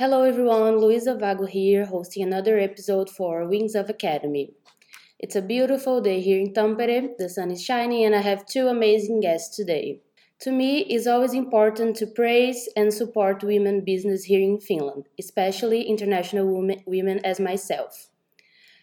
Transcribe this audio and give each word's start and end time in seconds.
Hello 0.00 0.22
everyone, 0.22 0.78
Luisa 0.78 1.14
Vago 1.14 1.44
here, 1.44 1.84
hosting 1.84 2.22
another 2.22 2.58
episode 2.58 3.10
for 3.10 3.46
Wings 3.46 3.74
of 3.74 3.90
Academy. 3.90 4.54
It's 5.18 5.36
a 5.36 5.42
beautiful 5.42 6.00
day 6.00 6.22
here 6.22 6.40
in 6.40 6.54
Tampere, 6.54 7.18
the 7.18 7.28
sun 7.28 7.50
is 7.50 7.62
shining, 7.62 8.06
and 8.06 8.14
I 8.14 8.22
have 8.22 8.46
two 8.46 8.68
amazing 8.68 9.20
guests 9.20 9.54
today. 9.54 10.00
To 10.38 10.52
me, 10.52 10.86
it's 10.88 11.06
always 11.06 11.34
important 11.34 11.96
to 11.96 12.06
praise 12.06 12.66
and 12.74 12.94
support 12.94 13.44
women 13.44 13.84
business 13.84 14.24
here 14.24 14.40
in 14.40 14.58
Finland, 14.58 15.04
especially 15.18 15.82
international 15.82 16.46
women, 16.46 16.82
women 16.86 17.20
as 17.22 17.38
myself. 17.38 18.08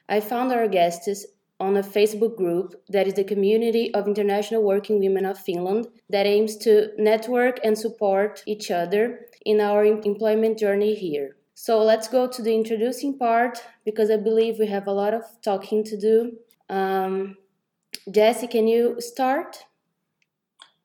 I 0.07 0.19
found 0.19 0.51
our 0.51 0.67
guests 0.67 1.25
on 1.59 1.75
a 1.75 1.81
Facebook 1.81 2.37
group 2.37 2.75
that 2.89 3.07
is 3.07 3.15
the 3.15 3.23
Community 3.23 3.91
of 3.95 4.07
International 4.07 4.61
Working 4.61 4.99
Women 4.99 5.25
of 5.25 5.39
Finland 5.39 5.87
that 6.11 6.27
aims 6.27 6.57
to 6.57 6.91
network 6.99 7.59
and 7.63 7.75
support 7.75 8.43
each 8.45 8.69
other 8.69 9.21
in 9.47 9.61
our 9.61 9.85
employment 9.85 10.59
journey 10.59 10.93
here. 10.93 11.37
So 11.53 11.81
let's 11.81 12.09
go 12.09 12.27
to 12.27 12.41
the 12.41 12.53
introducing 12.53 13.17
part 13.17 13.63
because 13.85 14.11
I 14.11 14.17
believe 14.17 14.59
we 14.59 14.67
have 14.67 14.87
a 14.87 14.91
lot 14.91 15.13
of 15.13 15.23
talking 15.41 15.85
to 15.85 15.97
do. 15.97 16.33
Um, 16.69 17.37
Jessie, 18.11 18.47
can 18.47 18.67
you 18.67 18.99
start? 18.99 19.63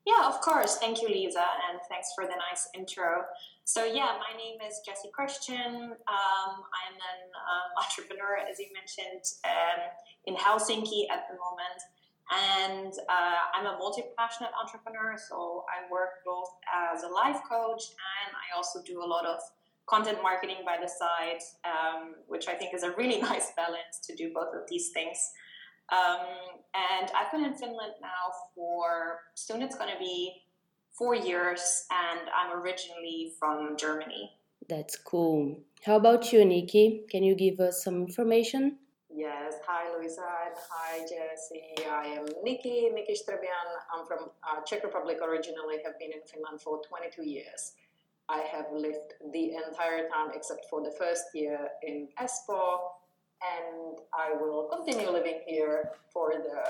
Yeah, 0.05 0.27
of 0.27 0.39
course. 0.39 0.77
Thank 0.77 1.01
you, 1.01 1.09
Lisa, 1.09 1.45
and 1.69 1.79
thanks 1.89 2.09
for 2.15 2.23
the 2.23 2.37
nice 2.47 2.69
intro. 2.73 3.25
So, 3.65 3.83
yeah, 3.83 4.15
my 4.25 4.31
name 4.37 4.57
is 4.65 4.79
Jessie 4.85 5.11
Christian. 5.13 5.73
Um, 6.07 6.51
I'm 6.79 6.95
an 7.11 7.19
um, 7.35 7.69
entrepreneur, 7.83 8.37
as 8.49 8.59
you 8.59 8.67
mentioned, 8.73 9.25
um, 9.43 9.79
in 10.25 10.35
Helsinki 10.35 11.11
at 11.11 11.27
the 11.27 11.35
moment. 11.35 11.79
And 12.33 12.93
uh, 13.09 13.39
I'm 13.53 13.65
a 13.65 13.77
multi 13.77 14.03
passionate 14.17 14.51
entrepreneur. 14.61 15.15
So, 15.17 15.65
I 15.69 15.91
work 15.91 16.23
both 16.25 16.49
as 16.71 17.03
a 17.03 17.07
life 17.07 17.41
coach 17.47 17.83
and 17.93 18.33
I 18.33 18.55
also 18.55 18.81
do 18.85 19.03
a 19.03 19.05
lot 19.05 19.25
of 19.25 19.39
content 19.85 20.19
marketing 20.23 20.57
by 20.65 20.77
the 20.81 20.87
side, 20.87 21.41
um, 21.65 22.15
which 22.27 22.47
I 22.47 22.53
think 22.53 22.73
is 22.73 22.83
a 22.83 22.91
really 22.91 23.21
nice 23.31 23.51
balance 23.55 23.99
to 24.03 24.15
do 24.15 24.31
both 24.33 24.53
of 24.55 24.61
these 24.69 24.89
things. 24.89 25.17
Um, 25.91 26.25
and 26.73 27.11
I've 27.15 27.31
been 27.31 27.45
in 27.45 27.55
Finland 27.55 27.93
now 28.01 28.31
for 28.55 29.19
soon 29.35 29.61
it's 29.61 29.75
going 29.75 29.91
to 29.91 29.99
be 29.99 30.43
four 30.97 31.15
years, 31.15 31.85
and 31.91 32.29
I'm 32.29 32.57
originally 32.59 33.33
from 33.39 33.75
Germany. 33.77 34.31
That's 34.69 34.95
cool. 34.95 35.59
How 35.85 35.97
about 35.97 36.31
you, 36.31 36.45
Nikki? 36.45 37.03
Can 37.09 37.23
you 37.23 37.35
give 37.35 37.59
us 37.59 37.83
some 37.83 37.95
information? 37.95 38.77
Yes. 39.15 39.53
Hi, 39.67 39.95
Luisa, 39.95 40.25
hi, 40.71 41.01
Jessie. 41.01 41.85
I 41.87 42.07
am 42.17 42.25
Nikki, 42.43 42.89
Nikki 42.89 43.13
Strebian. 43.13 43.69
I'm 43.93 44.07
from 44.07 44.31
uh, 44.41 44.61
Czech 44.65 44.83
Republic 44.83 45.19
originally, 45.21 45.77
have 45.85 45.99
been 45.99 46.11
in 46.11 46.21
Finland 46.25 46.61
for 46.61 46.81
22 46.89 47.21
years. 47.21 47.73
I 48.27 48.39
have 48.39 48.65
lived 48.73 49.13
the 49.31 49.53
entire 49.53 50.09
time 50.09 50.31
except 50.33 50.65
for 50.67 50.81
the 50.81 50.89
first 50.97 51.25
year 51.35 51.59
in 51.83 52.07
Espoo, 52.19 52.79
and 53.53 53.99
I 54.15 54.33
will 54.33 54.67
continue 54.73 55.11
living 55.11 55.41
here 55.45 55.91
for 56.11 56.31
the 56.31 56.63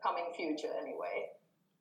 coming 0.00 0.30
future 0.36 0.70
anyway. 0.80 1.30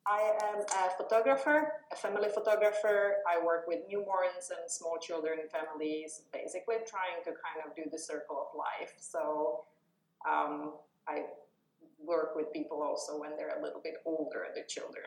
I 0.07 0.31
am 0.49 0.61
a 0.61 0.97
photographer, 0.97 1.73
a 1.91 1.95
family 1.95 2.29
photographer. 2.33 3.17
I 3.29 3.45
work 3.45 3.67
with 3.67 3.85
newborns 3.87 4.49
and 4.49 4.65
small 4.65 4.97
children 4.97 5.37
families, 5.51 6.23
basically 6.33 6.77
trying 6.87 7.21
to 7.25 7.31
kind 7.37 7.61
of 7.63 7.75
do 7.75 7.83
the 7.91 7.99
circle 7.99 8.47
of 8.49 8.57
life. 8.57 8.95
So 8.97 9.65
um, 10.25 10.73
I 11.07 11.23
work 11.99 12.35
with 12.35 12.51
people 12.53 12.81
also 12.81 13.19
when 13.19 13.35
they're 13.37 13.59
a 13.59 13.63
little 13.63 13.81
bit 13.83 13.95
older, 14.05 14.45
the 14.55 14.63
children, 14.67 15.05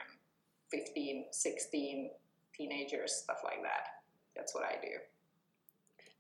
15, 0.70 1.26
16, 1.30 2.10
teenagers, 2.54 3.12
stuff 3.24 3.38
like 3.44 3.62
that. 3.62 3.86
That's 4.36 4.54
what 4.54 4.64
I 4.64 4.76
do. 4.80 4.98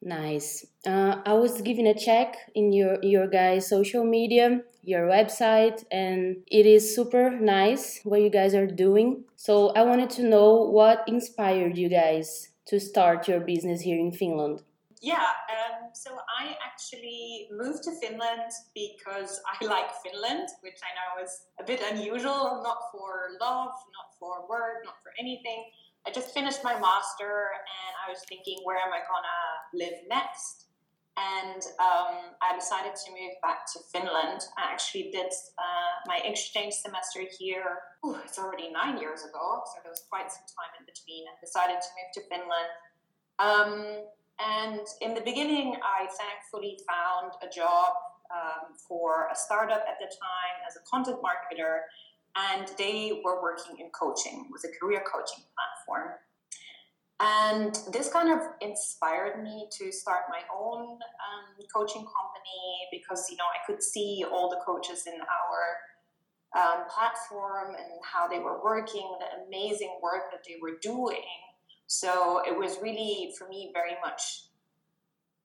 Nice. 0.02 0.66
Uh, 0.86 1.20
I 1.26 1.34
was 1.34 1.60
giving 1.60 1.86
a 1.86 1.94
check 1.94 2.34
in 2.54 2.72
your 2.72 2.96
your 3.02 3.26
guys' 3.28 3.68
social 3.68 4.02
media, 4.02 4.62
your 4.82 5.06
website, 5.06 5.84
and 5.90 6.36
it 6.46 6.64
is 6.64 6.94
super 6.94 7.30
nice 7.30 8.00
what 8.04 8.22
you 8.22 8.30
guys 8.30 8.54
are 8.54 8.66
doing. 8.66 9.24
So 9.36 9.70
I 9.70 9.82
wanted 9.82 10.08
to 10.10 10.22
know 10.22 10.62
what 10.62 11.04
inspired 11.06 11.76
you 11.76 11.90
guys 11.90 12.48
to 12.66 12.80
start 12.80 13.28
your 13.28 13.40
business 13.40 13.82
here 13.82 13.98
in 13.98 14.10
Finland. 14.10 14.62
Yeah, 15.00 15.28
um, 15.48 15.90
so 15.94 16.10
I 16.12 16.56
actually 16.64 17.48
moved 17.50 17.84
to 17.84 17.92
Finland 18.00 18.52
because 18.74 19.40
I 19.48 19.64
like 19.74 19.90
Finland, 20.04 20.48
which 20.60 20.78
I 20.84 20.92
know 20.98 21.24
is 21.24 21.46
a 21.58 21.64
bit 21.64 21.80
unusual, 21.90 22.60
not 22.62 22.92
for 22.92 23.38
love, 23.40 23.72
not 23.96 24.08
for 24.18 24.46
work, 24.48 24.84
not 24.84 25.00
for 25.02 25.12
anything 25.18 25.64
I 26.06 26.10
just 26.10 26.32
finished 26.32 26.64
my 26.64 26.74
master 26.80 27.52
and 27.60 27.92
I 28.06 28.10
was 28.10 28.24
thinking, 28.28 28.58
where 28.64 28.78
am 28.78 28.92
I 28.92 29.00
gonna 29.04 29.40
live 29.74 30.00
next? 30.08 30.66
And 31.18 31.60
um, 31.76 32.32
I 32.40 32.56
decided 32.56 32.96
to 32.96 33.10
move 33.10 33.36
back 33.42 33.66
to 33.74 33.80
Finland. 33.92 34.40
I 34.56 34.72
actually 34.72 35.10
did 35.12 35.28
uh, 35.58 35.92
my 36.06 36.20
exchange 36.24 36.72
semester 36.72 37.20
here. 37.38 38.00
Ooh, 38.06 38.16
it's 38.24 38.38
already 38.38 38.70
nine 38.72 38.96
years 38.96 39.20
ago, 39.28 39.60
so 39.66 39.80
there 39.82 39.92
was 39.92 40.04
quite 40.08 40.32
some 40.32 40.48
time 40.48 40.72
in 40.80 40.86
between. 40.88 41.28
And 41.28 41.36
decided 41.44 41.76
to 41.76 41.90
move 41.92 42.10
to 42.16 42.22
Finland. 42.32 42.70
Um, 43.36 43.72
and 44.40 44.80
in 45.00 45.14
the 45.14 45.20
beginning, 45.20 45.76
I 45.82 46.06
thankfully 46.06 46.78
found 46.88 47.32
a 47.42 47.52
job 47.52 47.92
um, 48.32 48.76
for 48.88 49.28
a 49.32 49.36
startup 49.36 49.84
at 49.88 49.98
the 49.98 50.06
time 50.06 50.56
as 50.68 50.76
a 50.76 50.80
content 50.88 51.18
marketer 51.18 51.80
and 52.36 52.68
they 52.78 53.20
were 53.24 53.42
working 53.42 53.78
in 53.78 53.90
coaching 53.90 54.46
with 54.50 54.64
a 54.64 54.68
career 54.78 55.02
coaching 55.10 55.44
platform. 55.54 56.16
And 57.18 57.78
this 57.92 58.10
kind 58.10 58.32
of 58.32 58.38
inspired 58.62 59.42
me 59.42 59.68
to 59.78 59.92
start 59.92 60.22
my 60.30 60.40
own 60.54 60.92
um, 60.92 61.66
coaching 61.74 62.02
company 62.02 62.88
because 62.90 63.26
you 63.30 63.36
know 63.36 63.44
i 63.44 63.60
could 63.66 63.82
see 63.82 64.24
all 64.32 64.48
the 64.48 64.56
coaches 64.64 65.06
in 65.06 65.20
our 65.20 65.60
um, 66.56 66.86
platform 66.88 67.74
and 67.74 68.00
how 68.02 68.26
they 68.26 68.38
were 68.38 68.64
working 68.64 69.06
the 69.20 69.44
amazing 69.46 69.98
work 70.02 70.30
that 70.32 70.40
they 70.48 70.56
were 70.62 70.78
doing 70.80 71.22
so 71.90 72.40
it 72.46 72.56
was 72.56 72.78
really 72.80 73.34
for 73.36 73.48
me 73.48 73.72
very 73.74 73.96
much 74.00 74.44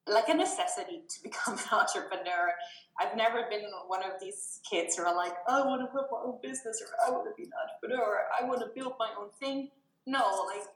like 0.07 0.29
a 0.29 0.33
necessity 0.35 1.01
to 1.09 1.23
become 1.23 1.55
an 1.55 1.63
entrepreneur. 1.71 2.53
I've 3.01 3.17
never 3.17 3.47
been 3.49 3.63
one 3.87 4.03
of 4.03 4.11
these 4.21 4.59
kids 4.69 4.95
who 4.95 5.03
are 5.03 5.15
like, 5.15 5.33
I 5.49 5.61
want 5.61 5.81
to 5.81 5.87
have 5.87 6.05
my 6.11 6.19
own 6.23 6.37
business 6.43 6.83
or 6.83 6.87
I 7.07 7.09
want 7.09 7.25
to 7.25 7.33
be 7.35 7.49
an 7.49 7.51
entrepreneur. 7.65 8.25
I 8.39 8.45
want 8.45 8.59
to 8.59 8.67
build 8.75 8.93
my 8.99 9.09
own 9.19 9.29
thing. 9.39 9.71
No, 10.05 10.45
like 10.45 10.67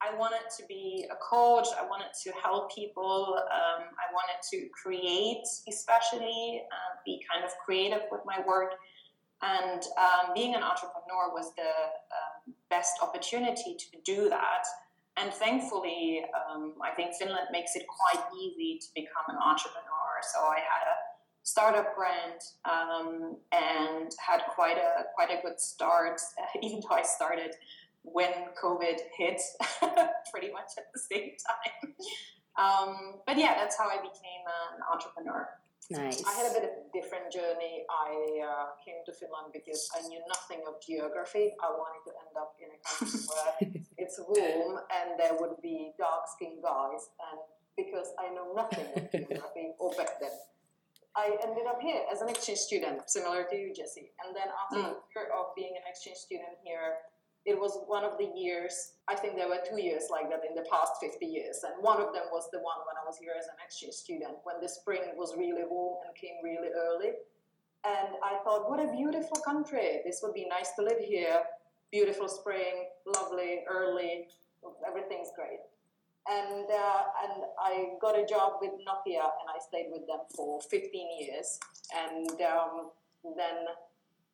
I 0.00 0.16
wanted 0.16 0.48
to 0.56 0.64
be 0.66 1.06
a 1.12 1.16
coach. 1.16 1.68
I 1.78 1.84
wanted 1.86 2.14
to 2.24 2.32
help 2.42 2.74
people. 2.74 3.36
Um, 3.36 3.84
I 3.84 4.08
wanted 4.14 4.40
to 4.52 4.66
create, 4.70 5.44
especially 5.68 6.62
uh, 6.72 6.96
be 7.04 7.22
kind 7.30 7.44
of 7.44 7.50
creative 7.66 8.00
with 8.10 8.22
my 8.24 8.42
work. 8.46 8.76
And 9.42 9.82
um, 9.98 10.32
being 10.34 10.54
an 10.54 10.62
entrepreneur 10.62 11.34
was 11.34 11.52
the 11.54 11.68
um, 11.68 12.54
best 12.70 12.94
opportunity 13.02 13.76
to 13.76 13.98
do 14.06 14.30
that. 14.30 14.64
And 15.20 15.32
thankfully, 15.32 16.22
um, 16.34 16.74
I 16.82 16.94
think 16.94 17.14
Finland 17.14 17.48
makes 17.50 17.74
it 17.74 17.84
quite 17.86 18.24
easy 18.40 18.78
to 18.78 18.86
become 18.94 19.26
an 19.28 19.36
entrepreneur. 19.36 20.10
So 20.32 20.40
I 20.40 20.56
had 20.56 20.84
a 20.86 20.96
startup 21.42 21.96
brand 21.96 22.40
um, 22.64 23.36
and 23.52 24.12
had 24.24 24.42
quite 24.54 24.76
a 24.76 25.04
quite 25.14 25.30
a 25.30 25.40
good 25.42 25.58
start, 25.58 26.20
even 26.62 26.80
though 26.80 26.94
I 26.94 27.02
started 27.02 27.54
when 28.02 28.30
COVID 28.62 28.98
hit, 29.16 29.40
pretty 30.30 30.52
much 30.52 30.70
at 30.78 30.84
the 30.92 31.00
same 31.00 31.32
time. 31.46 31.94
Um, 32.58 33.20
but 33.26 33.38
yeah, 33.38 33.54
that's 33.54 33.78
how 33.78 33.88
I 33.88 33.96
became 33.96 34.44
an 34.74 34.80
entrepreneur. 34.92 35.48
Nice. 35.90 36.20
I 36.20 36.32
had 36.36 36.52
a 36.52 36.54
bit 36.54 36.64
of 36.68 36.72
a 36.84 36.84
different 36.92 37.32
journey. 37.32 37.88
I 37.88 38.44
uh, 38.44 38.66
came 38.84 39.00
to 39.08 39.12
Finland 39.12 39.56
because 39.56 39.88
I 39.96 40.04
knew 40.04 40.20
nothing 40.28 40.60
of 40.68 40.76
geography. 40.84 41.56
I 41.64 41.72
wanted 41.72 42.04
to 42.04 42.12
end 42.12 42.34
up 42.36 42.52
in 42.60 42.68
a 42.68 42.78
country 42.84 43.24
where 43.24 43.52
it's 44.04 44.20
warm 44.20 44.84
and 44.92 45.16
there 45.16 45.32
would 45.40 45.56
be 45.64 45.96
dark 45.96 46.28
skinned 46.28 46.60
guys. 46.60 47.08
And 47.16 47.40
because 47.72 48.12
I 48.20 48.28
know 48.36 48.52
nothing 48.52 48.84
of 48.84 49.08
geography 49.08 49.72
or 49.80 49.96
back 49.96 50.20
then, 50.20 50.36
I 51.16 51.40
ended 51.40 51.64
up 51.64 51.80
here 51.80 52.04
as 52.12 52.20
an 52.20 52.28
exchange 52.28 52.58
student, 52.58 53.08
similar 53.08 53.48
to 53.48 53.56
you, 53.56 53.72
Jessie. 53.72 54.12
And 54.20 54.36
then 54.36 54.52
after 54.52 54.84
mm. 54.84 54.92
a 54.92 55.00
year 55.16 55.32
of 55.32 55.56
being 55.56 55.72
an 55.72 55.88
exchange 55.88 56.20
student 56.20 56.60
here, 56.62 57.00
it 57.48 57.58
was 57.58 57.80
one 57.86 58.04
of 58.04 58.18
the 58.18 58.28
years, 58.36 58.92
I 59.08 59.16
think 59.16 59.36
there 59.36 59.48
were 59.48 59.64
two 59.64 59.80
years 59.80 60.04
like 60.10 60.28
that 60.28 60.42
in 60.46 60.54
the 60.54 60.68
past 60.70 61.00
50 61.00 61.24
years. 61.24 61.64
And 61.64 61.82
one 61.82 61.98
of 61.98 62.12
them 62.12 62.28
was 62.30 62.50
the 62.52 62.58
one 62.58 62.76
when 62.84 63.00
I 63.00 63.04
was 63.08 63.16
here 63.16 63.32
as 63.38 63.46
an 63.46 63.56
exchange 63.64 63.94
student, 63.94 64.36
when 64.44 64.60
the 64.60 64.68
spring 64.68 65.16
was 65.16 65.34
really 65.34 65.64
warm 65.64 66.04
and 66.04 66.14
came 66.14 66.36
really 66.44 66.68
early. 66.76 67.16
And 67.88 68.20
I 68.22 68.36
thought, 68.44 68.68
what 68.68 68.80
a 68.80 68.92
beautiful 68.92 69.40
country. 69.40 70.04
This 70.04 70.20
would 70.22 70.34
be 70.34 70.46
nice 70.46 70.72
to 70.76 70.82
live 70.82 71.00
here. 71.00 71.40
Beautiful 71.90 72.28
spring, 72.28 72.92
lovely, 73.06 73.64
early, 73.66 74.28
everything's 74.86 75.32
great. 75.34 75.64
And, 76.28 76.68
uh, 76.68 77.02
and 77.24 77.44
I 77.58 77.96
got 78.02 78.18
a 78.18 78.26
job 78.26 78.60
with 78.60 78.72
Nokia 78.84 79.24
and 79.24 79.48
I 79.48 79.58
stayed 79.66 79.88
with 79.90 80.06
them 80.06 80.20
for 80.36 80.60
15 80.60 80.92
years. 81.18 81.58
And 81.96 82.28
um, 82.42 82.90
then 83.24 83.72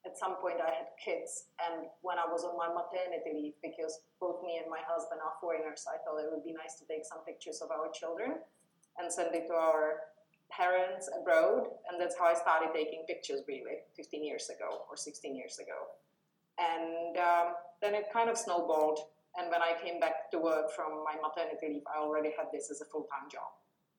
at 0.06 0.18
some 0.18 0.36
point 0.36 0.60
I 0.60 0.68
had 0.68 0.92
kids, 1.00 1.48
and 1.64 1.88
when 2.02 2.18
I 2.18 2.28
was 2.28 2.44
on 2.44 2.56
my 2.60 2.68
maternity 2.68 3.32
leave, 3.32 3.56
because 3.64 4.04
both 4.20 4.44
me 4.44 4.60
and 4.60 4.68
my 4.68 4.80
husband 4.84 5.20
are 5.24 5.32
foreigners, 5.40 5.88
I 5.88 5.96
thought 6.04 6.20
it 6.20 6.28
would 6.28 6.44
be 6.44 6.52
nice 6.52 6.76
to 6.80 6.84
take 6.84 7.04
some 7.04 7.24
pictures 7.24 7.60
of 7.64 7.70
our 7.70 7.88
children. 7.90 8.44
and 8.98 9.12
send 9.12 9.34
it 9.34 9.48
to 9.48 9.54
our 9.54 10.06
parents 10.50 11.10
abroad. 11.18 11.66
And 11.90 12.00
that's 12.00 12.16
how 12.16 12.26
I 12.26 12.34
started 12.34 12.70
taking 12.74 13.04
pictures, 13.08 13.42
really, 13.48 13.82
15 13.96 14.24
years 14.24 14.50
ago 14.50 14.82
or 14.88 14.96
16 14.96 15.34
years 15.34 15.58
ago. 15.58 15.78
And 16.58 17.18
um, 17.18 17.54
then 17.82 17.94
it 17.94 18.06
kind 18.12 18.30
of 18.30 18.38
snowballed. 18.38 19.00
And 19.36 19.50
when 19.50 19.62
I 19.62 19.74
came 19.82 19.98
back 19.98 20.30
to 20.30 20.38
work 20.38 20.70
from 20.70 21.02
my 21.04 21.16
maternity 21.20 21.66
leave, 21.68 21.82
I 21.92 21.98
already 21.98 22.30
had 22.38 22.46
this 22.52 22.70
as 22.70 22.80
a 22.80 22.84
full 22.84 23.06
time 23.10 23.28
job. 23.30 23.50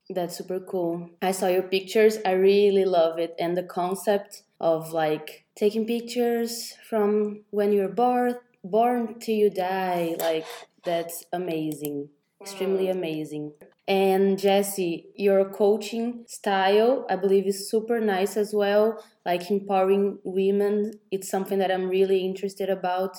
That's 0.09 0.37
super 0.37 0.59
cool. 0.59 1.09
I 1.21 1.31
saw 1.31 1.47
your 1.47 1.63
pictures. 1.63 2.19
I 2.25 2.33
really 2.33 2.85
love 2.85 3.19
it. 3.19 3.35
And 3.39 3.57
the 3.57 3.63
concept 3.63 4.43
of 4.59 4.93
like 4.93 5.44
taking 5.55 5.85
pictures 5.85 6.73
from 6.89 7.43
when 7.49 7.71
you're 7.71 7.89
born 7.89 8.35
born 8.63 9.19
till 9.19 9.35
you 9.35 9.49
die, 9.49 10.15
like 10.19 10.45
that's 10.83 11.25
amazing. 11.31 12.09
Extremely 12.41 12.85
mm. 12.85 12.91
amazing. 12.91 13.53
And 13.87 14.39
Jessie 14.39 15.07
your 15.15 15.45
coaching 15.45 16.25
style, 16.27 17.05
I 17.09 17.15
believe, 17.15 17.45
is 17.45 17.69
super 17.69 17.99
nice 17.99 18.35
as 18.37 18.53
well. 18.53 19.03
Like 19.25 19.49
empowering 19.51 20.19
women, 20.23 20.93
it's 21.11 21.29
something 21.29 21.59
that 21.59 21.71
I'm 21.71 21.87
really 21.89 22.25
interested 22.25 22.69
about. 22.69 23.17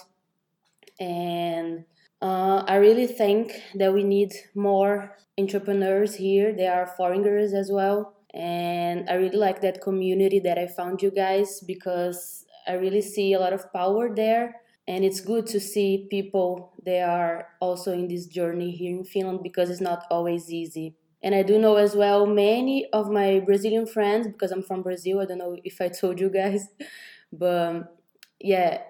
And 0.98 1.84
uh, 2.20 2.64
I 2.66 2.76
really 2.76 3.06
think 3.06 3.52
that 3.74 3.92
we 3.92 4.02
need 4.02 4.32
more 4.54 5.16
entrepreneurs 5.38 6.16
here. 6.16 6.52
There 6.52 6.74
are 6.74 6.86
foreigners 6.96 7.52
as 7.52 7.70
well. 7.70 8.15
And 8.36 9.08
I 9.08 9.14
really 9.14 9.38
like 9.38 9.62
that 9.62 9.80
community 9.80 10.40
that 10.40 10.58
I 10.58 10.66
found 10.66 11.00
you 11.00 11.10
guys 11.10 11.60
because 11.66 12.44
I 12.66 12.74
really 12.74 13.00
see 13.00 13.32
a 13.32 13.40
lot 13.40 13.54
of 13.54 13.72
power 13.72 14.14
there. 14.14 14.56
And 14.86 15.04
it's 15.04 15.20
good 15.20 15.46
to 15.48 15.58
see 15.58 16.06
people 16.10 16.74
they 16.84 17.00
are 17.00 17.48
also 17.60 17.92
in 17.92 18.08
this 18.08 18.26
journey 18.26 18.70
here 18.70 18.96
in 18.96 19.04
Finland 19.04 19.42
because 19.42 19.70
it's 19.70 19.80
not 19.80 20.04
always 20.10 20.52
easy. 20.52 20.94
And 21.22 21.34
I 21.34 21.42
do 21.42 21.58
know 21.58 21.76
as 21.76 21.96
well 21.96 22.26
many 22.26 22.86
of 22.92 23.10
my 23.10 23.40
Brazilian 23.40 23.86
friends 23.86 24.28
because 24.28 24.52
I'm 24.52 24.62
from 24.62 24.82
Brazil. 24.82 25.20
I 25.20 25.24
don't 25.24 25.38
know 25.38 25.56
if 25.64 25.80
I 25.80 25.88
told 25.88 26.20
you 26.20 26.28
guys, 26.28 26.68
but 27.32 27.96
yeah, 28.38 28.82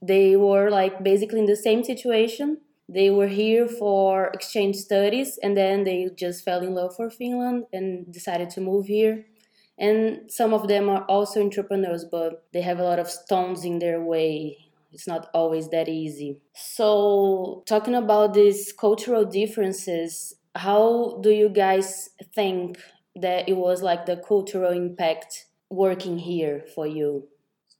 they 0.00 0.36
were 0.36 0.70
like 0.70 1.02
basically 1.02 1.40
in 1.40 1.46
the 1.46 1.56
same 1.56 1.82
situation 1.84 2.58
they 2.92 3.10
were 3.10 3.28
here 3.28 3.66
for 3.66 4.26
exchange 4.34 4.76
studies 4.76 5.38
and 5.42 5.56
then 5.56 5.84
they 5.84 6.08
just 6.14 6.44
fell 6.44 6.60
in 6.60 6.74
love 6.74 6.94
for 6.94 7.08
Finland 7.08 7.64
and 7.72 8.12
decided 8.12 8.50
to 8.50 8.60
move 8.60 8.86
here. 8.86 9.24
And 9.78 10.30
some 10.30 10.52
of 10.52 10.68
them 10.68 10.88
are 10.88 11.04
also 11.04 11.40
entrepreneurs, 11.40 12.04
but 12.04 12.44
they 12.52 12.60
have 12.60 12.78
a 12.78 12.84
lot 12.84 12.98
of 12.98 13.08
stones 13.10 13.64
in 13.64 13.78
their 13.78 14.00
way. 14.00 14.58
It's 14.92 15.06
not 15.06 15.28
always 15.32 15.70
that 15.70 15.88
easy. 15.88 16.38
So, 16.54 17.62
talking 17.66 17.94
about 17.94 18.34
these 18.34 18.72
cultural 18.72 19.24
differences, 19.24 20.34
how 20.54 21.18
do 21.22 21.30
you 21.30 21.48
guys 21.48 22.10
think 22.34 22.78
that 23.16 23.48
it 23.48 23.56
was 23.56 23.82
like 23.82 24.04
the 24.04 24.18
cultural 24.18 24.72
impact 24.72 25.46
working 25.70 26.18
here 26.18 26.64
for 26.74 26.86
you? 26.86 27.26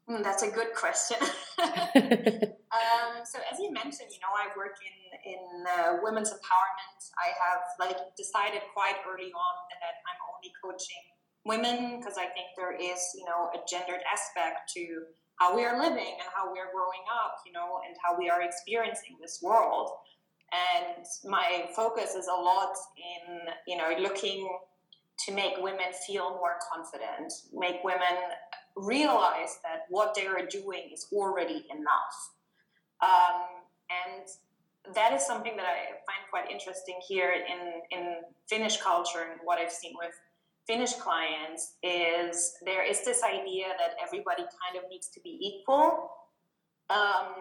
Mm, 0.09 0.23
that's 0.25 0.43
a 0.43 0.51
good 0.51 0.73
question. 0.75 1.19
um, 1.59 3.23
so, 3.25 3.39
as 3.53 3.59
you 3.61 3.71
mentioned, 3.71 4.11
you 4.11 4.21
know, 4.21 4.33
I 4.35 4.49
work 4.57 4.77
in 4.81 5.02
in 5.25 5.65
uh, 5.67 5.99
women's 6.03 6.31
empowerment. 6.31 7.01
I 7.19 7.33
have 7.35 7.63
like 7.79 7.99
decided 8.17 8.63
quite 8.75 8.97
early 9.07 9.31
on 9.33 9.55
that 9.81 9.95
I'm 10.07 10.21
only 10.35 10.53
coaching 10.63 11.05
women 11.45 11.99
because 11.99 12.17
I 12.19 12.27
think 12.27 12.55
there 12.57 12.75
is, 12.75 13.01
you 13.17 13.25
know, 13.25 13.51
a 13.55 13.59
gendered 13.69 14.01
aspect 14.11 14.71
to 14.75 15.05
how 15.37 15.57
we 15.57 15.65
are 15.65 15.79
living 15.79 16.15
and 16.21 16.29
how 16.35 16.53
we 16.53 16.59
are 16.59 16.71
growing 16.73 17.03
up, 17.11 17.37
you 17.47 17.53
know, 17.53 17.81
and 17.87 17.97
how 18.03 18.17
we 18.19 18.31
are 18.31 18.43
experiencing 18.43 19.17
this 19.21 19.41
world. 19.43 19.91
And 20.53 21.05
my 21.25 21.69
focus 21.75 22.15
is 22.15 22.27
a 22.27 22.41
lot 22.41 22.77
in, 22.97 23.41
you 23.67 23.77
know, 23.77 23.91
looking 23.99 24.49
to 25.27 25.33
make 25.33 25.55
women 25.59 25.93
feel 26.07 26.31
more 26.31 26.59
confident, 26.73 27.33
make 27.53 27.83
women 27.85 28.19
realize 28.77 29.59
that 29.63 29.83
what 29.89 30.15
they 30.15 30.27
are 30.27 30.47
doing 30.47 30.91
is 30.93 31.07
already 31.13 31.67
enough. 31.71 32.17
Um, 33.03 33.43
and 33.91 34.27
that 34.95 35.13
is 35.13 35.25
something 35.25 35.57
that 35.57 35.67
I 35.67 35.95
find 36.07 36.23
quite 36.31 36.51
interesting 36.51 36.99
here 37.07 37.33
in, 37.33 37.97
in 37.97 38.17
Finnish 38.49 38.81
culture 38.81 39.27
and 39.31 39.41
what 39.45 39.59
I've 39.59 39.73
seen 39.73 39.93
with 39.97 40.13
Finnish 40.67 40.95
clients 40.95 41.75
is 41.83 42.55
there 42.65 42.85
is 42.89 43.05
this 43.05 43.23
idea 43.23 43.67
that 43.79 43.97
everybody 44.05 44.43
kind 44.43 44.83
of 44.83 44.89
needs 44.89 45.09
to 45.09 45.21
be 45.21 45.39
equal. 45.41 46.11
Um, 46.89 47.35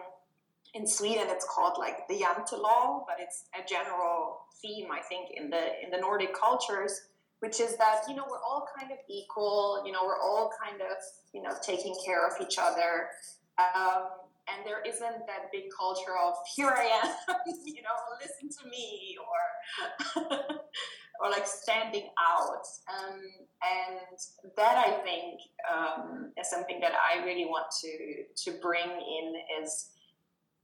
in 0.74 0.86
Sweden, 0.86 1.26
it's 1.28 1.46
called 1.48 1.76
like 1.78 2.08
the 2.08 2.14
Jante 2.14 2.60
law, 2.60 3.04
but 3.06 3.16
it's 3.20 3.44
a 3.54 3.66
general 3.68 4.38
theme, 4.60 4.86
I 4.90 5.00
think, 5.02 5.30
in 5.34 5.50
the 5.50 5.82
in 5.84 5.90
the 5.90 5.98
Nordic 5.98 6.34
cultures, 6.34 7.02
which 7.40 7.60
is 7.60 7.76
that 7.76 8.02
you 8.08 8.16
know 8.16 8.24
we're 8.28 8.42
all 8.42 8.66
kind 8.76 8.90
of 8.90 8.98
equal. 9.08 9.82
You 9.86 9.92
know, 9.92 10.00
we're 10.04 10.20
all 10.20 10.50
kind 10.64 10.80
of 10.80 10.96
you 11.32 11.42
know 11.42 11.52
taking 11.62 11.94
care 12.04 12.26
of 12.26 12.32
each 12.40 12.56
other. 12.58 13.08
Um, 13.58 14.08
and 14.48 14.66
there 14.66 14.82
isn't 14.86 15.26
that 15.26 15.52
big 15.52 15.64
culture 15.76 16.16
of 16.22 16.34
here 16.56 16.74
I 16.76 17.00
am, 17.02 17.36
you 17.64 17.82
know, 17.82 17.96
listen 18.20 18.48
to 18.62 18.68
me, 18.68 19.16
or 19.22 20.22
or 21.20 21.30
like 21.30 21.46
standing 21.46 22.08
out. 22.18 22.66
Um, 22.90 23.20
and 23.62 24.54
that 24.56 24.76
I 24.76 25.02
think 25.02 25.40
um, 25.72 26.32
is 26.38 26.50
something 26.50 26.80
that 26.80 26.92
I 26.92 27.24
really 27.24 27.46
want 27.46 27.66
to 27.82 28.24
to 28.50 28.58
bring 28.60 28.90
in 28.90 29.34
is 29.62 29.90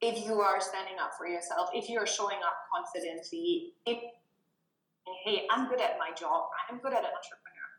if 0.01 0.27
you 0.27 0.41
are 0.41 0.61
standing 0.61 0.99
up 1.01 1.13
for 1.17 1.27
yourself, 1.27 1.71
if 1.75 1.89
you 1.89 1.99
are 1.99 2.07
showing 2.07 2.39
up 2.45 2.57
confidently, 2.75 3.75
if 3.87 3.99
hey, 5.25 5.47
I'm 5.51 5.69
good 5.69 5.81
at 5.81 5.99
my 5.99 6.15
job, 6.15 6.49
I'm 6.69 6.79
good 6.79 6.93
at 6.93 7.01
an 7.01 7.11
entrepreneur. 7.15 7.71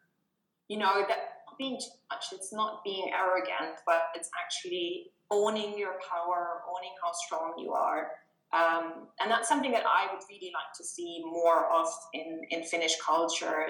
You 0.68 0.78
know 0.78 1.06
that 1.08 1.40
being 1.60 1.78
too 1.78 1.92
much. 2.10 2.26
It's 2.32 2.52
not 2.52 2.84
being 2.84 3.12
arrogant, 3.14 3.84
but 3.86 4.04
it's 4.16 4.30
actually 4.42 5.12
owning 5.32 5.78
your 5.78 5.96
power, 6.10 6.62
owning 6.68 6.94
how 7.04 7.12
strong 7.14 7.54
you 7.58 7.72
are. 7.74 8.12
Um, 8.52 9.08
and 9.22 9.30
that's 9.30 9.48
something 9.48 9.72
that 9.72 9.84
I 9.86 10.12
would 10.12 10.24
really 10.30 10.52
like 10.54 10.74
to 10.78 10.84
see 10.84 11.24
more 11.24 11.68
of 11.72 11.88
in, 12.14 12.42
in 12.50 12.64
Finnish 12.64 12.96
culture 13.00 13.68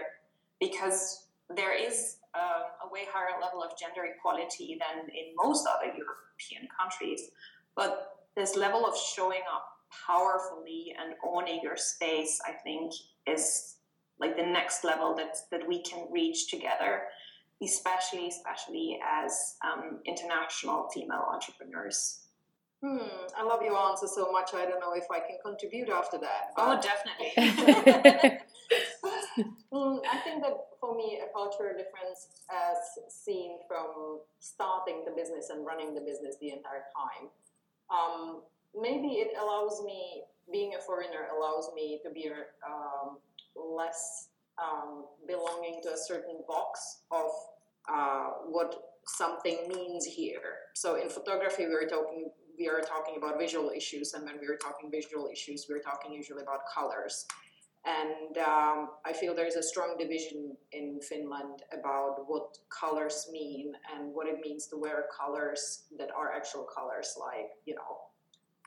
because 0.59 1.27
there 1.49 1.75
is 1.75 2.17
um, 2.33 2.63
a 2.85 2.93
way 2.93 3.01
higher 3.11 3.39
level 3.41 3.61
of 3.61 3.77
gender 3.77 4.05
equality 4.05 4.79
than 4.79 5.09
in 5.09 5.35
most 5.35 5.67
other 5.67 5.87
European 5.87 6.67
countries. 6.79 7.31
But 7.75 8.25
this 8.35 8.55
level 8.55 8.85
of 8.85 8.95
showing 8.95 9.41
up 9.53 9.65
powerfully 10.07 10.95
and 10.99 11.15
owning 11.25 11.59
your 11.61 11.75
space, 11.75 12.39
I 12.47 12.51
think, 12.51 12.93
is 13.27 13.75
like 14.19 14.35
the 14.35 14.45
next 14.45 14.83
level 14.83 15.15
that, 15.15 15.37
that 15.51 15.67
we 15.67 15.81
can 15.81 16.07
reach 16.11 16.49
together 16.49 17.03
especially 17.61 18.27
especially 18.27 18.99
as 19.05 19.55
um, 19.63 19.99
international 20.05 20.89
female 20.93 21.25
entrepreneurs. 21.31 22.21
Hmm, 22.81 23.27
I 23.37 23.43
love 23.43 23.61
your 23.61 23.77
answer 23.77 24.07
so 24.07 24.31
much. 24.31 24.53
I 24.53 24.65
don't 24.65 24.79
know 24.79 24.93
if 24.93 25.05
I 25.11 25.19
can 25.19 25.37
contribute 25.43 25.89
after 25.89 26.17
that. 26.19 26.53
Oh, 26.55 26.79
definitely. 26.79 28.39
mm, 29.73 29.99
I 30.09 30.17
think 30.19 30.41
that 30.43 30.53
for 30.79 30.95
me, 30.95 31.19
a 31.21 31.31
cultural 31.33 31.75
difference 31.75 32.27
as 32.49 32.77
seen 33.13 33.57
from 33.67 34.19
starting 34.39 35.03
the 35.05 35.11
business 35.11 35.49
and 35.49 35.65
running 35.65 35.93
the 35.93 36.01
business 36.01 36.35
the 36.39 36.51
entire 36.51 36.85
time. 36.95 37.27
Um, 37.91 38.41
maybe 38.79 39.19
it 39.19 39.35
allows 39.41 39.83
me, 39.83 40.23
being 40.51 40.75
a 40.75 40.81
foreigner, 40.81 41.27
allows 41.35 41.71
me 41.75 41.99
to 42.03 42.09
be 42.09 42.31
um, 42.65 43.17
less 43.55 44.29
um, 44.61 45.05
belonging 45.27 45.81
to 45.83 45.93
a 45.93 45.97
certain 45.97 46.41
box 46.47 47.01
of 47.11 47.29
uh, 47.91 48.29
what 48.47 48.75
something 49.05 49.67
means 49.67 50.05
here. 50.05 50.69
So 50.73 50.95
in 50.95 51.09
photography, 51.09 51.65
we 51.65 51.73
are 51.73 51.87
talking 51.87 52.29
we 52.57 52.67
are 52.67 52.81
talking 52.81 53.15
about 53.17 53.39
visual 53.39 53.71
issues, 53.75 54.13
and 54.13 54.25
when 54.25 54.37
we 54.41 54.47
are 54.47 54.57
talking 54.57 54.91
visual 54.91 55.29
issues, 55.31 55.67
we're 55.69 55.79
talking 55.79 56.11
usually 56.11 56.41
about 56.41 56.59
colors. 56.73 57.25
And 57.85 58.37
um, 58.39 58.89
I 59.05 59.13
feel 59.13 59.33
there 59.33 59.47
is 59.47 59.55
a 59.55 59.63
strong 59.63 59.95
division 59.97 60.57
in 60.73 60.99
Finland 61.01 61.63
about 61.71 62.25
what 62.27 62.57
colors 62.69 63.29
mean 63.31 63.71
and 63.95 64.13
what 64.13 64.27
it 64.27 64.41
means 64.43 64.67
to 64.67 64.77
wear 64.77 65.05
colors 65.17 65.83
that 65.97 66.09
are 66.11 66.33
actual 66.33 66.65
colors, 66.65 67.15
like 67.17 67.51
you 67.65 67.75
know, 67.75 67.97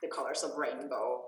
the 0.01 0.09
colors 0.09 0.43
of 0.43 0.57
rainbow, 0.57 1.21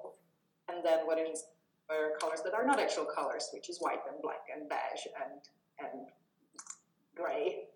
and 0.68 0.82
then 0.82 1.06
what 1.06 1.18
it 1.18 1.24
means 1.24 1.44
wear 1.88 2.16
colors 2.20 2.40
that 2.44 2.54
are 2.54 2.66
not 2.66 2.80
actual 2.80 3.04
colors, 3.04 3.50
which 3.52 3.68
is 3.68 3.78
white 3.78 4.00
and 4.10 4.20
black 4.22 4.46
and 4.54 4.68
beige 4.68 5.06
and 5.20 5.40
and 5.78 6.08
gray 7.16 7.66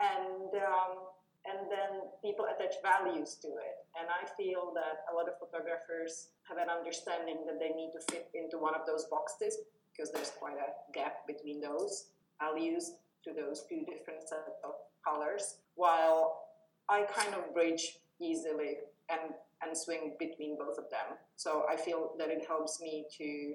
and 0.00 0.50
um, 0.54 1.14
and 1.44 1.68
then 1.68 2.08
people 2.22 2.46
attach 2.46 2.80
values 2.82 3.36
to 3.42 3.48
it. 3.48 3.76
And 4.00 4.08
I 4.08 4.24
feel 4.36 4.72
that 4.74 5.04
a 5.12 5.14
lot 5.14 5.28
of 5.28 5.34
photographers 5.38 6.28
have 6.48 6.56
an 6.56 6.68
understanding 6.72 7.44
that 7.46 7.60
they 7.60 7.68
need 7.68 7.92
to 7.92 8.00
fit 8.12 8.30
into 8.34 8.56
one 8.56 8.74
of 8.74 8.86
those 8.86 9.04
boxes 9.10 9.58
because 9.92 10.10
there's 10.10 10.30
quite 10.30 10.56
a 10.56 10.72
gap 10.92 11.26
between 11.26 11.60
those 11.60 12.06
values 12.40 12.92
to 13.24 13.32
those 13.32 13.64
two 13.68 13.84
different 13.84 14.26
sets 14.26 14.56
of 14.64 14.72
colors. 15.04 15.56
While 15.74 16.48
I 16.88 17.02
kind 17.02 17.34
of 17.34 17.52
bridge 17.52 17.98
easily 18.20 18.78
and 19.10 19.34
and 19.64 19.76
swing 19.76 20.16
between 20.18 20.56
both 20.58 20.78
of 20.78 20.90
them. 20.90 21.16
So 21.36 21.64
I 21.70 21.76
feel 21.76 22.12
that 22.18 22.30
it 22.30 22.44
helps 22.46 22.80
me 22.80 23.06
to 23.18 23.54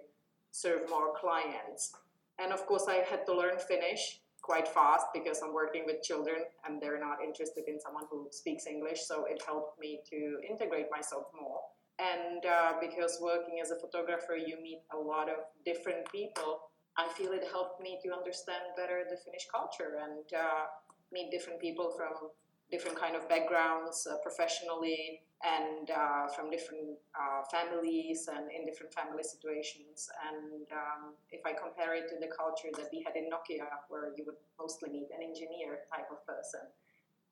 serve 0.51 0.89
more 0.89 1.13
clients 1.19 1.93
And 2.39 2.53
of 2.53 2.65
course, 2.65 2.85
I 2.87 3.03
had 3.09 3.25
to 3.25 3.35
learn 3.35 3.59
Finnish 3.59 4.21
quite 4.41 4.67
fast 4.67 5.07
because 5.13 5.41
I'm 5.43 5.53
working 5.53 5.83
with 5.85 6.01
children 6.01 6.37
and 6.65 6.81
they're 6.81 6.99
not 6.99 7.21
interested 7.21 7.65
in 7.67 7.79
someone 7.79 8.05
who 8.09 8.27
speaks 8.31 8.65
English. 8.65 9.01
So 9.05 9.25
it 9.25 9.43
helped 9.45 9.79
me 9.79 9.99
to 10.09 10.39
integrate 10.49 10.87
myself 10.89 11.25
more. 11.39 11.59
And 11.99 12.45
uh, 12.45 12.73
because 12.79 13.19
working 13.21 13.59
as 13.61 13.71
a 13.71 13.75
photographer, 13.75 14.37
you 14.37 14.55
meet 14.61 14.81
a 14.93 14.97
lot 14.97 15.27
of 15.27 15.39
different 15.65 16.09
people, 16.11 16.71
I 16.97 17.07
feel 17.09 17.31
it 17.33 17.45
helped 17.51 17.81
me 17.81 17.99
to 18.03 18.13
understand 18.13 18.63
better 18.77 19.03
the 19.09 19.17
Finnish 19.17 19.47
culture 19.51 19.99
and 20.01 20.23
uh, 20.33 20.71
meet 21.11 21.29
different 21.29 21.59
people 21.59 21.91
from 21.91 22.29
different 22.71 22.99
kind 22.99 23.15
of 23.15 23.27
backgrounds 23.27 24.07
uh, 24.09 24.17
professionally 24.21 25.21
and 25.43 25.89
uh, 25.89 26.27
from 26.35 26.51
different 26.51 26.99
uh, 27.15 27.41
families 27.49 28.27
and 28.27 28.51
in 28.51 28.65
different 28.65 28.93
family 28.93 29.23
situations. 29.23 30.09
And 30.27 30.67
um, 30.71 31.15
if 31.31 31.41
I 31.45 31.53
compare 31.53 31.95
it 31.95 32.09
to 32.09 32.15
the 32.19 32.27
culture 32.27 32.69
that 32.75 32.89
we 32.91 33.01
had 33.01 33.15
in 33.15 33.29
Nokia, 33.31 33.65
where 33.87 34.11
you 34.17 34.25
would 34.25 34.39
mostly 34.59 34.89
meet 34.89 35.07
an 35.15 35.23
engineer 35.23 35.79
type 35.89 36.11
of 36.11 36.25
person, 36.27 36.61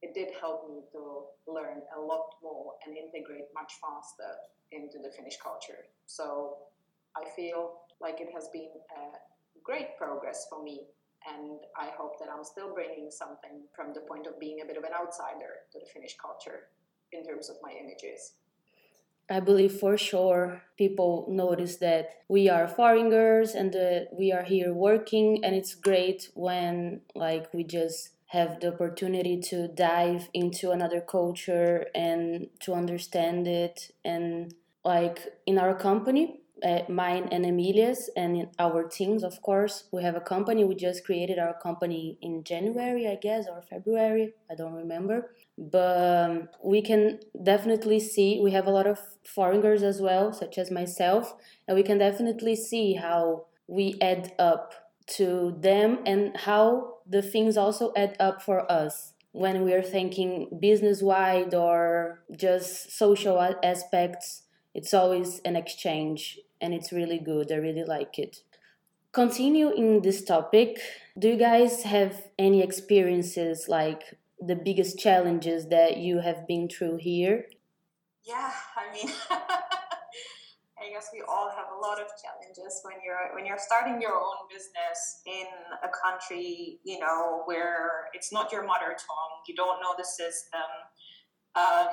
it 0.01 0.13
did 0.13 0.29
help 0.39 0.69
me 0.69 0.81
to 0.93 1.25
learn 1.51 1.81
a 1.97 1.99
lot 1.99 2.35
more 2.41 2.73
and 2.85 2.95
integrate 2.95 3.49
much 3.53 3.73
faster 3.81 4.39
into 4.71 4.99
the 4.99 5.11
Finnish 5.15 5.37
culture. 5.41 5.85
So 6.05 6.57
I 7.15 7.27
feel 7.35 7.81
like 7.99 8.21
it 8.21 8.29
has 8.33 8.47
been 8.53 8.69
a 8.95 9.17
great 9.63 9.97
progress 9.97 10.47
for 10.49 10.63
me. 10.63 10.85
And 11.25 11.59
I 11.77 11.89
hope 11.97 12.19
that 12.19 12.29
I'm 12.33 12.43
still 12.43 12.73
bringing 12.73 13.09
something 13.11 13.63
from 13.75 13.93
the 13.93 14.01
point 14.01 14.27
of 14.27 14.39
being 14.39 14.61
a 14.61 14.65
bit 14.65 14.77
of 14.77 14.83
an 14.83 14.91
outsider 14.93 15.67
to 15.71 15.79
the 15.79 15.85
Finnish 15.85 16.15
culture 16.17 16.67
in 17.11 17.25
terms 17.25 17.49
of 17.49 17.57
my 17.61 17.71
images. 17.71 18.33
I 19.29 19.41
believe 19.41 19.73
for 19.73 19.97
sure 19.97 20.63
people 20.77 21.25
notice 21.29 21.77
that 21.77 22.11
we 22.29 22.49
are 22.49 22.67
foreigners 22.67 23.55
and 23.55 23.73
that 23.73 24.09
we 24.17 24.31
are 24.31 24.43
here 24.43 24.73
working 24.73 25.43
and 25.43 25.53
it's 25.53 25.75
great 25.75 26.29
when 26.33 27.01
like 27.13 27.53
we 27.53 27.65
just 27.65 28.11
have 28.27 28.59
the 28.59 28.73
opportunity 28.73 29.39
to 29.39 29.67
dive 29.67 30.29
into 30.33 30.71
another 30.71 31.01
culture 31.01 31.87
and 31.93 32.47
to 32.61 32.73
understand 32.73 33.47
it 33.47 33.91
and 34.05 34.53
like 34.85 35.33
in 35.45 35.57
our 35.57 35.73
company 35.73 36.39
uh, 36.63 36.81
mine 36.89 37.29
and 37.31 37.45
Emilia's 37.45 38.09
and 38.15 38.47
our 38.59 38.83
teams 38.87 39.23
of 39.23 39.41
course. 39.41 39.85
We 39.91 40.03
have 40.03 40.15
a 40.15 40.21
company. 40.21 40.63
We 40.63 40.75
just 40.75 41.05
created 41.05 41.39
our 41.39 41.53
company 41.53 42.17
in 42.21 42.43
January 42.43 43.07
I 43.07 43.15
guess 43.15 43.45
or 43.49 43.61
February. 43.61 44.33
I 44.49 44.55
don't 44.55 44.73
remember. 44.73 45.31
But 45.57 45.97
um, 45.97 46.49
we 46.63 46.81
can 46.81 47.19
definitely 47.43 47.99
see 47.99 48.39
we 48.41 48.51
have 48.51 48.67
a 48.67 48.71
lot 48.71 48.87
of 48.87 48.99
foreigners 49.25 49.83
as 49.83 50.01
well 50.01 50.31
such 50.31 50.57
as 50.57 50.69
myself 50.71 51.35
and 51.67 51.75
we 51.75 51.83
can 51.83 51.97
definitely 51.97 52.55
see 52.55 52.93
how 52.93 53.45
we 53.67 53.97
add 54.01 54.33
up 54.39 54.73
to 55.07 55.55
them 55.59 55.99
and 56.05 56.35
how 56.35 56.95
the 57.09 57.21
things 57.21 57.57
also 57.57 57.91
add 57.95 58.15
up 58.19 58.41
for 58.41 58.69
us 58.71 59.13
when 59.31 59.63
we 59.63 59.73
are 59.73 59.83
thinking 59.83 60.49
business 60.59 61.01
wide 61.01 61.53
or 61.53 62.23
just 62.35 62.91
social 62.91 63.39
aspects. 63.63 64.43
It's 64.73 64.93
always 64.93 65.39
an 65.45 65.55
exchange 65.55 66.39
and 66.61 66.73
it's 66.73 66.91
really 66.91 67.19
good 67.19 67.51
i 67.51 67.55
really 67.55 67.83
like 67.83 68.19
it 68.19 68.41
continue 69.11 69.71
in 69.71 70.01
this 70.01 70.23
topic 70.23 70.79
do 71.17 71.29
you 71.29 71.37
guys 71.37 71.83
have 71.83 72.27
any 72.37 72.61
experiences 72.61 73.67
like 73.67 74.17
the 74.39 74.55
biggest 74.55 74.99
challenges 74.99 75.67
that 75.69 75.97
you 75.97 76.19
have 76.19 76.47
been 76.47 76.69
through 76.69 76.97
here? 76.97 77.45
Yeah, 78.23 78.51
I 78.75 78.93
mean, 78.93 79.11
I 79.31 80.89
guess 80.91 81.09
we 81.11 81.23
all 81.27 81.49
have 81.49 81.67
a 81.75 81.79
lot 81.79 81.99
of 81.99 82.07
challenges 82.21 82.81
when 82.83 82.95
you're 83.03 83.33
when 83.33 83.45
you're 83.45 83.57
starting 83.57 84.01
your 84.01 84.13
own 84.13 84.47
business 84.49 85.21
in 85.25 85.47
a 85.83 85.89
country, 85.89 86.79
you 86.83 86.99
know, 86.99 87.43
where 87.45 88.09
it's 88.13 88.31
not 88.31 88.51
your 88.51 88.63
mother 88.63 88.89
tongue, 88.89 89.41
you 89.47 89.55
don't 89.55 89.81
know 89.81 89.95
the 89.97 90.05
system. 90.05 90.69
Um, 91.55 91.87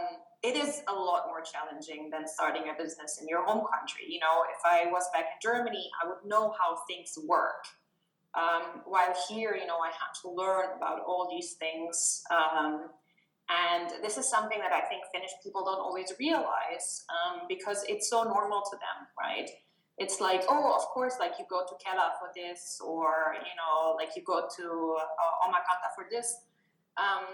it 0.44 0.54
is 0.56 0.82
a 0.88 0.92
lot 0.92 1.26
more 1.26 1.42
challenging 1.42 2.10
than 2.10 2.28
starting 2.28 2.64
a 2.68 2.76
business 2.80 3.18
in 3.20 3.26
your 3.26 3.44
home 3.44 3.64
country. 3.72 4.04
You 4.08 4.20
know, 4.20 4.44
if 4.52 4.60
I 4.64 4.90
was 4.92 5.08
back 5.12 5.24
in 5.32 5.38
Germany, 5.40 5.90
I 6.02 6.08
would 6.08 6.22
know 6.24 6.54
how 6.60 6.78
things 6.86 7.16
work 7.26 7.64
um, 8.34 8.82
while 8.84 9.14
here, 9.28 9.56
you 9.58 9.66
know, 9.66 9.78
I 9.78 9.88
had 9.88 10.12
to 10.22 10.30
learn 10.30 10.76
about 10.76 11.00
all 11.06 11.28
these 11.30 11.52
things. 11.54 12.22
Um, 12.30 12.90
and 13.48 13.90
this 14.02 14.18
is 14.18 14.28
something 14.28 14.58
that 14.58 14.72
I 14.72 14.80
think 14.88 15.04
Finnish 15.12 15.30
people 15.42 15.64
don't 15.64 15.78
always 15.80 16.12
realize 16.18 17.04
um, 17.08 17.42
because 17.48 17.84
it's 17.88 18.10
so 18.10 18.24
normal 18.24 18.62
to 18.70 18.76
them, 18.76 19.06
right? 19.18 19.48
It's 19.98 20.20
like, 20.20 20.42
oh, 20.48 20.74
of 20.74 20.82
course, 20.86 21.14
like 21.20 21.32
you 21.38 21.44
go 21.48 21.62
to 21.64 21.74
Kela 21.74 22.18
for 22.18 22.30
this, 22.34 22.80
or, 22.84 23.36
you 23.38 23.54
know, 23.54 23.94
like 23.94 24.10
you 24.16 24.22
go 24.26 24.48
to 24.56 24.96
uh, 24.98 25.46
Omakanta 25.46 25.94
for 25.94 26.06
this. 26.10 26.34
Um, 26.96 27.24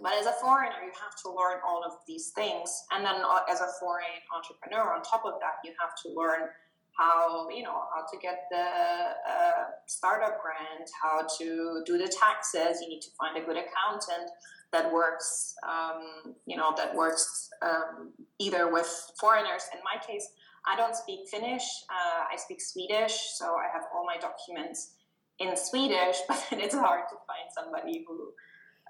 but 0.00 0.12
as 0.14 0.26
a 0.26 0.32
foreigner, 0.32 0.80
you 0.84 0.92
have 1.00 1.16
to 1.22 1.28
learn 1.28 1.60
all 1.66 1.84
of 1.84 1.92
these 2.06 2.30
things. 2.30 2.84
And 2.92 3.04
then 3.04 3.16
uh, 3.16 3.40
as 3.50 3.60
a 3.60 3.68
foreign 3.78 4.22
entrepreneur, 4.34 4.94
on 4.94 5.02
top 5.02 5.24
of 5.24 5.34
that, 5.40 5.60
you 5.64 5.72
have 5.80 5.94
to 6.04 6.08
learn 6.18 6.48
how 6.96 7.48
you 7.48 7.62
know 7.62 7.84
how 7.94 8.04
to 8.10 8.18
get 8.18 8.44
the 8.50 8.58
uh, 8.58 9.64
startup 9.86 10.40
grant, 10.42 10.90
how 11.02 11.26
to 11.38 11.82
do 11.86 11.98
the 11.98 12.08
taxes. 12.08 12.80
You 12.82 12.88
need 12.88 13.00
to 13.02 13.10
find 13.18 13.36
a 13.36 13.46
good 13.46 13.56
accountant 13.56 14.30
that 14.72 14.90
works, 14.92 15.54
um, 15.68 16.34
you 16.46 16.56
know, 16.56 16.72
that 16.76 16.94
works 16.94 17.50
um, 17.62 18.12
either 18.38 18.72
with 18.72 19.12
foreigners. 19.20 19.64
In 19.72 19.80
my 19.84 20.04
case, 20.04 20.26
I 20.66 20.76
don't 20.76 20.96
speak 20.96 21.28
Finnish. 21.30 21.64
Uh, 21.90 22.24
I 22.32 22.36
speak 22.36 22.60
Swedish, 22.60 23.32
so 23.34 23.56
I 23.56 23.68
have 23.72 23.82
all 23.94 24.04
my 24.04 24.16
documents 24.16 24.94
in 25.38 25.56
Swedish. 25.56 26.18
But 26.28 26.46
it's 26.52 26.74
hard 26.74 27.04
to 27.10 27.16
find 27.26 27.48
somebody 27.54 28.04
who 28.06 28.32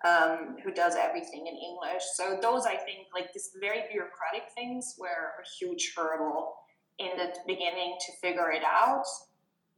um, 0.05 0.57
who 0.63 0.73
does 0.73 0.97
everything 0.97 1.47
in 1.47 1.55
English. 1.55 2.03
So 2.15 2.39
those, 2.41 2.67
I 2.67 2.77
think, 2.77 3.09
like 3.15 3.33
these 3.33 3.51
very 3.61 3.83
bureaucratic 3.91 4.51
things, 4.55 4.97
were 4.99 5.35
a 5.41 5.47
huge 5.59 5.95
hurdle 5.97 6.55
in 6.99 7.11
the 7.17 7.35
beginning 7.47 7.97
to 8.07 8.13
figure 8.21 8.51
it 8.51 8.63
out, 8.65 9.07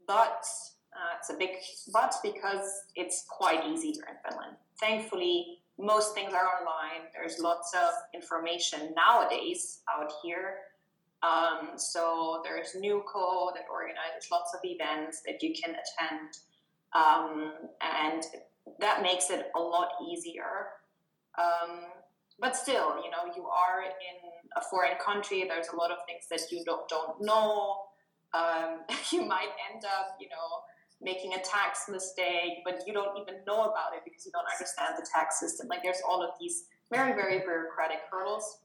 but 0.07 0.45
uh, 0.93 1.17
it's 1.19 1.31
a 1.31 1.35
big 1.35 1.51
but 1.93 2.15
because 2.23 2.85
it's 2.95 3.25
quite 3.29 3.67
easy 3.67 3.93
here 3.93 4.09
in 4.09 4.31
Finland. 4.31 4.57
Thankfully, 4.81 5.59
most 5.79 6.15
things 6.15 6.33
are 6.33 6.47
online. 6.59 7.09
There's 7.13 7.39
lots 7.39 7.75
of 7.75 7.91
information 8.15 8.95
nowadays 8.95 9.81
out 9.93 10.13
here. 10.23 10.59
Um, 11.23 11.71
so 11.77 12.43
there's 12.45 12.75
new 12.75 13.03
NewCo 13.03 13.55
that 13.55 13.65
organizes 13.73 14.31
lots 14.31 14.55
of 14.55 14.61
events 14.63 15.23
that 15.27 15.43
you 15.43 15.55
can 15.55 15.75
attend, 15.75 16.39
um, 16.93 17.53
and 17.81 18.23
that 18.81 19.03
makes 19.03 19.31
it 19.31 19.51
a 19.57 19.61
lot 19.61 19.89
easier. 20.09 20.69
Um, 21.39 21.81
but 22.41 22.57
still, 22.57 22.97
you 23.03 23.11
know, 23.11 23.33
you 23.37 23.47
are 23.47 23.83
in 23.83 24.31
a 24.57 24.61
foreign 24.61 24.97
country. 25.05 25.45
There's 25.49 25.69
a 25.69 25.77
lot 25.77 25.91
of 25.91 25.99
things 26.07 26.27
that 26.31 26.51
you 26.51 26.65
don't, 26.65 26.89
don't 26.89 27.21
know. 27.21 27.77
Um, 28.33 28.81
you 29.13 29.25
might 29.25 29.51
end 29.73 29.85
up, 29.85 30.17
you 30.21 30.29
know, 30.29 30.63
making 31.01 31.35
a 31.35 31.39
tax 31.39 31.87
mistake, 31.89 32.63
but 32.65 32.83
you 32.87 32.93
don't 32.93 33.19
even 33.19 33.41
know 33.47 33.65
about 33.65 33.95
it 33.95 34.03
because 34.05 34.25
you 34.25 34.33
don't 34.33 34.47
understand 34.51 34.95
the 34.97 35.07
tax 35.13 35.39
system. 35.39 35.69
Like 35.69 35.83
there's 35.83 36.03
all 36.09 36.23
of 36.23 36.31
these 36.41 36.65
very, 36.91 37.13
very 37.13 37.39
bureaucratic 37.41 37.99
hurdles. 38.11 38.59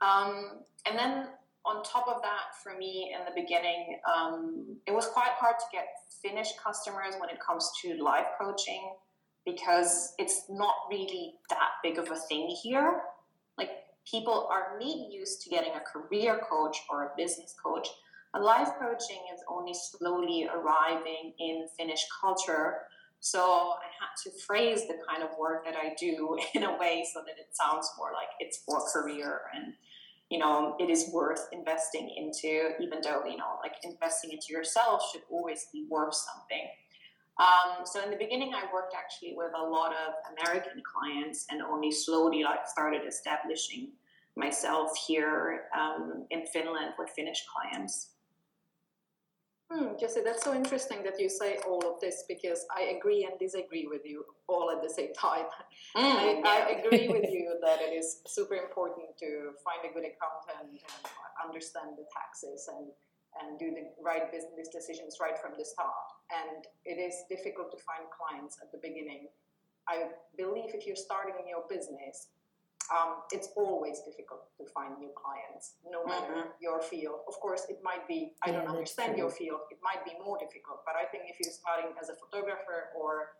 Um, 0.00 0.60
and 0.88 0.98
then 0.98 1.28
on 1.66 1.82
top 1.82 2.06
of 2.08 2.22
that, 2.22 2.54
for 2.62 2.76
me 2.76 3.12
in 3.12 3.24
the 3.24 3.40
beginning, 3.40 3.98
um, 4.06 4.76
it 4.86 4.92
was 4.92 5.06
quite 5.06 5.32
hard 5.38 5.56
to 5.58 5.64
get 5.72 5.86
Finnish 6.22 6.48
customers 6.62 7.14
when 7.18 7.28
it 7.28 7.38
comes 7.44 7.70
to 7.82 8.02
live 8.02 8.26
coaching 8.40 8.94
because 9.44 10.14
it's 10.18 10.44
not 10.48 10.74
really 10.90 11.34
that 11.50 11.70
big 11.82 11.98
of 11.98 12.10
a 12.10 12.16
thing 12.16 12.54
here. 12.62 13.00
Like 13.58 13.70
people 14.10 14.48
are 14.50 14.76
maybe 14.78 15.08
used 15.10 15.42
to 15.42 15.50
getting 15.50 15.72
a 15.74 15.80
career 15.80 16.40
coach 16.48 16.76
or 16.90 17.04
a 17.04 17.10
business 17.16 17.54
coach. 17.64 17.88
A 18.34 18.40
life 18.40 18.70
coaching 18.78 19.22
is 19.32 19.40
only 19.48 19.72
slowly 19.72 20.48
arriving 20.52 21.32
in 21.38 21.66
Finnish 21.76 22.04
culture. 22.20 22.78
So 23.20 23.40
I 23.40 23.88
had 24.00 24.12
to 24.24 24.38
phrase 24.46 24.82
the 24.88 24.98
kind 25.08 25.22
of 25.22 25.30
work 25.38 25.64
that 25.64 25.74
I 25.74 25.94
do 25.98 26.36
in 26.54 26.64
a 26.64 26.76
way 26.76 27.04
so 27.12 27.20
that 27.20 27.38
it 27.38 27.48
sounds 27.52 27.88
more 27.96 28.10
like 28.12 28.28
it's 28.40 28.58
for 28.58 28.80
career 28.92 29.40
and 29.54 29.74
you 30.30 30.38
know 30.38 30.76
it 30.78 30.90
is 30.90 31.10
worth 31.12 31.48
investing 31.52 32.10
into 32.16 32.70
even 32.80 32.98
though 33.02 33.24
you 33.24 33.36
know 33.36 33.58
like 33.62 33.74
investing 33.84 34.32
into 34.32 34.46
yourself 34.50 35.02
should 35.12 35.22
always 35.30 35.66
be 35.72 35.86
worth 35.88 36.14
something 36.14 36.66
um, 37.38 37.84
so 37.84 38.02
in 38.02 38.10
the 38.10 38.16
beginning, 38.16 38.54
I 38.54 38.64
worked 38.72 38.94
actually 38.96 39.34
with 39.36 39.52
a 39.54 39.62
lot 39.62 39.92
of 39.92 40.14
American 40.38 40.82
clients, 40.82 41.46
and 41.50 41.60
only 41.60 41.90
slowly 41.90 42.42
like 42.42 42.66
started 42.66 43.06
establishing 43.06 43.90
myself 44.36 44.96
here 45.06 45.64
um, 45.78 46.24
in 46.30 46.46
Finland 46.46 46.94
with 46.98 47.10
Finnish 47.10 47.44
clients. 47.46 48.12
Hmm, 49.70 49.98
Jessie, 49.98 50.20
that's 50.24 50.44
so 50.44 50.54
interesting 50.54 51.02
that 51.02 51.18
you 51.18 51.28
say 51.28 51.58
all 51.66 51.82
of 51.82 52.00
this 52.00 52.22
because 52.28 52.64
I 52.70 52.94
agree 52.96 53.24
and 53.24 53.36
disagree 53.38 53.86
with 53.90 54.02
you 54.04 54.24
all 54.46 54.70
at 54.70 54.80
the 54.80 54.88
same 54.88 55.12
time. 55.12 55.46
Mm, 55.96 56.02
I, 56.02 56.38
yeah. 56.38 56.46
I, 56.46 56.70
agree 56.78 57.08
with 57.08 57.28
you 57.32 57.58
that 57.62 57.80
it 57.80 57.90
is 57.92 58.22
super 58.26 58.54
important 58.54 59.18
to 59.18 59.58
find 59.66 59.82
a 59.82 59.92
good 59.92 60.06
accountant 60.06 60.70
and 60.70 60.78
understand 61.42 61.98
the 61.98 62.06
taxes 62.14 62.68
and 62.70 62.86
and 63.36 63.58
do 63.58 63.68
the 63.68 63.84
right 64.00 64.32
business 64.32 64.68
decisions 64.72 65.18
right 65.20 65.36
from 65.36 65.52
the 65.58 65.64
start. 65.64 66.08
And 66.32 66.64
it 66.86 66.96
is 66.96 67.28
difficult 67.28 67.70
to 67.72 67.78
find 67.84 68.08
clients 68.08 68.56
at 68.62 68.72
the 68.72 68.78
beginning. 68.78 69.28
I 69.88 70.08
believe 70.38 70.72
if 70.72 70.86
you're 70.86 70.96
starting 70.96 71.34
in 71.40 71.46
your 71.46 71.64
business, 71.68 72.28
um, 72.90 73.26
it's 73.32 73.48
always 73.56 74.00
difficult 74.00 74.46
to 74.58 74.64
find 74.70 74.98
new 74.98 75.10
clients, 75.14 75.74
no 75.90 76.04
matter 76.04 76.46
mm-hmm. 76.46 76.62
your 76.62 76.80
field. 76.80 77.20
Of 77.28 77.38
course, 77.40 77.66
it 77.68 77.80
might 77.82 78.06
be, 78.06 78.34
I 78.44 78.50
yeah, 78.50 78.62
don't 78.62 78.68
understand 78.68 79.16
your 79.16 79.30
field, 79.30 79.60
it 79.70 79.78
might 79.82 80.04
be 80.04 80.12
more 80.22 80.38
difficult, 80.38 80.82
but 80.86 80.94
I 80.94 81.04
think 81.06 81.24
if 81.26 81.36
you're 81.40 81.52
starting 81.52 81.92
as 82.00 82.08
a 82.08 82.16
photographer 82.16 82.94
or, 82.94 83.36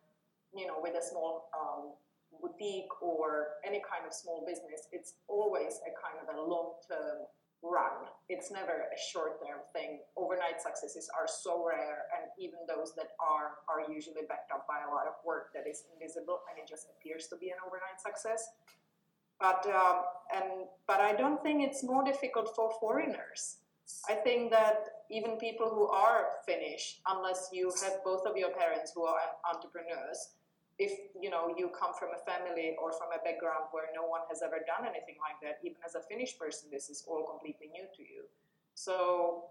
you 0.54 0.66
know, 0.66 0.78
with 0.82 0.94
a 0.94 1.02
small 1.02 1.50
um, 1.54 1.94
boutique 2.40 2.90
or 3.02 3.60
any 3.64 3.82
kind 3.84 4.06
of 4.06 4.12
small 4.12 4.44
business, 4.46 4.88
it's 4.92 5.14
always 5.28 5.80
a 5.86 5.92
kind 5.94 6.18
of 6.22 6.26
a 6.34 6.38
long 6.40 6.78
term 6.88 7.26
run. 7.62 8.06
It's 8.28 8.50
never 8.50 8.86
a 8.90 8.98
short 9.12 9.40
term 9.40 9.64
thing. 9.72 10.00
Overnight 10.16 10.60
successes 10.60 11.08
are 11.16 11.26
so 11.26 11.64
rare, 11.64 12.06
and 12.14 12.30
even 12.38 12.60
those 12.68 12.94
that 12.96 13.16
are 13.18 13.62
are 13.66 13.90
usually 13.90 14.26
backed 14.28 14.52
up 14.52 14.66
by 14.68 14.84
a 14.86 14.90
lot 14.90 15.06
of 15.06 15.14
work 15.24 15.52
that 15.54 15.66
is 15.66 15.84
invisible 15.94 16.42
and 16.50 16.58
it 16.60 16.68
just 16.68 16.88
appears 16.92 17.26
to 17.28 17.36
be 17.36 17.50
an 17.50 17.58
overnight 17.64 17.98
success. 17.98 18.50
But 19.40 19.66
um, 19.66 20.02
and 20.34 20.66
but 20.86 21.00
I 21.00 21.12
don't 21.12 21.42
think 21.42 21.62
it's 21.62 21.82
more 21.82 22.04
difficult 22.04 22.54
for 22.56 22.70
foreigners. 22.80 23.58
I 24.08 24.14
think 24.14 24.50
that 24.50 25.06
even 25.10 25.36
people 25.36 25.70
who 25.70 25.86
are 25.86 26.42
Finnish, 26.44 26.98
unless 27.06 27.50
you 27.52 27.72
have 27.82 28.02
both 28.04 28.26
of 28.26 28.36
your 28.36 28.50
parents 28.50 28.92
who 28.94 29.04
are 29.04 29.20
entrepreneurs, 29.46 30.34
if 30.78 30.92
you 31.20 31.30
know 31.30 31.54
you 31.56 31.68
come 31.68 31.92
from 31.98 32.10
a 32.16 32.20
family 32.24 32.76
or 32.82 32.92
from 32.92 33.08
a 33.14 33.22
background 33.22 33.70
where 33.70 33.88
no 33.94 34.08
one 34.08 34.22
has 34.28 34.42
ever 34.42 34.58
done 34.66 34.88
anything 34.88 35.16
like 35.22 35.38
that, 35.42 35.58
even 35.62 35.78
as 35.84 35.94
a 35.94 36.02
Finnish 36.08 36.38
person, 36.38 36.68
this 36.72 36.90
is 36.90 37.04
all 37.06 37.24
completely 37.24 37.68
new 37.72 37.86
to 37.96 38.02
you. 38.02 38.24
So 38.74 39.44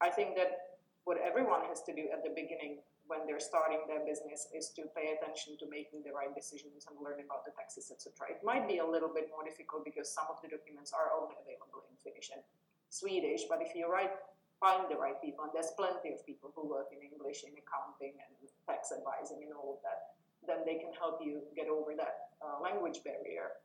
I 0.00 0.08
think 0.08 0.36
that 0.36 0.71
what 1.04 1.18
everyone 1.18 1.66
has 1.66 1.82
to 1.82 1.92
do 1.92 2.06
at 2.14 2.22
the 2.22 2.30
beginning 2.30 2.78
when 3.10 3.26
they're 3.26 3.42
starting 3.42 3.82
their 3.90 4.06
business 4.06 4.46
is 4.54 4.70
to 4.78 4.86
pay 4.94 5.18
attention 5.18 5.58
to 5.58 5.66
making 5.66 6.06
the 6.06 6.14
right 6.14 6.30
decisions 6.30 6.86
and 6.86 6.94
learn 7.02 7.18
about 7.18 7.42
the 7.42 7.52
taxes, 7.58 7.90
etc. 7.90 8.30
It 8.30 8.40
might 8.46 8.70
be 8.70 8.78
a 8.78 8.86
little 8.86 9.10
bit 9.10 9.26
more 9.34 9.42
difficult 9.42 9.82
because 9.82 10.06
some 10.14 10.30
of 10.30 10.38
the 10.38 10.48
documents 10.48 10.94
are 10.94 11.10
only 11.10 11.34
available 11.42 11.82
in 11.90 11.98
Finnish 11.98 12.30
and 12.30 12.42
Swedish, 12.88 13.50
but 13.50 13.58
if 13.58 13.74
you 13.74 13.90
write, 13.90 14.14
find 14.62 14.86
the 14.86 14.94
right 14.94 15.18
people, 15.18 15.42
and 15.42 15.50
there's 15.50 15.74
plenty 15.74 16.14
of 16.14 16.22
people 16.22 16.54
who 16.54 16.62
work 16.70 16.94
in 16.94 17.02
English 17.02 17.42
in 17.42 17.50
accounting 17.58 18.14
and 18.22 18.32
tax 18.70 18.94
advising 18.94 19.42
and 19.42 19.50
all 19.58 19.74
of 19.74 19.80
that, 19.82 20.14
then 20.46 20.62
they 20.62 20.78
can 20.78 20.94
help 20.94 21.18
you 21.18 21.42
get 21.58 21.66
over 21.66 21.98
that 21.98 22.30
uh, 22.38 22.62
language 22.62 23.02
barrier. 23.02 23.58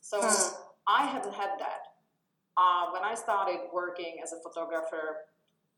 So 0.00 0.22
hmm. 0.22 0.54
I 0.86 1.10
haven't 1.10 1.34
had 1.34 1.58
that. 1.58 1.98
Uh, 2.54 2.94
when 2.94 3.02
I 3.02 3.18
started 3.18 3.66
working 3.74 4.22
as 4.22 4.30
a 4.30 4.38
photographer 4.38 5.26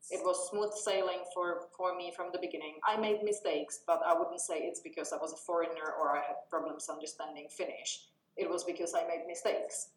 it 0.09 0.21
was 0.23 0.49
smooth 0.49 0.71
sailing 0.73 1.23
for, 1.33 1.67
for 1.75 1.95
me 1.95 2.13
from 2.15 2.27
the 2.31 2.39
beginning. 2.39 2.79
I 2.87 2.97
made 2.97 3.23
mistakes, 3.23 3.81
but 3.85 4.01
I 4.05 4.17
wouldn't 4.17 4.39
say 4.39 4.59
it's 4.59 4.79
because 4.79 5.11
I 5.11 5.17
was 5.17 5.33
a 5.33 5.37
foreigner 5.37 5.93
or 5.99 6.15
I 6.15 6.21
had 6.23 6.47
problems 6.49 6.87
understanding 6.89 7.47
Finnish. 7.49 8.07
It 8.37 8.49
was 8.49 8.63
because 8.63 8.93
I 8.93 9.05
made 9.07 9.27
mistakes. 9.27 9.89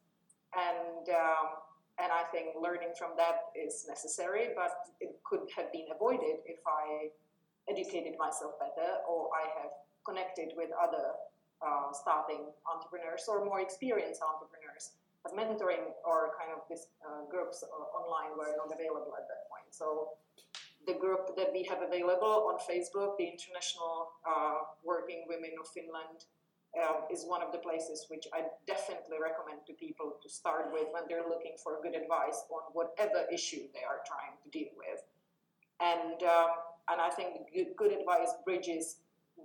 And, 0.57 1.09
um, 1.15 1.47
and 2.03 2.11
I 2.11 2.25
think 2.33 2.57
learning 2.61 2.95
from 2.99 3.11
that 3.19 3.55
is 3.55 3.87
necessary, 3.89 4.51
but 4.57 4.73
it 5.01 5.21
could 5.23 5.47
have 5.57 5.71
been 5.71 5.87
avoided 5.95 6.43
if 6.47 6.59
I 6.67 7.15
educated 7.69 8.19
myself 8.19 8.59
better 8.59 8.99
or 9.07 9.31
I 9.31 9.47
have 9.63 9.71
connected 10.05 10.55
with 10.57 10.71
other 10.75 11.15
uh, 11.63 11.93
starting 11.93 12.51
entrepreneurs 12.67 13.29
or 13.29 13.45
more 13.45 13.61
experienced 13.61 14.23
entrepreneurs 14.23 14.97
but 15.23 15.37
mentoring 15.37 15.93
or 16.05 16.33
kind 16.39 16.53
of 16.57 16.65
these 16.69 16.89
uh, 17.05 17.29
groups 17.31 17.65
online 17.93 18.37
were 18.37 18.57
not 18.57 18.73
available 18.73 19.13
at 19.17 19.29
that. 19.29 19.40
So 19.71 20.11
the 20.87 20.95
group 20.95 21.37
that 21.37 21.53
we 21.53 21.63
have 21.65 21.83
available 21.83 22.51
on 22.51 22.59
Facebook, 22.59 23.17
the 23.19 23.27
International 23.27 24.13
uh, 24.27 24.59
Working 24.85 25.25
Women 25.29 25.53
of 25.61 25.69
Finland, 25.69 26.25
um, 26.79 27.03
is 27.11 27.25
one 27.27 27.43
of 27.43 27.51
the 27.51 27.59
places 27.59 28.07
which 28.09 28.29
I 28.33 28.45
definitely 28.67 29.19
recommend 29.21 29.67
to 29.67 29.73
people 29.75 30.15
to 30.23 30.29
start 30.29 30.71
with 30.73 30.87
when 30.93 31.03
they're 31.09 31.29
looking 31.29 31.57
for 31.63 31.83
good 31.83 31.97
advice 31.97 32.47
on 32.51 32.63
whatever 32.73 33.27
issue 33.33 33.67
they 33.75 33.83
are 33.83 34.07
trying 34.07 34.39
to 34.45 34.49
deal 34.51 34.71
with. 34.79 35.03
And 35.81 36.23
um, 36.23 36.51
and 36.91 37.01
I 37.01 37.11
think 37.11 37.51
good, 37.55 37.75
good 37.77 37.93
advice 37.93 38.35
bridges 38.45 38.97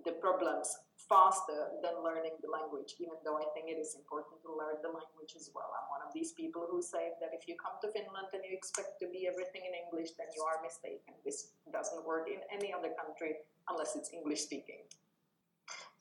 the 0.04 0.12
problems 0.14 0.78
faster 1.10 1.74
than 1.84 2.02
learning 2.02 2.38
the 2.42 2.50
language, 2.50 2.98
even 2.98 3.18
though 3.22 3.38
I 3.38 3.46
think 3.54 3.70
it 3.70 3.78
is 3.78 3.94
important 3.94 4.42
to 4.46 4.50
learn 4.50 4.82
the 4.82 4.90
language 4.90 5.34
as 5.38 5.52
well. 5.54 5.70
I'm 5.74 5.90
one 5.90 6.02
of 6.06 6.14
these 6.14 6.34
people 6.34 6.66
who 6.70 6.82
say 6.82 7.14
that 7.22 7.34
if 7.34 7.48
you 7.48 7.56
come 7.58 7.78
to 7.82 7.90
Finland 7.92 8.34
and 8.34 8.42
you 8.46 8.54
expect 8.54 8.98
to 9.02 9.08
be 9.10 9.28
everything 9.30 9.66
in 9.66 9.74
English, 9.74 10.18
then 10.18 10.30
you 10.34 10.42
are 10.46 10.62
mistaken. 10.62 11.14
This 11.26 11.54
doesn't 11.70 12.06
work 12.06 12.30
in 12.30 12.42
any 12.50 12.74
other 12.74 12.94
country 12.94 13.44
unless 13.70 13.96
it's 13.96 14.10
English 14.14 14.46
speaking. 14.46 14.85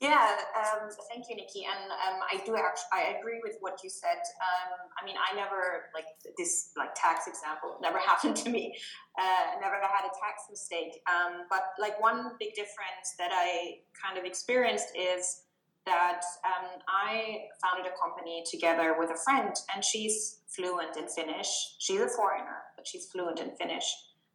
Yeah, 0.01 0.37
um, 0.59 0.91
thank 1.09 1.31
you, 1.31 1.37
Nikki. 1.37 1.65
And 1.65 1.91
um, 1.91 2.21
I 2.27 2.45
do 2.45 2.57
actually, 2.57 2.93
I 2.93 3.17
agree 3.19 3.41
with 3.43 3.57
what 3.61 3.79
you 3.83 3.89
said. 3.89 4.19
Um, 4.43 4.91
I 5.01 5.05
mean, 5.07 5.17
I 5.17 5.35
never 5.35 5.89
like 5.95 6.07
this 6.37 6.71
like 6.77 6.95
tax 6.95 7.27
example 7.27 7.79
never 7.81 7.99
happened 8.11 8.37
to 8.37 8.51
me. 8.51 8.75
Uh, 9.19 9.61
never 9.61 9.77
had 9.77 10.05
a 10.05 10.13
tax 10.21 10.51
mistake. 10.51 11.01
Um, 11.09 11.47
but 11.49 11.73
like 11.79 12.01
one 12.03 12.33
big 12.39 12.55
difference 12.55 13.15
that 13.19 13.31
I 13.33 13.87
kind 13.95 14.19
of 14.19 14.25
experienced 14.25 14.89
is 14.99 15.45
that 15.87 16.23
um, 16.45 16.69
I 16.89 17.47
founded 17.63 17.91
a 17.93 17.95
company 18.01 18.43
together 18.51 18.97
with 18.99 19.11
a 19.11 19.19
friend, 19.25 19.55
and 19.75 19.85
she's 19.85 20.41
fluent 20.49 20.97
in 20.97 21.09
Finnish. 21.09 21.49
She's 21.79 22.01
a 22.01 22.09
foreigner, 22.09 22.63
but 22.77 22.87
she's 22.87 23.07
fluent 23.07 23.39
in 23.39 23.55
Finnish, 23.57 23.85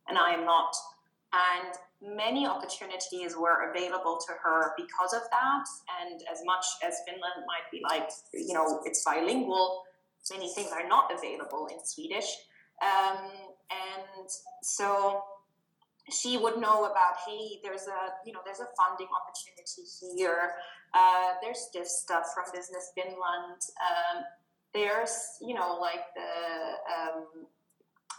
and 0.08 0.18
I 0.18 0.32
am 0.32 0.46
not. 0.46 0.74
And 1.34 1.74
many 2.02 2.48
opportunities 2.48 3.36
were 3.36 3.70
available 3.70 4.20
to 4.28 4.34
her 4.44 4.74
because 4.78 5.14
of 5.14 5.22
that. 5.32 5.66
And 6.02 6.22
as 6.32 6.40
much 6.46 6.66
as 6.84 6.96
Finland 7.06 7.46
might 7.46 7.70
be 7.72 7.82
like, 7.84 8.10
you 8.34 8.54
know, 8.54 8.82
it's 8.86 9.04
bilingual, 9.04 9.84
many 10.32 10.54
things 10.54 10.72
are 10.72 10.88
not 10.88 11.12
available 11.12 11.68
in 11.68 11.84
Swedish. 11.84 12.38
Um, 12.82 13.32
and 13.70 14.30
so 14.62 15.24
she 16.12 16.38
would 16.38 16.58
know 16.58 16.86
about, 16.86 17.16
hey, 17.28 17.60
there's 17.64 17.88
a, 17.88 18.14
you 18.26 18.34
know, 18.34 18.40
there's 18.46 18.60
a 18.60 18.68
funding 18.78 19.08
opportunity 19.14 19.84
here. 20.16 20.54
Uh, 20.94 21.34
there's 21.42 21.70
this 21.74 22.00
stuff 22.02 22.34
from 22.34 22.46
Business 22.54 22.92
Finland. 22.96 23.62
Um, 23.82 24.24
there's, 24.74 25.38
you 25.42 25.54
know, 25.54 25.78
like 25.80 26.06
the 26.16 26.32
um, 26.96 27.26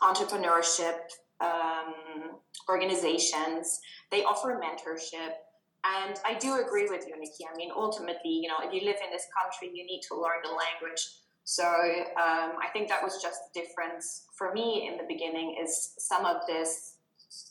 entrepreneurship 0.02 0.98
um, 1.40 2.38
organizations. 2.68 3.80
They 4.10 4.24
offer 4.24 4.60
mentorship. 4.62 5.32
And 5.82 6.18
I 6.26 6.34
do 6.34 6.60
agree 6.60 6.88
with 6.88 7.06
you, 7.08 7.18
Nikki. 7.18 7.46
I 7.50 7.56
mean, 7.56 7.70
ultimately, 7.74 8.30
you 8.30 8.48
know, 8.48 8.56
if 8.62 8.72
you 8.72 8.86
live 8.86 8.96
in 9.04 9.10
this 9.10 9.26
country, 9.40 9.70
you 9.74 9.84
need 9.86 10.02
to 10.08 10.14
learn 10.14 10.40
the 10.42 10.50
language. 10.50 11.02
So 11.44 11.64
um, 11.64 12.52
I 12.62 12.68
think 12.72 12.88
that 12.88 13.02
was 13.02 13.20
just 13.22 13.40
the 13.46 13.60
difference 13.60 14.26
for 14.36 14.52
me 14.52 14.88
in 14.90 14.98
the 14.98 15.04
beginning 15.08 15.56
is 15.62 15.94
some 15.98 16.26
of 16.26 16.46
this 16.46 16.96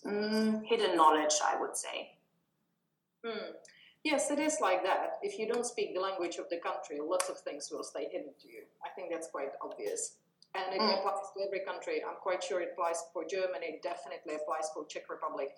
mm, 0.05 0.63
hidden 0.63 0.95
knowledge, 0.95 1.33
I 1.43 1.59
would 1.59 1.75
say. 1.75 2.11
Hmm. 3.25 3.51
Yes, 4.03 4.31
it 4.31 4.39
is 4.39 4.59
like 4.61 4.83
that. 4.83 5.17
If 5.21 5.37
you 5.37 5.47
don't 5.47 5.65
speak 5.65 5.93
the 5.93 5.99
language 5.99 6.37
of 6.37 6.47
the 6.49 6.57
country, 6.57 6.99
lots 7.03 7.29
of 7.29 7.39
things 7.39 7.69
will 7.71 7.83
stay 7.83 8.07
hidden 8.09 8.31
to 8.41 8.47
you. 8.47 8.61
I 8.85 8.89
think 8.95 9.11
that's 9.11 9.27
quite 9.27 9.49
obvious 9.61 10.15
and 10.55 10.73
it 10.73 10.81
mm. 10.81 10.97
applies 10.97 11.29
to 11.35 11.45
every 11.45 11.61
country. 11.65 12.01
I'm 12.01 12.17
quite 12.21 12.43
sure 12.43 12.61
it 12.61 12.69
applies 12.73 13.03
for 13.13 13.23
Germany, 13.25 13.79
it 13.79 13.83
definitely 13.83 14.35
applies 14.35 14.69
for 14.73 14.85
Czech 14.85 15.09
Republic. 15.09 15.49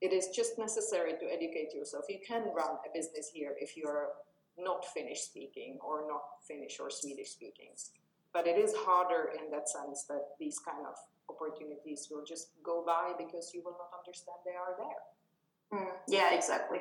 It 0.00 0.12
is 0.12 0.28
just 0.28 0.58
necessary 0.58 1.12
to 1.18 1.26
educate 1.26 1.74
yourself. 1.74 2.04
You 2.08 2.20
can 2.26 2.44
run 2.54 2.78
a 2.86 2.90
business 2.94 3.30
here 3.34 3.54
if 3.58 3.76
you're 3.76 4.10
not 4.56 4.84
Finnish 4.94 5.22
speaking 5.22 5.78
or 5.84 6.06
not 6.06 6.22
Finnish 6.46 6.78
or 6.80 6.90
Swedish 6.90 7.30
speaking. 7.30 7.70
But 8.32 8.46
it 8.46 8.58
is 8.58 8.74
harder 8.76 9.32
in 9.38 9.50
that 9.50 9.68
sense 9.68 10.04
that 10.08 10.22
these 10.38 10.58
kind 10.58 10.86
of 10.86 10.94
opportunities 11.28 12.08
will 12.10 12.24
just 12.24 12.50
go 12.62 12.84
by 12.86 13.12
because 13.18 13.50
you 13.54 13.62
will 13.64 13.76
not 13.78 13.90
understand 13.98 14.38
they 14.44 14.54
are 14.54 14.76
there. 14.78 15.80
Mm. 15.80 15.92
Yeah, 16.08 16.34
exactly. 16.34 16.78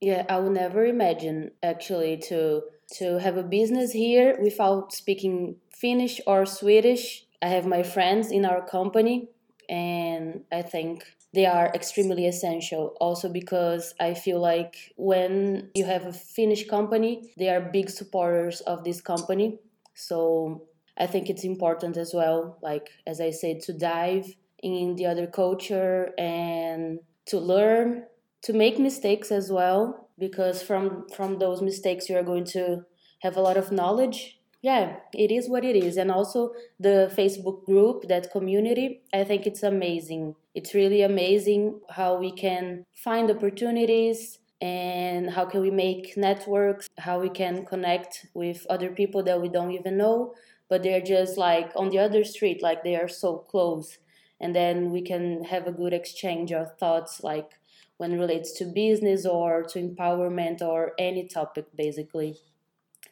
Yeah, 0.00 0.24
I 0.28 0.38
would 0.38 0.52
never 0.52 0.84
imagine 0.84 1.52
actually 1.62 2.16
to 2.28 2.62
to 2.92 3.18
have 3.18 3.36
a 3.36 3.42
business 3.42 3.92
here 3.92 4.38
without 4.40 4.92
speaking 4.92 5.56
Finnish 5.70 6.20
or 6.26 6.46
Swedish. 6.46 7.24
I 7.42 7.48
have 7.48 7.66
my 7.66 7.82
friends 7.82 8.30
in 8.30 8.44
our 8.44 8.66
company, 8.66 9.28
and 9.68 10.44
I 10.52 10.62
think 10.62 11.04
they 11.34 11.46
are 11.46 11.70
extremely 11.74 12.26
essential 12.26 12.96
also 13.00 13.28
because 13.28 13.92
I 13.98 14.14
feel 14.14 14.40
like 14.40 14.92
when 14.96 15.70
you 15.74 15.84
have 15.84 16.06
a 16.06 16.12
Finnish 16.12 16.68
company, 16.68 17.32
they 17.36 17.48
are 17.48 17.60
big 17.60 17.90
supporters 17.90 18.60
of 18.60 18.84
this 18.84 19.00
company. 19.00 19.58
So 19.94 20.62
I 20.96 21.06
think 21.06 21.28
it's 21.28 21.44
important 21.44 21.96
as 21.96 22.14
well, 22.14 22.58
like 22.62 22.90
as 23.06 23.20
I 23.20 23.30
said, 23.30 23.60
to 23.62 23.72
dive 23.72 24.26
in 24.62 24.94
the 24.96 25.06
other 25.06 25.26
culture 25.26 26.10
and 26.16 27.00
to 27.26 27.38
learn, 27.38 28.04
to 28.42 28.52
make 28.52 28.78
mistakes 28.78 29.32
as 29.32 29.50
well, 29.50 30.03
because 30.18 30.62
from 30.62 31.06
from 31.14 31.38
those 31.38 31.60
mistakes 31.62 32.08
you 32.08 32.16
are 32.16 32.22
going 32.22 32.44
to 32.44 32.84
have 33.20 33.36
a 33.36 33.40
lot 33.40 33.56
of 33.56 33.72
knowledge. 33.72 34.38
Yeah 34.62 34.96
it 35.12 35.30
is 35.30 35.48
what 35.48 35.64
it 35.64 35.76
is. 35.76 35.96
And 35.96 36.10
also 36.10 36.52
the 36.78 37.12
facebook 37.16 37.64
group 37.64 38.08
that 38.08 38.30
community 38.30 39.02
i 39.12 39.24
think 39.24 39.46
it's 39.46 39.62
amazing. 39.62 40.34
It's 40.54 40.72
really 40.74 41.02
amazing 41.02 41.80
how 41.90 42.16
we 42.16 42.30
can 42.30 42.84
find 42.94 43.30
opportunities 43.30 44.38
and 44.60 45.30
how 45.30 45.44
can 45.44 45.60
we 45.60 45.70
make 45.70 46.16
networks, 46.16 46.88
how 46.98 47.20
we 47.20 47.28
can 47.28 47.66
connect 47.66 48.26
with 48.34 48.66
other 48.70 48.90
people 48.90 49.22
that 49.24 49.40
we 49.42 49.48
don't 49.48 49.72
even 49.72 49.96
know, 49.98 50.32
but 50.68 50.82
they're 50.82 51.00
just 51.00 51.36
like 51.36 51.70
on 51.76 51.90
the 51.90 51.98
other 51.98 52.24
street, 52.24 52.62
like 52.62 52.82
they 52.82 52.96
are 52.96 53.08
so 53.08 53.38
close. 53.38 53.98
And 54.40 54.54
then 54.54 54.90
we 54.90 55.02
can 55.02 55.44
have 55.44 55.66
a 55.66 55.72
good 55.72 55.92
exchange 55.92 56.52
of 56.52 56.78
thoughts, 56.78 57.22
like 57.22 57.50
when 57.96 58.12
it 58.12 58.18
relates 58.18 58.52
to 58.58 58.64
business 58.64 59.24
or 59.26 59.62
to 59.62 59.80
empowerment 59.80 60.60
or 60.60 60.92
any 60.98 61.26
topic, 61.28 61.66
basically. 61.76 62.38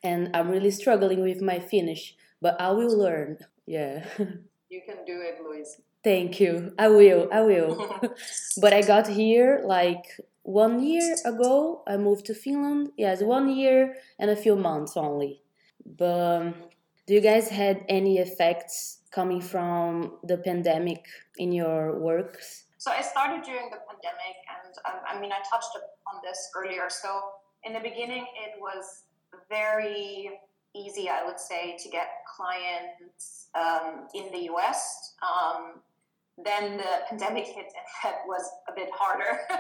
And 0.02 0.30
I'm 0.34 0.50
really 0.50 0.70
struggling 0.70 1.22
with 1.22 1.40
my 1.40 1.58
Finnish, 1.58 2.16
but 2.40 2.60
I 2.60 2.70
will 2.72 2.96
learn. 2.96 3.38
Yeah. 3.66 4.04
You 4.72 4.80
can 4.86 5.04
do 5.04 5.20
it, 5.20 5.36
Louise. 5.44 5.82
Thank 6.02 6.40
you. 6.40 6.72
I 6.78 6.88
will. 6.88 7.28
I 7.30 7.42
will. 7.42 8.00
but 8.62 8.72
I 8.72 8.80
got 8.80 9.06
here 9.06 9.60
like 9.66 10.18
one 10.44 10.82
year 10.82 11.14
ago. 11.26 11.82
I 11.86 11.98
moved 11.98 12.24
to 12.26 12.34
Finland. 12.34 12.90
Yes, 12.96 13.22
one 13.22 13.54
year 13.54 13.96
and 14.18 14.30
a 14.30 14.36
few 14.36 14.56
months 14.56 14.96
only. 14.96 15.42
But 15.84 16.20
um, 16.20 16.54
do 17.06 17.12
you 17.12 17.20
guys 17.20 17.50
had 17.50 17.84
any 17.88 18.18
effects 18.18 19.00
coming 19.10 19.42
from 19.42 20.16
the 20.24 20.38
pandemic 20.38 21.04
in 21.36 21.52
your 21.52 21.98
works? 21.98 22.61
So 22.82 22.90
I 22.90 23.00
started 23.00 23.44
during 23.44 23.70
the 23.70 23.78
pandemic, 23.86 24.34
and 24.58 24.74
um, 24.90 24.98
I 25.06 25.14
mean, 25.20 25.30
I 25.30 25.38
touched 25.48 25.70
on 26.10 26.18
this 26.20 26.50
earlier. 26.58 26.90
So 26.90 27.38
in 27.62 27.74
the 27.74 27.78
beginning, 27.78 28.26
it 28.42 28.58
was 28.58 29.04
very 29.48 30.40
easy, 30.74 31.08
I 31.08 31.24
would 31.24 31.38
say, 31.38 31.76
to 31.78 31.88
get 31.88 32.08
clients 32.26 33.46
um, 33.54 34.08
in 34.16 34.32
the 34.32 34.50
US. 34.50 35.14
Um, 35.22 35.78
then 36.42 36.76
the 36.76 37.06
pandemic 37.08 37.46
hit 37.46 37.70
and 37.70 37.86
that 38.02 38.26
was 38.26 38.50
a 38.66 38.72
bit 38.74 38.90
harder 38.92 39.46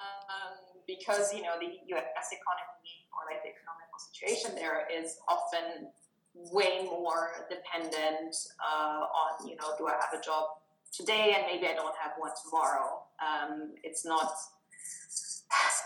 um, 0.00 0.56
because 0.86 1.34
you 1.34 1.42
know 1.42 1.58
the 1.60 1.66
US 1.92 2.28
economy 2.32 2.94
or 3.12 3.28
like 3.28 3.42
the 3.42 3.50
economic 3.52 3.90
situation 3.98 4.54
there 4.54 4.86
is 4.88 5.18
often 5.28 5.90
way 6.32 6.84
more 6.84 7.44
dependent 7.50 8.34
uh, 8.64 9.02
on 9.02 9.48
you 9.48 9.56
know 9.56 9.74
do 9.76 9.88
I 9.88 9.98
have 10.00 10.14
a 10.18 10.22
job 10.24 10.59
today 10.92 11.34
and 11.36 11.46
maybe 11.46 11.66
I 11.66 11.74
don't 11.74 11.94
have 12.00 12.12
one 12.18 12.32
tomorrow. 12.44 13.02
Um, 13.20 13.74
it's 13.82 14.04
not 14.04 14.32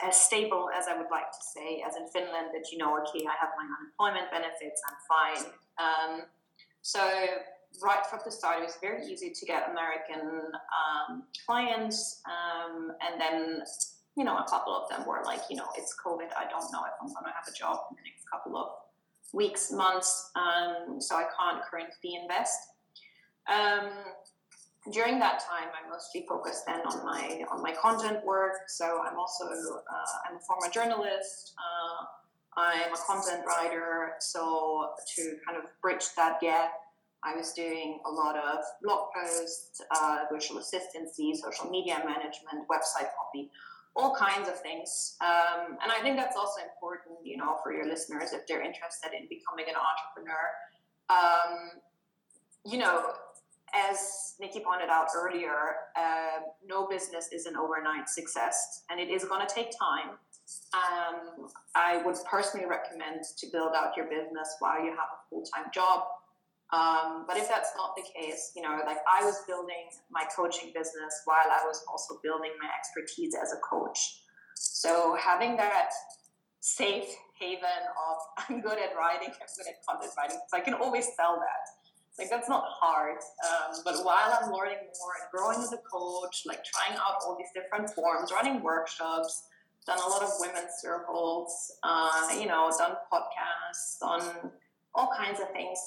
as 0.03 0.17
stable 0.17 0.69
as 0.77 0.87
I 0.89 0.97
would 0.97 1.11
like 1.11 1.31
to 1.31 1.43
say, 1.55 1.83
as 1.87 1.97
in 1.97 2.07
Finland, 2.09 2.49
that 2.53 2.71
you 2.71 2.79
know, 2.79 2.99
okay, 3.01 3.25
I 3.27 3.35
have 3.41 3.51
my 3.57 3.67
unemployment 3.79 4.31
benefits, 4.31 4.83
I'm 4.89 4.99
fine. 5.09 5.45
Um, 5.79 6.23
so 6.83 7.01
right 7.83 8.05
from 8.07 8.21
the 8.25 8.31
start, 8.31 8.61
it 8.61 8.65
was 8.65 8.77
very 8.81 9.07
easy 9.07 9.31
to 9.31 9.47
get 9.47 9.71
American 9.71 10.53
um, 10.53 11.25
clients, 11.47 12.21
um, 12.27 12.93
and 13.01 13.21
then 13.21 13.63
you 14.17 14.25
know, 14.25 14.37
a 14.39 14.45
couple 14.45 14.73
of 14.73 14.89
them 14.89 15.07
were 15.09 15.23
like, 15.25 15.41
you 15.51 15.57
know, 15.57 15.67
it's 15.77 15.95
COVID, 16.05 16.31
I 16.37 16.49
don't 16.49 16.71
know 16.73 16.85
if 16.85 16.93
I'm 17.01 17.09
going 17.09 17.25
to 17.25 17.33
have 17.35 17.49
a 17.49 17.53
job 17.53 17.81
in 17.91 17.97
the 17.97 18.03
next 18.09 18.31
couple 18.31 18.57
of 18.57 18.69
weeks, 19.33 19.73
months, 19.73 20.31
um, 20.37 21.01
so 21.01 21.17
I 21.17 21.25
can't 21.37 21.65
currently 21.65 22.15
invest. 22.23 22.59
During 24.93 25.19
that 25.21 25.41
time, 25.41 25.69
I 25.73 25.89
mostly 25.89 26.27
focused 26.29 26.67
then 26.67 26.81
on 26.81 27.05
my 27.05 27.45
on 27.51 27.63
my 27.63 27.73
content 27.73 28.25
work. 28.25 28.69
So 28.69 29.01
I'm 29.03 29.19
also 29.19 29.45
uh, 29.45 30.29
I'm 30.29 30.37
a 30.37 30.41
former 30.41 30.69
journalist. 30.71 31.55
Uh, 31.59 32.05
I'm 32.57 32.93
a 32.93 32.97
content 32.97 33.45
writer. 33.47 34.13
So 34.21 34.91
to 35.17 35.37
kind 35.47 35.59
of 35.59 35.65
bridge 35.83 36.05
that 36.17 36.41
gap, 36.41 36.73
I 37.25 37.35
was 37.35 37.53
doing 37.53 38.01
a 38.07 38.11
lot 38.11 38.37
of 38.37 38.59
blog 38.83 39.09
posts, 39.15 39.81
uh, 39.91 40.19
virtual 40.31 40.59
assistancy, 40.59 41.35
social 41.35 41.71
media 41.71 41.99
management, 42.05 42.69
website 42.71 43.09
copy, 43.17 43.51
all 43.97 44.15
kinds 44.15 44.49
of 44.49 44.61
things. 44.61 45.17
Um, 45.23 45.79
and 45.83 45.91
I 45.91 46.01
think 46.03 46.17
that's 46.17 46.37
also 46.37 46.61
important, 46.61 47.19
you 47.25 47.39
know, 47.39 47.57
for 47.63 47.73
your 47.73 47.87
listeners 47.87 48.33
if 48.33 48.47
they're 48.47 48.63
interested 48.63 49.13
in 49.19 49.27
becoming 49.29 49.67
an 49.69 49.75
entrepreneur. 49.81 50.45
Um, 51.09 51.81
you 52.67 52.79
know, 52.79 53.13
as 53.75 54.35
Nikki 54.41 54.61
pointed 54.61 54.89
out 54.89 55.09
earlier, 55.17 55.77
uh, 55.97 56.41
no 56.67 56.87
business 56.87 57.29
is 57.33 57.47
an 57.47 57.57
overnight 57.57 58.09
success, 58.09 58.85
and 58.91 59.01
it 59.01 59.09
is 59.09 59.25
going 59.25 59.47
to 59.47 59.53
take 59.53 59.71
time. 59.79 60.17
Um, 60.75 61.49
I 61.75 62.03
would 62.05 62.17
personally 62.31 62.67
recommend 62.67 63.25
to 63.39 63.47
build 63.53 63.73
out 63.75 63.97
your 63.97 64.07
business 64.07 64.57
while 64.61 64.83
you 64.83 64.91
have 64.91 65.11
a 65.11 65.21
full 65.31 65.45
time 65.55 65.67
job. 65.73 66.03
Um, 66.73 67.25
but 67.29 67.37
if 67.37 67.49
that's 67.49 67.71
not 67.77 67.95
the 67.97 68.03
case, 68.03 68.53
you 68.57 68.63
know, 68.63 68.81
like 68.87 68.99
I 69.11 69.25
was 69.25 69.43
building 69.47 69.91
my 70.11 70.25
coaching 70.35 70.73
business 70.75 71.23
while 71.25 71.47
I 71.51 71.65
was 71.65 71.85
also 71.91 72.19
building 72.23 72.51
my 72.61 72.69
expertise 72.77 73.35
as 73.41 73.53
a 73.53 73.59
coach. 73.59 74.23
So 74.57 75.17
having 75.21 75.57
that 75.57 75.91
safe 76.61 77.15
haven 77.39 77.83
of 78.09 78.17
I'm 78.49 78.61
good 78.61 78.79
at 78.79 78.97
writing, 78.97 79.29
I'm 79.29 79.53
good 79.57 79.67
at 79.69 79.87
content 79.87 80.13
writing, 80.17 80.39
so 80.49 80.57
I 80.57 80.61
can 80.61 80.75
always 80.75 81.07
sell 81.17 81.37
that 81.37 81.65
like 82.19 82.31
that's 82.31 82.49
not 82.49 82.65
hard. 82.69 83.19
Um, 83.45 83.81
but 83.85 84.05
while 84.05 84.39
I'm 84.41 84.53
learning 84.53 84.79
more 85.01 85.15
and 85.21 85.31
growing 85.33 85.59
as 85.59 85.73
a 85.73 85.79
coach, 85.79 86.45
like 86.47 86.65
trying 86.65 86.97
out 86.97 87.17
all 87.27 87.37
these 87.37 87.49
different 87.55 87.91
forms, 87.91 88.31
running 88.33 88.63
workshops, 88.63 89.45
done 89.87 89.99
a 89.99 90.09
lot 90.09 90.23
of 90.23 90.31
women's 90.39 90.75
circles, 90.81 91.73
uh, 91.83 92.29
you 92.39 92.47
know, 92.47 92.71
done 92.79 92.97
podcasts, 93.13 94.01
on 94.01 94.51
all 94.95 95.11
kinds 95.17 95.41
of 95.41 95.51
things. 95.51 95.79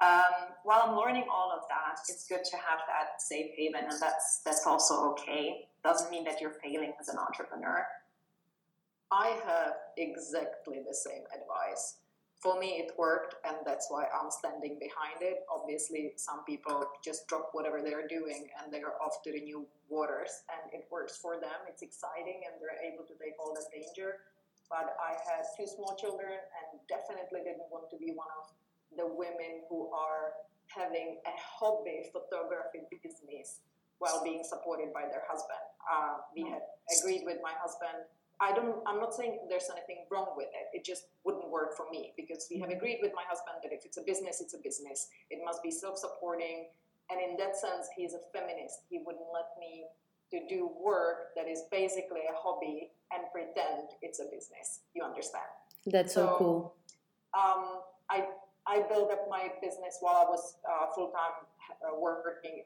Um, 0.00 0.52
while 0.64 0.82
I'm 0.84 0.96
learning 0.96 1.24
all 1.32 1.52
of 1.52 1.62
that, 1.68 2.00
it's 2.08 2.26
good 2.26 2.44
to 2.44 2.56
have 2.56 2.80
that 2.88 3.22
safe 3.22 3.52
haven, 3.56 3.84
and 3.88 4.00
that's 4.00 4.42
that's 4.44 4.66
also 4.66 5.10
okay. 5.12 5.68
Doesn't 5.84 6.10
mean 6.10 6.24
that 6.24 6.40
you're 6.40 6.56
failing 6.62 6.92
as 7.00 7.08
an 7.08 7.16
entrepreneur. 7.18 7.86
I 9.10 9.38
have 9.46 9.74
exactly 9.96 10.80
the 10.86 10.94
same 10.94 11.22
advice 11.34 11.96
for 12.42 12.58
me 12.58 12.82
it 12.82 12.90
worked 12.98 13.38
and 13.46 13.56
that's 13.64 13.86
why 13.88 14.02
i'm 14.10 14.30
standing 14.30 14.74
behind 14.82 15.22
it. 15.22 15.46
Obviously 15.46 16.12
some 16.16 16.42
people 16.44 16.82
just 16.98 17.28
drop 17.28 17.54
whatever 17.54 17.80
they're 17.80 18.10
doing 18.10 18.50
and 18.58 18.74
they're 18.74 18.98
off 18.98 19.22
to 19.22 19.30
the 19.30 19.40
new 19.40 19.64
waters 19.88 20.42
and 20.50 20.74
it 20.74 20.84
works 20.90 21.16
for 21.22 21.38
them. 21.38 21.54
It's 21.70 21.82
exciting 21.82 22.42
and 22.42 22.58
they're 22.58 22.82
able 22.82 23.06
to 23.06 23.14
take 23.14 23.38
all 23.38 23.54
the 23.54 23.62
danger. 23.70 24.26
But 24.66 24.96
i 24.98 25.14
had 25.22 25.46
two 25.54 25.70
small 25.70 25.94
children 25.94 26.34
and 26.34 26.82
definitely 26.90 27.46
didn't 27.46 27.70
want 27.70 27.86
to 27.94 27.96
be 27.96 28.10
one 28.10 28.32
of 28.42 28.50
the 28.98 29.06
women 29.06 29.62
who 29.70 29.86
are 29.94 30.34
having 30.66 31.22
a 31.22 31.34
hobby 31.38 32.10
photography 32.10 32.82
business 32.90 33.62
while 34.02 34.18
being 34.24 34.42
supported 34.42 34.90
by 34.90 35.06
their 35.06 35.22
husband. 35.30 35.62
Uh, 35.86 36.26
we 36.34 36.42
had 36.50 36.66
agreed 36.98 37.22
with 37.22 37.38
my 37.38 37.54
husband 37.62 38.02
I 38.42 38.50
don't, 38.50 38.82
I'm 38.90 38.98
not 38.98 39.14
saying 39.14 39.38
there's 39.48 39.70
anything 39.70 40.02
wrong 40.10 40.34
with 40.36 40.50
it. 40.50 40.76
It 40.76 40.84
just 40.84 41.06
wouldn't 41.22 41.48
work 41.48 41.76
for 41.76 41.86
me 41.94 42.12
because 42.16 42.48
we 42.50 42.58
have 42.58 42.68
mm-hmm. 42.68 42.76
agreed 42.76 42.98
with 43.00 43.12
my 43.14 43.22
husband 43.30 43.62
that 43.62 43.70
if 43.70 43.86
it's 43.86 43.98
a 43.98 44.02
business, 44.02 44.42
it's 44.42 44.52
a 44.52 44.58
business. 44.58 45.06
It 45.30 45.38
must 45.44 45.62
be 45.62 45.70
self 45.70 45.96
supporting. 45.96 46.66
And 47.08 47.22
in 47.22 47.36
that 47.38 47.54
sense, 47.54 47.86
he's 47.96 48.14
a 48.14 48.22
feminist. 48.34 48.82
He 48.90 48.98
wouldn't 49.06 49.30
let 49.32 49.54
me 49.62 49.86
to 50.32 50.42
do 50.48 50.70
work 50.82 51.36
that 51.36 51.46
is 51.46 51.70
basically 51.70 52.26
a 52.26 52.34
hobby 52.34 52.90
and 53.14 53.22
pretend 53.30 53.94
it's 54.02 54.18
a 54.18 54.24
business. 54.24 54.80
You 54.94 55.04
understand? 55.04 55.46
That's 55.86 56.12
so, 56.12 56.26
so 56.26 56.36
cool. 56.38 56.74
Um, 57.38 57.86
I 58.10 58.26
I 58.66 58.82
built 58.88 59.10
up 59.10 59.26
my 59.28 59.50
business 59.60 59.98
while 60.00 60.26
I 60.26 60.26
was 60.30 60.56
uh, 60.66 60.86
full 60.94 61.10
time 61.10 61.46
uh, 61.82 61.98
working 61.98 62.62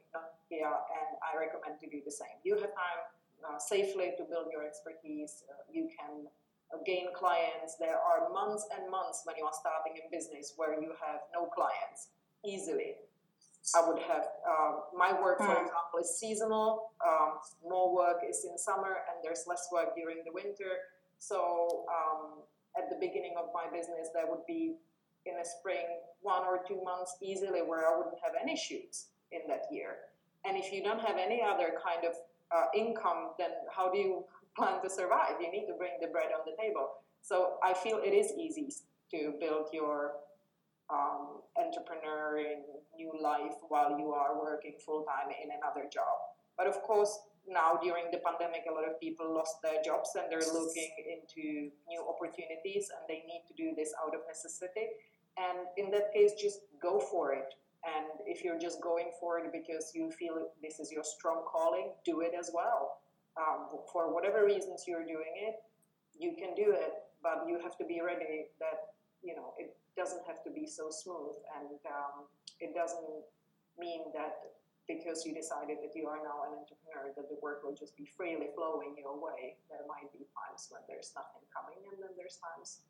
here, 0.49 0.67
and 0.69 1.11
I 1.21 1.37
recommend 1.37 1.81
to 1.81 1.89
do 1.89 2.01
the 2.05 2.13
same. 2.13 2.37
You 2.45 2.55
have 2.55 2.73
time 2.73 3.01
uh, 3.45 3.59
safely 3.59 4.13
to 4.17 4.25
build 4.25 4.47
your 4.53 4.65
expertise. 4.65 5.45
Uh, 5.49 5.63
you 5.73 5.89
can 5.93 6.27
uh, 6.73 6.79
gain 6.85 7.09
clients. 7.15 7.77
There 7.79 7.99
are 7.99 8.33
months 8.33 8.67
and 8.77 8.91
months 8.91 9.23
when 9.25 9.37
you 9.37 9.45
are 9.45 9.57
starting 9.59 10.01
in 10.03 10.11
business 10.11 10.55
where 10.57 10.81
you 10.81 10.93
have 11.05 11.21
no 11.33 11.47
clients 11.47 12.09
easily. 12.45 12.97
I 13.75 13.83
would 13.87 13.99
have 13.99 14.27
um, 14.47 14.83
my 14.97 15.13
work, 15.21 15.39
for 15.39 15.51
mm. 15.51 15.67
example, 15.67 15.99
is 16.01 16.17
seasonal. 16.19 16.93
Um, 17.05 17.39
more 17.67 17.93
work 17.93 18.23
is 18.23 18.47
in 18.49 18.57
summer, 18.57 19.03
and 19.11 19.19
there's 19.25 19.45
less 19.49 19.67
work 19.73 19.97
during 19.97 20.19
the 20.25 20.31
winter. 20.33 20.87
So 21.19 21.85
um, 21.91 22.43
at 22.79 22.89
the 22.91 22.97
beginning 22.97 23.35
of 23.39 23.47
my 23.53 23.67
business, 23.67 24.09
there 24.15 24.27
would 24.29 24.47
be 24.47 24.77
in 25.25 25.35
the 25.37 25.45
spring 25.59 25.99
one 26.23 26.45
or 26.45 26.63
two 26.67 26.81
months 26.85 27.17
easily 27.21 27.61
where 27.61 27.93
I 27.93 27.97
wouldn't 27.97 28.19
have 28.23 28.35
any 28.41 28.57
shoots 28.57 29.09
in 29.33 29.41
that 29.49 29.67
year. 29.71 29.97
And 30.45 30.57
if 30.57 30.73
you 30.73 30.83
don't 30.83 31.01
have 31.01 31.17
any 31.19 31.43
other 31.43 31.75
kind 31.83 32.07
of 32.07 32.15
uh, 32.55 32.67
income, 32.75 33.31
then 33.39 33.51
how 33.75 33.91
do 33.91 33.99
you 33.99 34.25
plan 34.57 34.83
to 34.83 34.91
survive? 34.91 35.41
You 35.41 35.51
need 35.51 35.67
to 35.67 35.75
bring 35.75 35.93
the 36.01 36.09
bread 36.09 36.31
on 36.33 36.45
the 36.47 36.57
table. 36.61 36.89
So 37.23 37.59
I 37.63 37.75
feel 37.75 37.99
it 37.99 38.15
is 38.15 38.33
easy 38.39 38.73
to 39.11 39.35
build 39.41 39.69
your 39.73 40.13
um, 40.91 41.43
entrepreneurial 41.59 42.63
new 42.97 43.13
life 43.21 43.55
while 43.69 43.99
you 43.99 44.13
are 44.13 44.41
working 44.41 44.75
full 44.85 45.05
time 45.05 45.35
in 45.43 45.51
another 45.51 45.89
job. 45.91 46.17
But 46.57 46.67
of 46.69 46.81
course, 46.83 47.19
now 47.49 47.79
during 47.83 48.11
the 48.11 48.19
pandemic, 48.19 48.63
a 48.71 48.73
lot 48.73 48.89
of 48.89 48.99
people 49.01 49.35
lost 49.35 49.63
their 49.63 49.83
jobs 49.83 50.11
and 50.15 50.31
they're 50.31 50.53
looking 50.53 50.91
into 51.07 51.71
new 51.89 52.03
opportunities 52.09 52.91
and 52.91 53.03
they 53.09 53.23
need 53.27 53.43
to 53.49 53.55
do 53.55 53.75
this 53.77 53.93
out 54.03 54.15
of 54.15 54.21
necessity. 54.27 54.87
And 55.37 55.67
in 55.77 55.91
that 55.91 56.13
case, 56.13 56.33
just 56.41 56.61
go 56.81 56.99
for 56.99 57.35
it 57.35 57.55
And 57.87 58.19
if 58.27 58.43
you're 58.43 58.59
just 58.59 58.83
going 58.83 59.11
for 59.21 59.39
it 59.39 59.53
because 59.53 59.93
you 59.95 60.11
feel 60.11 60.51
this 60.63 60.81
is 60.81 60.91
your 60.91 61.05
strong 61.05 61.45
calling, 61.47 61.93
do 62.05 62.21
it 62.21 62.33
as 62.39 62.51
well. 62.53 62.99
Um, 63.39 63.69
for 63.93 64.13
whatever 64.13 64.45
reasons 64.45 64.85
you're 64.89 65.05
doing 65.05 65.37
it, 65.37 65.57
you 66.19 66.35
can 66.35 66.55
do 66.57 66.73
it, 66.73 66.93
but 67.23 67.45
you 67.47 67.61
have 67.63 67.77
to 67.79 67.85
be 67.85 68.01
ready 68.01 68.49
that 68.59 68.97
you 69.23 69.37
know 69.37 69.53
it 69.59 69.77
doesn't 69.97 70.25
have 70.27 70.43
to 70.45 70.51
be 70.51 70.67
so 70.67 70.89
smooth, 70.89 71.37
and 71.61 71.77
um, 71.87 72.25
it 72.61 72.75
doesn't 72.75 73.23
mean 73.79 74.09
that 74.17 74.57
because 74.89 75.27
you 75.27 75.35
decided 75.35 75.83
that 75.83 75.93
you 75.93 76.07
are 76.07 76.23
now 76.23 76.47
an 76.47 76.57
entrepreneur 76.57 77.13
that 77.13 77.29
the 77.29 77.37
work 77.43 77.61
will 77.67 77.75
just 77.75 77.97
be 77.99 78.07
freely 78.07 78.49
flowing 78.55 78.95
your 78.97 79.19
way. 79.19 79.59
There 79.69 79.83
might 79.85 80.09
be 80.15 80.25
times 80.33 80.71
when 80.71 80.81
there's 80.89 81.13
nothing 81.13 81.45
coming, 81.53 81.83
and 81.93 82.01
then 82.01 82.17
there's 82.17 82.39
times 82.41 82.81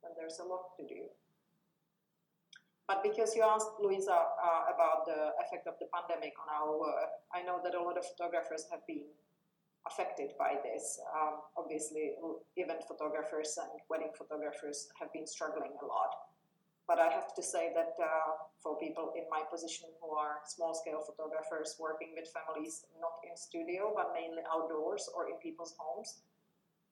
when 0.00 0.16
there's 0.16 0.38
a 0.38 0.46
lot 0.46 0.72
to 0.78 0.82
do. 0.86 1.10
But 2.86 3.02
because 3.02 3.34
you 3.34 3.42
asked 3.42 3.80
Luisa 3.80 4.12
uh, 4.12 4.62
about 4.68 5.08
the 5.08 5.32
effect 5.40 5.66
of 5.66 5.74
the 5.80 5.88
pandemic 5.88 6.36
on 6.36 6.52
our 6.52 6.78
work, 6.78 7.08
I 7.32 7.40
know 7.40 7.60
that 7.64 7.74
a 7.74 7.80
lot 7.80 7.96
of 7.96 8.04
photographers 8.04 8.68
have 8.70 8.84
been 8.86 9.08
affected 9.88 10.36
by 10.38 10.60
this. 10.62 11.00
Um, 11.16 11.40
obviously, 11.56 12.12
event 12.56 12.84
photographers 12.84 13.56
and 13.56 13.80
wedding 13.88 14.12
photographers 14.16 14.88
have 15.00 15.12
been 15.12 15.26
struggling 15.26 15.72
a 15.80 15.86
lot. 15.86 16.12
But 16.86 17.00
I 17.00 17.08
have 17.08 17.32
to 17.34 17.42
say 17.42 17.72
that 17.72 17.96
uh, 17.96 18.36
for 18.60 18.76
people 18.76 19.16
in 19.16 19.24
my 19.32 19.40
position 19.48 19.88
who 20.04 20.12
are 20.12 20.44
small 20.44 20.74
scale 20.76 21.00
photographers 21.00 21.76
working 21.80 22.12
with 22.12 22.28
families 22.28 22.84
not 23.00 23.16
in 23.24 23.32
studio 23.36 23.92
but 23.96 24.12
mainly 24.12 24.44
outdoors 24.52 25.08
or 25.16 25.32
in 25.32 25.40
people's 25.40 25.74
homes, 25.80 26.20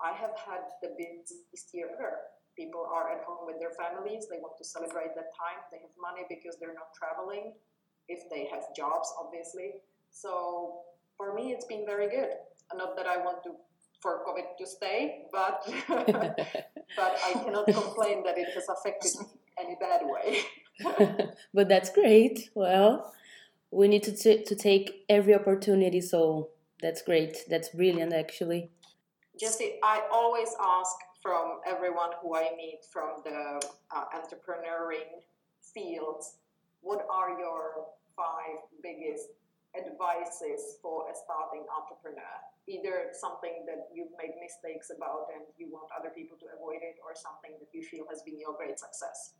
I 0.01 0.17
have 0.17 0.33
had 0.41 0.65
the 0.81 0.97
busiest 0.97 1.69
year 1.77 1.93
ever 1.93 2.32
people 2.57 2.87
are 2.87 3.11
at 3.11 3.25
home 3.25 3.47
with 3.47 3.59
their 3.59 3.73
families, 3.73 4.27
they 4.31 4.39
want 4.39 4.57
to 4.59 4.65
celebrate 4.65 5.15
that 5.15 5.31
time, 5.35 5.61
they 5.71 5.79
have 5.79 5.95
money 6.01 6.23
because 6.29 6.57
they're 6.61 6.75
not 6.75 6.93
traveling, 6.95 7.55
if 8.09 8.29
they 8.31 8.47
have 8.53 8.63
jobs, 8.77 9.13
obviously. 9.19 9.81
So 10.11 10.83
for 11.17 11.35
me, 11.35 11.53
it's 11.53 11.67
been 11.67 11.85
very 11.87 12.09
good. 12.09 12.31
Not 12.75 12.97
that 12.97 13.07
I 13.07 13.19
want 13.19 13.43
to 13.45 13.53
for 14.01 14.25
COVID 14.27 14.57
to 14.59 14.67
stay, 14.67 15.27
but 15.33 15.63
but 15.89 17.17
I 17.25 17.33
cannot 17.45 17.67
complain 17.67 18.25
that 18.25 18.37
it 18.37 18.49
has 18.55 18.69
affected 18.69 19.13
me 19.21 19.27
any 19.59 19.77
bad 19.81 20.03
way. 20.05 21.29
but 21.55 21.69
that's 21.69 21.91
great. 21.91 22.51
Well, 22.55 23.13
we 23.71 23.89
need 23.89 24.03
to 24.05 24.13
t- 24.13 24.43
to 24.43 24.55
take 24.55 25.05
every 25.09 25.35
opportunity. 25.35 26.01
So 26.01 26.51
that's 26.81 27.03
great. 27.03 27.45
That's 27.49 27.69
brilliant, 27.69 28.13
actually. 28.13 28.71
Jessie, 29.39 29.79
I 29.83 30.03
always 30.11 30.55
ask 30.61 30.97
from 31.23 31.63
everyone 31.65 32.11
who 32.21 32.35
I 32.35 32.51
meet 32.57 32.81
from 32.91 33.23
the 33.25 33.63
uh, 33.95 34.05
entrepreneuring 34.11 35.23
fields, 35.63 36.35
what 36.81 37.07
are 37.09 37.39
your 37.39 37.87
five 38.17 38.67
biggest 38.83 39.31
advices 39.79 40.83
for 40.83 41.07
a 41.09 41.15
starting 41.15 41.65
entrepreneur? 41.71 42.35
Either 42.67 43.15
something 43.15 43.65
that 43.67 43.87
you've 43.95 44.11
made 44.19 44.35
mistakes 44.43 44.91
about 44.91 45.31
and 45.33 45.47
you 45.57 45.71
want 45.71 45.89
other 45.97 46.11
people 46.11 46.37
to 46.39 46.47
avoid 46.59 46.83
it, 46.83 46.99
or 47.07 47.15
something 47.15 47.53
that 47.59 47.71
you 47.73 47.83
feel 47.83 48.05
has 48.11 48.23
been 48.23 48.39
your 48.39 48.55
great 48.55 48.79
success. 48.79 49.35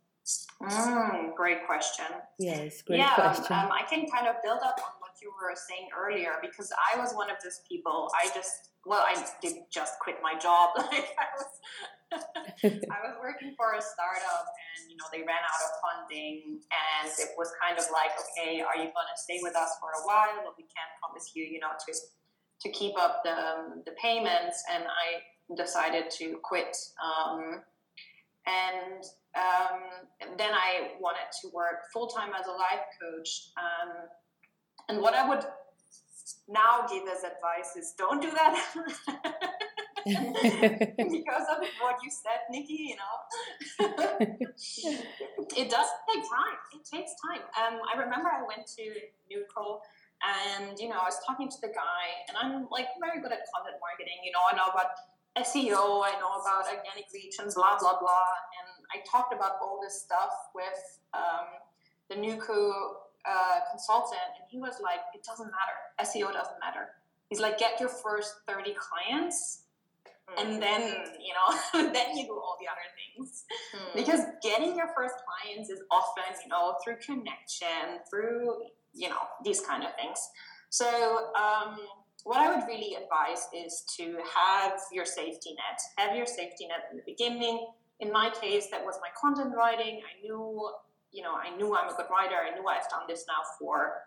Mm, 0.61 1.35
great 1.35 1.65
question. 1.65 2.05
Yes, 2.39 2.81
great 2.81 2.99
yeah, 2.99 3.15
question. 3.15 3.55
Um, 3.55 3.71
I 3.71 3.83
can 3.89 4.09
kind 4.09 4.27
of 4.27 4.35
build 4.43 4.59
up 4.63 4.79
on 4.79 4.93
what 4.99 5.11
you 5.21 5.31
were 5.31 5.55
saying 5.55 5.89
earlier 5.95 6.35
because 6.41 6.71
I 6.93 6.99
was 6.99 7.13
one 7.13 7.29
of 7.29 7.37
those 7.43 7.61
people. 7.69 8.09
I 8.15 8.27
just 8.33 8.69
well, 8.85 9.03
I 9.07 9.15
did 9.41 9.63
just 9.71 9.99
quit 9.99 10.17
my 10.21 10.37
job. 10.37 10.71
Like 10.91 11.15
I 11.17 11.27
was, 11.39 11.51
I 12.93 12.99
was 13.01 13.17
working 13.19 13.55
for 13.57 13.73
a 13.73 13.81
startup, 13.81 14.45
and 14.45 14.91
you 14.91 14.95
know 14.97 15.05
they 15.11 15.25
ran 15.25 15.41
out 15.41 15.61
of 15.65 15.71
funding, 15.81 16.61
and 16.69 17.09
it 17.09 17.29
was 17.37 17.49
kind 17.57 17.73
of 17.79 17.85
like, 17.89 18.13
okay, 18.13 18.61
are 18.61 18.77
you 18.77 18.93
going 18.93 19.09
to 19.09 19.17
stay 19.17 19.39
with 19.41 19.55
us 19.55 19.71
for 19.81 19.89
a 19.89 20.05
while? 20.05 20.45
But 20.45 20.53
we 20.57 20.63
can't 20.69 20.93
promise 21.01 21.31
you, 21.33 21.43
you 21.43 21.59
know, 21.59 21.73
to 21.73 21.91
to 22.61 22.69
keep 22.69 22.99
up 22.99 23.23
the 23.23 23.33
um, 23.33 23.81
the 23.85 23.93
payments. 23.99 24.63
And 24.69 24.83
I 24.83 25.55
decided 25.55 26.11
to 26.21 26.37
quit. 26.43 26.77
Um, 27.01 27.63
and 28.45 29.03
um, 29.35 30.37
then 30.37 30.53
I 30.53 30.91
wanted 30.99 31.31
to 31.41 31.49
work 31.53 31.91
full 31.91 32.07
time 32.07 32.31
as 32.39 32.47
a 32.47 32.51
life 32.51 32.85
coach. 33.01 33.49
Um, 33.57 33.91
and 34.89 35.01
what 35.01 35.13
I 35.13 35.27
would 35.27 35.43
now 36.47 36.85
give 36.89 37.03
as 37.07 37.23
advice 37.23 37.75
is 37.77 37.93
don't 37.97 38.21
do 38.21 38.29
that 38.31 38.63
because 40.05 41.47
of 41.47 41.63
what 41.79 41.95
you 42.03 42.11
said, 42.11 42.43
Nikki. 42.51 42.91
You 42.91 42.95
know, 42.99 43.15
it 45.55 45.69
does 45.69 45.87
take 46.11 46.23
time. 46.27 46.59
It 46.75 46.83
takes 46.83 47.11
time. 47.23 47.39
Um, 47.55 47.79
I 47.87 47.97
remember 47.97 48.27
I 48.27 48.43
went 48.43 48.67
to 48.75 48.83
NewCo 49.31 49.79
and 50.23 50.79
you 50.79 50.89
know 50.89 50.99
I 50.99 51.05
was 51.05 51.19
talking 51.25 51.49
to 51.49 51.59
the 51.61 51.71
guy, 51.71 52.05
and 52.27 52.35
I'm 52.35 52.67
like 52.71 52.87
very 52.99 53.21
good 53.21 53.31
at 53.31 53.47
content 53.55 53.79
marketing. 53.79 54.19
You 54.23 54.31
know, 54.31 54.43
I 54.43 54.55
know 54.55 54.67
about 54.71 54.91
SEO, 55.37 56.05
I 56.05 56.13
know 56.21 56.37
about 56.41 56.65
organic 56.69 57.05
reach 57.13 57.35
and 57.39 57.51
blah 57.53 57.77
blah 57.79 57.99
blah. 57.99 58.29
And 58.61 58.85
I 58.93 59.01
talked 59.09 59.33
about 59.33 59.53
all 59.61 59.79
this 59.81 60.01
stuff 60.01 60.29
with 60.53 60.99
um, 61.13 61.47
the 62.09 62.15
NewCo 62.15 62.71
uh, 63.25 63.59
consultant, 63.71 64.37
and 64.39 64.45
he 64.49 64.59
was 64.59 64.79
like, 64.81 64.99
"It 65.15 65.23
doesn't 65.23 65.49
matter. 65.49 65.77
SEO 66.01 66.31
doesn't 66.33 66.59
matter." 66.59 66.89
He's 67.29 67.39
like, 67.39 67.57
"Get 67.57 67.79
your 67.79 67.89
first 67.89 68.35
thirty 68.47 68.75
clients, 68.77 69.63
mm. 70.29 70.41
and 70.41 70.61
then 70.61 70.81
you 71.19 71.33
know, 71.33 71.91
then 71.93 72.15
you 72.15 72.25
do 72.25 72.33
all 72.33 72.57
the 72.61 72.67
other 72.67 72.87
things." 72.93 73.45
Mm. 73.75 73.95
Because 73.95 74.21
getting 74.43 74.75
your 74.75 74.89
first 74.95 75.15
clients 75.25 75.71
is 75.71 75.81
often, 75.89 76.23
you 76.43 76.49
know, 76.49 76.75
through 76.83 76.97
connection, 76.97 78.05
through 78.07 78.55
you 78.93 79.09
know 79.09 79.21
these 79.43 79.61
kind 79.61 79.83
of 79.83 79.95
things. 79.95 80.19
So. 80.69 81.31
Um, 81.33 81.79
what 82.23 82.37
I 82.37 82.55
would 82.55 82.65
really 82.67 82.95
advise 82.95 83.47
is 83.53 83.83
to 83.97 84.17
have 84.35 84.79
your 84.91 85.05
safety 85.05 85.51
net. 85.51 85.79
Have 85.97 86.15
your 86.15 86.25
safety 86.25 86.67
net 86.67 86.87
in 86.91 86.97
the 86.97 87.03
beginning. 87.05 87.67
In 87.99 88.11
my 88.11 88.29
case, 88.29 88.67
that 88.71 88.83
was 88.83 88.95
my 89.01 89.09
content 89.19 89.53
writing. 89.55 90.01
I 90.01 90.21
knew 90.25 90.69
you 91.13 91.21
know, 91.21 91.35
I 91.35 91.55
knew 91.55 91.75
I'm 91.75 91.93
a 91.93 91.95
good 91.95 92.07
writer. 92.11 92.35
I 92.35 92.53
knew 92.59 92.67
I've 92.67 92.89
done 92.89 93.03
this 93.07 93.25
now 93.27 93.43
for 93.59 94.01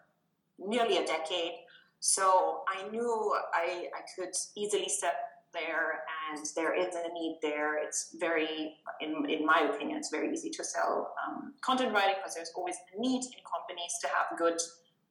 nearly 0.59 0.99
a 0.99 1.07
decade. 1.07 1.53
So 2.01 2.63
I 2.69 2.89
knew 2.91 3.35
I, 3.55 3.87
I 3.95 4.01
could 4.15 4.35
easily 4.57 4.89
step 4.89 5.15
there 5.55 6.03
and 6.31 6.45
there 6.55 6.75
is 6.75 6.95
a 6.95 7.13
need 7.15 7.39
there. 7.41 7.83
It's 7.83 8.15
very, 8.19 8.75
in, 9.01 9.29
in 9.31 9.47
my 9.47 9.71
opinion, 9.73 9.97
it's 9.97 10.11
very 10.11 10.33
easy 10.33 10.51
to 10.51 10.65
sell 10.65 11.15
um, 11.27 11.55
content 11.63 11.95
writing 11.95 12.17
because 12.19 12.35
there's 12.35 12.53
always 12.55 12.77
a 12.95 13.01
need 13.01 13.23
in 13.25 13.41
companies 13.49 13.95
to 14.03 14.09
have 14.09 14.37
good 14.37 14.61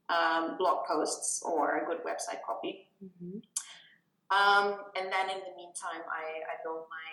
um, 0.10 0.58
blog 0.58 0.86
posts 0.86 1.42
or 1.44 1.78
a 1.78 1.86
good 1.86 2.04
website 2.04 2.40
copy. 2.46 2.88
Mm-hmm. 3.04 3.40
Um, 4.34 4.82
and 4.98 5.12
then 5.14 5.30
in 5.30 5.40
the 5.46 5.54
meantime, 5.56 6.02
I, 6.10 6.42
I 6.50 6.56
built 6.64 6.88
my 6.90 7.12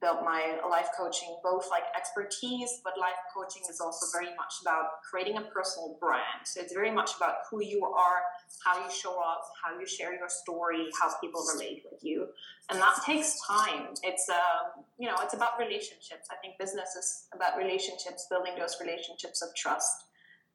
built 0.00 0.22
my 0.24 0.58
life 0.68 0.88
coaching 0.96 1.38
both 1.42 1.70
like 1.70 1.84
expertise 1.96 2.80
but 2.84 2.98
life 2.98 3.16
coaching 3.34 3.62
is 3.70 3.80
also 3.80 4.06
very 4.12 4.34
much 4.36 4.54
about 4.60 5.00
creating 5.08 5.38
a 5.38 5.40
personal 5.40 5.96
brand. 5.98 6.44
So 6.44 6.60
it's 6.60 6.74
very 6.74 6.90
much 6.90 7.16
about 7.16 7.48
who 7.50 7.62
you 7.62 7.84
are 7.84 8.20
how 8.64 8.84
you 8.84 8.90
show 8.90 9.18
up 9.18 9.42
how 9.64 9.78
you 9.78 9.86
share 9.86 10.14
your 10.14 10.28
story 10.28 10.88
how 11.00 11.12
people 11.20 11.42
relate 11.54 11.84
with 11.90 12.04
you. 12.04 12.28
And 12.68 12.78
that 12.80 13.00
takes 13.06 13.40
time. 13.46 13.94
It's 14.02 14.28
um, 14.28 14.84
you 14.98 15.08
know 15.08 15.16
it's 15.22 15.34
about 15.34 15.58
relationships. 15.58 16.28
I 16.30 16.36
think 16.42 16.58
business 16.58 16.94
is 16.94 17.26
about 17.34 17.56
relationships 17.56 18.26
building 18.28 18.52
those 18.58 18.76
relationships 18.80 19.42
of 19.42 19.54
trust 19.54 20.05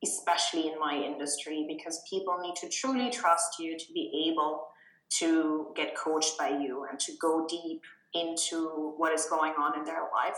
especially 0.04 0.68
in 0.68 0.80
my 0.80 0.96
industry 0.96 1.66
because 1.68 2.02
people 2.10 2.38
need 2.42 2.56
to 2.56 2.70
truly 2.70 3.10
trust 3.10 3.60
you 3.60 3.78
to 3.78 3.94
be 3.94 4.32
able 4.32 4.68
to 5.10 5.68
get 5.76 5.96
coached 5.96 6.38
by 6.38 6.50
you 6.50 6.86
and 6.90 7.00
to 7.00 7.12
go 7.20 7.46
deep 7.48 7.84
into 8.14 8.94
what 8.98 9.14
is 9.14 9.26
going 9.26 9.54
on 9.54 9.78
in 9.78 9.86
their 9.86 10.02
life. 10.14 10.38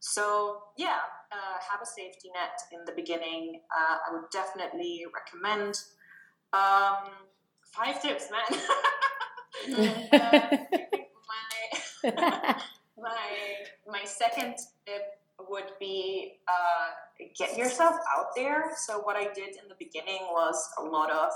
So, 0.00 0.62
yeah, 0.76 0.98
uh, 1.32 1.58
have 1.70 1.80
a 1.82 1.86
safety 1.86 2.28
net 2.28 2.60
in 2.72 2.84
the 2.84 2.92
beginning. 2.92 3.60
Uh, 3.74 3.96
I 4.08 4.12
would 4.12 4.30
definitely 4.30 5.04
recommend. 5.14 5.80
Um, 6.52 7.10
five 7.72 8.00
tips, 8.00 8.28
man. 8.30 8.60
uh, 10.12 10.56
my, 12.04 12.54
my, 12.98 13.28
my 13.88 14.04
second 14.04 14.56
tip 14.86 15.18
would 15.48 15.72
be 15.78 16.40
uh, 16.48 17.26
get 17.36 17.56
yourself 17.56 17.96
out 18.16 18.26
there. 18.36 18.72
So, 18.76 19.00
what 19.00 19.16
I 19.16 19.32
did 19.32 19.56
in 19.56 19.68
the 19.68 19.76
beginning 19.78 20.20
was 20.30 20.68
a 20.78 20.82
lot 20.82 21.10
of 21.10 21.30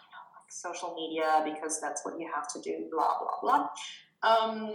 you 0.00 0.08
know, 0.12 0.24
like 0.36 0.50
social 0.50 0.94
media 0.94 1.42
because 1.44 1.80
that's 1.80 2.04
what 2.04 2.18
you 2.18 2.30
have 2.32 2.52
to 2.52 2.60
do, 2.60 2.88
blah, 2.90 3.14
blah, 3.18 3.40
blah. 3.42 3.68
Um, 4.22 4.74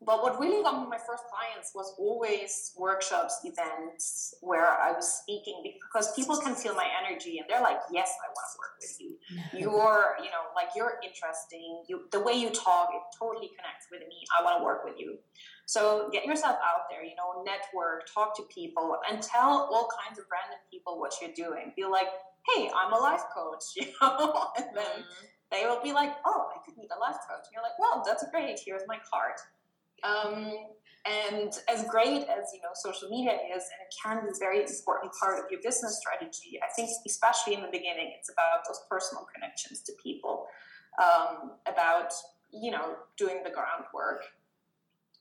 but 0.00 0.22
what 0.22 0.38
really 0.38 0.62
got 0.62 0.80
me 0.80 0.86
my 0.88 0.98
first 0.98 1.24
clients 1.26 1.72
was 1.74 1.94
always 1.98 2.72
workshops, 2.76 3.40
events 3.44 4.34
where 4.40 4.70
I 4.70 4.92
was 4.92 5.20
speaking 5.22 5.62
because 5.64 6.14
people 6.14 6.36
can 6.36 6.54
feel 6.54 6.74
my 6.74 6.86
energy 7.02 7.38
and 7.38 7.46
they're 7.48 7.62
like, 7.62 7.80
"Yes, 7.90 8.10
I 8.22 8.28
want 8.28 8.46
to 8.52 8.58
work 8.58 8.74
with 8.80 8.96
you. 9.00 9.60
You're, 9.60 10.16
you 10.22 10.30
know, 10.30 10.54
like 10.54 10.68
you're 10.76 11.00
interesting. 11.02 11.82
You, 11.88 12.06
the 12.12 12.20
way 12.20 12.34
you 12.34 12.50
talk, 12.50 12.90
it 12.94 13.02
totally 13.18 13.48
connects 13.48 13.86
with 13.90 14.00
me. 14.08 14.22
I 14.38 14.44
want 14.44 14.60
to 14.60 14.64
work 14.64 14.84
with 14.84 14.94
you." 14.98 15.18
So 15.66 16.08
get 16.10 16.24
yourself 16.24 16.56
out 16.64 16.88
there, 16.88 17.04
you 17.04 17.14
know, 17.14 17.44
network, 17.44 18.08
talk 18.14 18.34
to 18.38 18.42
people, 18.54 18.96
and 19.10 19.20
tell 19.20 19.68
all 19.70 19.88
kinds 20.00 20.18
of 20.18 20.24
random 20.32 20.58
people 20.72 20.98
what 20.98 21.12
you're 21.20 21.36
doing. 21.36 21.74
Be 21.76 21.84
like, 21.84 22.08
hey, 22.48 22.70
I'm 22.74 22.92
a 22.92 22.96
life 22.96 23.24
coach, 23.34 23.64
you 23.76 23.92
know, 24.00 24.48
and 24.56 24.66
then 24.74 25.04
mm-hmm. 25.04 25.24
they 25.50 25.66
will 25.66 25.82
be 25.82 25.92
like, 25.92 26.16
oh, 26.24 26.46
I 26.54 26.58
could 26.64 26.76
need 26.78 26.88
a 26.94 26.98
life 26.98 27.20
coach. 27.28 27.44
And 27.44 27.52
you're 27.52 27.62
like, 27.62 27.78
well, 27.78 28.02
that's 28.06 28.24
great. 28.30 28.58
Here's 28.64 28.82
my 28.88 28.98
card. 29.12 29.36
Um, 30.02 30.52
and 31.06 31.52
as 31.68 31.84
great 31.88 32.22
as 32.22 32.52
you 32.52 32.60
know 32.60 32.74
social 32.74 33.08
media 33.08 33.32
is, 33.32 33.62
and 33.62 33.80
it 33.80 33.94
can 34.02 34.24
be 34.24 34.30
a 34.30 34.38
very 34.38 34.60
important 34.60 35.12
part 35.18 35.42
of 35.42 35.50
your 35.50 35.60
business 35.62 35.98
strategy, 35.98 36.58
I 36.62 36.72
think 36.74 36.90
especially 37.06 37.54
in 37.54 37.62
the 37.62 37.68
beginning, 37.68 38.12
it's 38.18 38.30
about 38.30 38.66
those 38.66 38.80
personal 38.90 39.26
connections 39.32 39.80
to 39.82 39.92
people, 40.02 40.46
um, 41.02 41.52
about 41.66 42.12
you 42.52 42.70
know 42.70 42.96
doing 43.16 43.42
the 43.42 43.50
groundwork. 43.50 44.24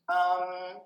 Um, 0.10 0.82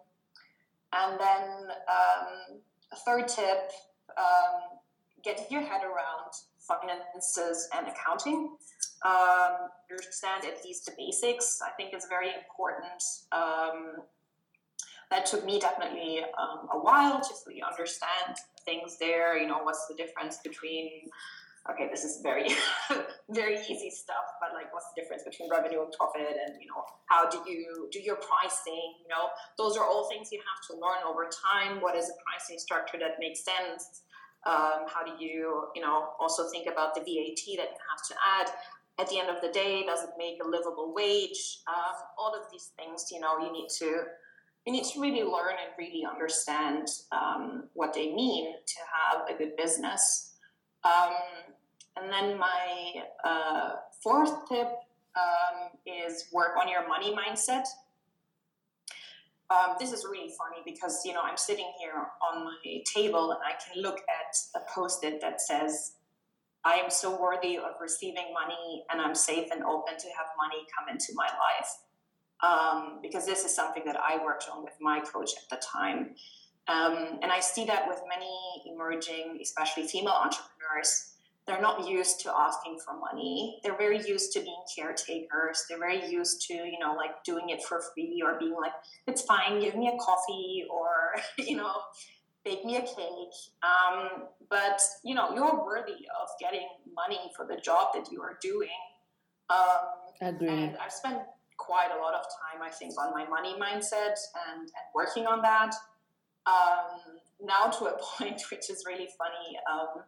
and 0.93 1.19
then 1.19 1.69
um, 1.87 2.59
a 2.91 2.95
third 3.05 3.27
tip: 3.27 3.71
um, 4.17 4.77
get 5.23 5.49
your 5.49 5.61
head 5.61 5.81
around 5.83 6.33
finances 6.79 7.67
and 7.75 7.87
accounting. 7.87 8.55
Um, 9.03 9.69
understand 9.89 10.45
at 10.45 10.63
least 10.63 10.85
the 10.85 10.93
basics. 10.97 11.59
I 11.65 11.71
think 11.71 11.95
is 11.95 12.05
very 12.09 12.29
important. 12.29 13.03
Um, 13.31 14.03
that 15.09 15.25
took 15.25 15.45
me 15.45 15.59
definitely 15.59 16.19
um, 16.39 16.69
a 16.71 16.79
while 16.79 17.19
to 17.19 17.33
fully 17.43 17.61
understand 17.61 18.37
things 18.63 18.97
there. 18.97 19.37
You 19.37 19.47
know, 19.47 19.59
what's 19.63 19.87
the 19.87 19.95
difference 19.95 20.37
between 20.37 21.09
okay, 21.69 21.87
this 21.89 22.03
is 22.03 22.21
very, 22.21 22.49
very 23.29 23.59
easy 23.69 23.91
stuff, 23.91 24.25
but 24.39 24.49
like, 24.53 24.73
what's 24.73 24.87
the 24.93 25.01
difference 25.01 25.23
between 25.23 25.49
revenue 25.49 25.83
and 25.83 25.91
profit, 25.93 26.35
and 26.47 26.59
you 26.59 26.67
know, 26.67 26.83
how 27.05 27.29
do 27.29 27.37
you 27.49 27.87
do 27.91 27.99
your 27.99 28.17
pricing? 28.17 28.95
You 29.01 29.09
know, 29.09 29.29
those 29.57 29.77
are 29.77 29.85
all 29.85 30.09
things 30.09 30.29
you 30.31 30.39
have 30.39 30.61
to 30.69 30.81
learn 30.81 31.05
over 31.07 31.29
time. 31.29 31.81
What 31.81 31.95
is 31.95 32.09
a 32.09 32.17
pricing 32.25 32.57
structure 32.57 32.97
that 32.99 33.19
makes 33.19 33.43
sense? 33.43 34.01
Um, 34.45 34.87
how 34.87 35.03
do 35.05 35.23
you, 35.23 35.65
you 35.75 35.81
know, 35.81 36.09
also 36.19 36.49
think 36.49 36.67
about 36.67 36.95
the 36.95 37.01
VAT 37.01 37.43
that 37.57 37.69
you 37.69 37.81
have 37.89 38.03
to 38.07 38.15
add? 38.39 38.49
At 38.99 39.09
the 39.09 39.19
end 39.19 39.29
of 39.29 39.41
the 39.41 39.49
day, 39.49 39.83
does 39.85 40.03
it 40.03 40.11
make 40.17 40.39
a 40.43 40.47
livable 40.47 40.93
wage? 40.93 41.59
Um, 41.67 41.95
all 42.17 42.35
of 42.35 42.51
these 42.51 42.71
things, 42.77 43.07
you 43.11 43.19
know, 43.19 43.39
you 43.39 43.51
need 43.51 43.69
to 43.79 44.03
you 44.65 44.73
need 44.73 44.83
to 44.85 45.01
really 45.01 45.23
learn 45.23 45.55
and 45.59 45.71
really 45.77 46.05
understand 46.05 46.87
um, 47.11 47.63
what 47.73 47.93
they 47.93 48.13
mean 48.13 48.53
to 48.53 48.75
have 48.93 49.27
a 49.27 49.37
good 49.37 49.55
business. 49.55 50.35
Um, 50.83 51.13
and 51.97 52.11
then 52.11 52.37
my 52.37 53.03
uh, 53.23 53.71
fourth 54.03 54.47
tip 54.47 54.67
um, 55.15 55.71
is 55.85 56.27
work 56.31 56.51
on 56.59 56.69
your 56.69 56.87
money 56.87 57.13
mindset. 57.13 57.65
Um, 59.51 59.75
this 59.79 59.91
is 59.91 60.05
really 60.05 60.31
funny 60.39 60.61
because 60.63 61.01
you 61.03 61.13
know 61.13 61.21
I'm 61.21 61.37
sitting 61.37 61.69
here 61.79 62.07
on 62.27 62.45
my 62.45 62.81
table 62.85 63.31
and 63.31 63.41
I 63.45 63.53
can 63.61 63.81
look 63.81 63.97
at 63.97 64.31
a 64.55 64.61
post-it 64.73 65.19
that 65.21 65.41
says, 65.41 65.95
"I 66.63 66.75
am 66.75 66.89
so 66.89 67.19
worthy 67.19 67.57
of 67.57 67.73
receiving 67.81 68.33
money, 68.33 68.85
and 68.89 69.01
I'm 69.01 69.15
safe 69.15 69.51
and 69.51 69.63
open 69.63 69.97
to 69.97 70.07
have 70.17 70.27
money 70.37 70.65
come 70.77 70.87
into 70.89 71.11
my 71.15 71.27
life." 71.27 71.71
um, 72.43 72.99
because 73.01 73.25
this 73.25 73.45
is 73.45 73.55
something 73.55 73.83
that 73.85 73.97
I 73.97 74.23
worked 74.23 74.47
on 74.51 74.63
with 74.63 74.73
my 74.79 74.99
coach 74.99 75.31
at 75.37 75.49
the 75.49 75.63
time. 75.63 76.15
Um, 76.67 77.19
and 77.21 77.31
I 77.31 77.39
see 77.39 77.65
that 77.65 77.87
with 77.87 78.01
many 78.07 78.63
emerging, 78.73 79.39
especially 79.41 79.87
female 79.87 80.13
entrepreneurs. 80.13 81.13
They're 81.47 81.61
not 81.61 81.87
used 81.87 82.21
to 82.21 82.31
asking 82.31 82.79
for 82.85 82.97
money. 82.97 83.59
They're 83.63 83.77
very 83.77 83.99
used 84.05 84.31
to 84.33 84.41
being 84.41 84.61
caretakers. 84.75 85.65
They're 85.67 85.79
very 85.79 86.07
used 86.09 86.45
to, 86.47 86.53
you 86.53 86.77
know, 86.79 86.93
like 86.93 87.23
doing 87.23 87.49
it 87.49 87.63
for 87.63 87.81
free 87.93 88.21
or 88.23 88.37
being 88.39 88.53
like, 88.53 88.73
it's 89.07 89.23
fine, 89.23 89.59
give 89.59 89.75
me 89.75 89.87
a 89.87 89.97
coffee 89.97 90.65
or, 90.69 91.15
you 91.37 91.57
know, 91.57 91.73
bake 92.45 92.63
me 92.63 92.77
a 92.77 92.81
cake. 92.81 93.33
Um, 93.63 94.27
but, 94.49 94.81
you 95.03 95.15
know, 95.15 95.33
you're 95.33 95.65
worthy 95.65 96.05
of 96.21 96.29
getting 96.39 96.67
money 96.95 97.31
for 97.35 97.45
the 97.45 97.59
job 97.59 97.87
that 97.95 98.11
you 98.11 98.21
are 98.21 98.37
doing. 98.41 98.69
Um, 99.49 100.29
Agreed. 100.29 100.49
And 100.49 100.77
I've 100.77 100.91
spent 100.91 101.19
quite 101.57 101.89
a 101.95 101.99
lot 102.01 102.13
of 102.13 102.21
time, 102.21 102.61
I 102.63 102.69
think, 102.69 102.93
on 102.99 103.13
my 103.13 103.25
money 103.27 103.55
mindset 103.59 104.17
and, 104.49 104.61
and 104.61 104.85
working 104.95 105.25
on 105.25 105.41
that. 105.41 105.73
Um, 106.45 107.19
now 107.43 107.69
to 107.69 107.85
a 107.85 107.97
point 108.17 108.41
which 108.51 108.69
is 108.69 108.83
really 108.85 109.09
funny. 109.17 109.57
Um, 109.71 110.03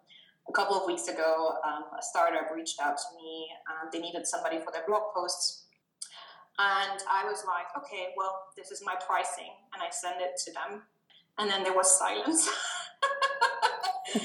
a 0.47 0.51
couple 0.51 0.75
of 0.75 0.85
weeks 0.85 1.07
ago, 1.07 1.55
um, 1.65 1.83
a 1.97 2.01
startup 2.01 2.51
reached 2.53 2.79
out 2.81 2.97
to 2.97 3.15
me 3.17 3.47
and 3.81 3.91
they 3.91 3.99
needed 3.99 4.27
somebody 4.27 4.59
for 4.59 4.71
their 4.71 4.83
blog 4.87 5.13
posts. 5.15 5.65
And 6.59 6.99
I 7.09 7.25
was 7.25 7.43
like, 7.47 7.65
okay, 7.83 8.09
well, 8.15 8.49
this 8.55 8.69
is 8.69 8.83
my 8.85 8.95
pricing. 9.07 9.49
And 9.73 9.81
I 9.81 9.89
sent 9.89 10.21
it 10.21 10.37
to 10.45 10.53
them. 10.53 10.83
And 11.39 11.49
then 11.49 11.63
there 11.63 11.73
was 11.73 11.97
silence. 11.97 12.47
and 14.13 14.21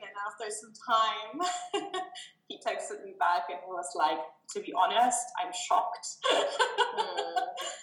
then 0.00 0.14
after 0.26 0.50
some 0.50 0.72
time, 0.72 1.92
he 2.48 2.56
texted 2.56 3.04
me 3.04 3.14
back 3.18 3.44
and 3.50 3.58
was 3.66 3.92
like, 3.94 4.18
to 4.54 4.60
be 4.60 4.72
honest, 4.72 5.20
I'm 5.42 5.52
shocked. 5.52 6.06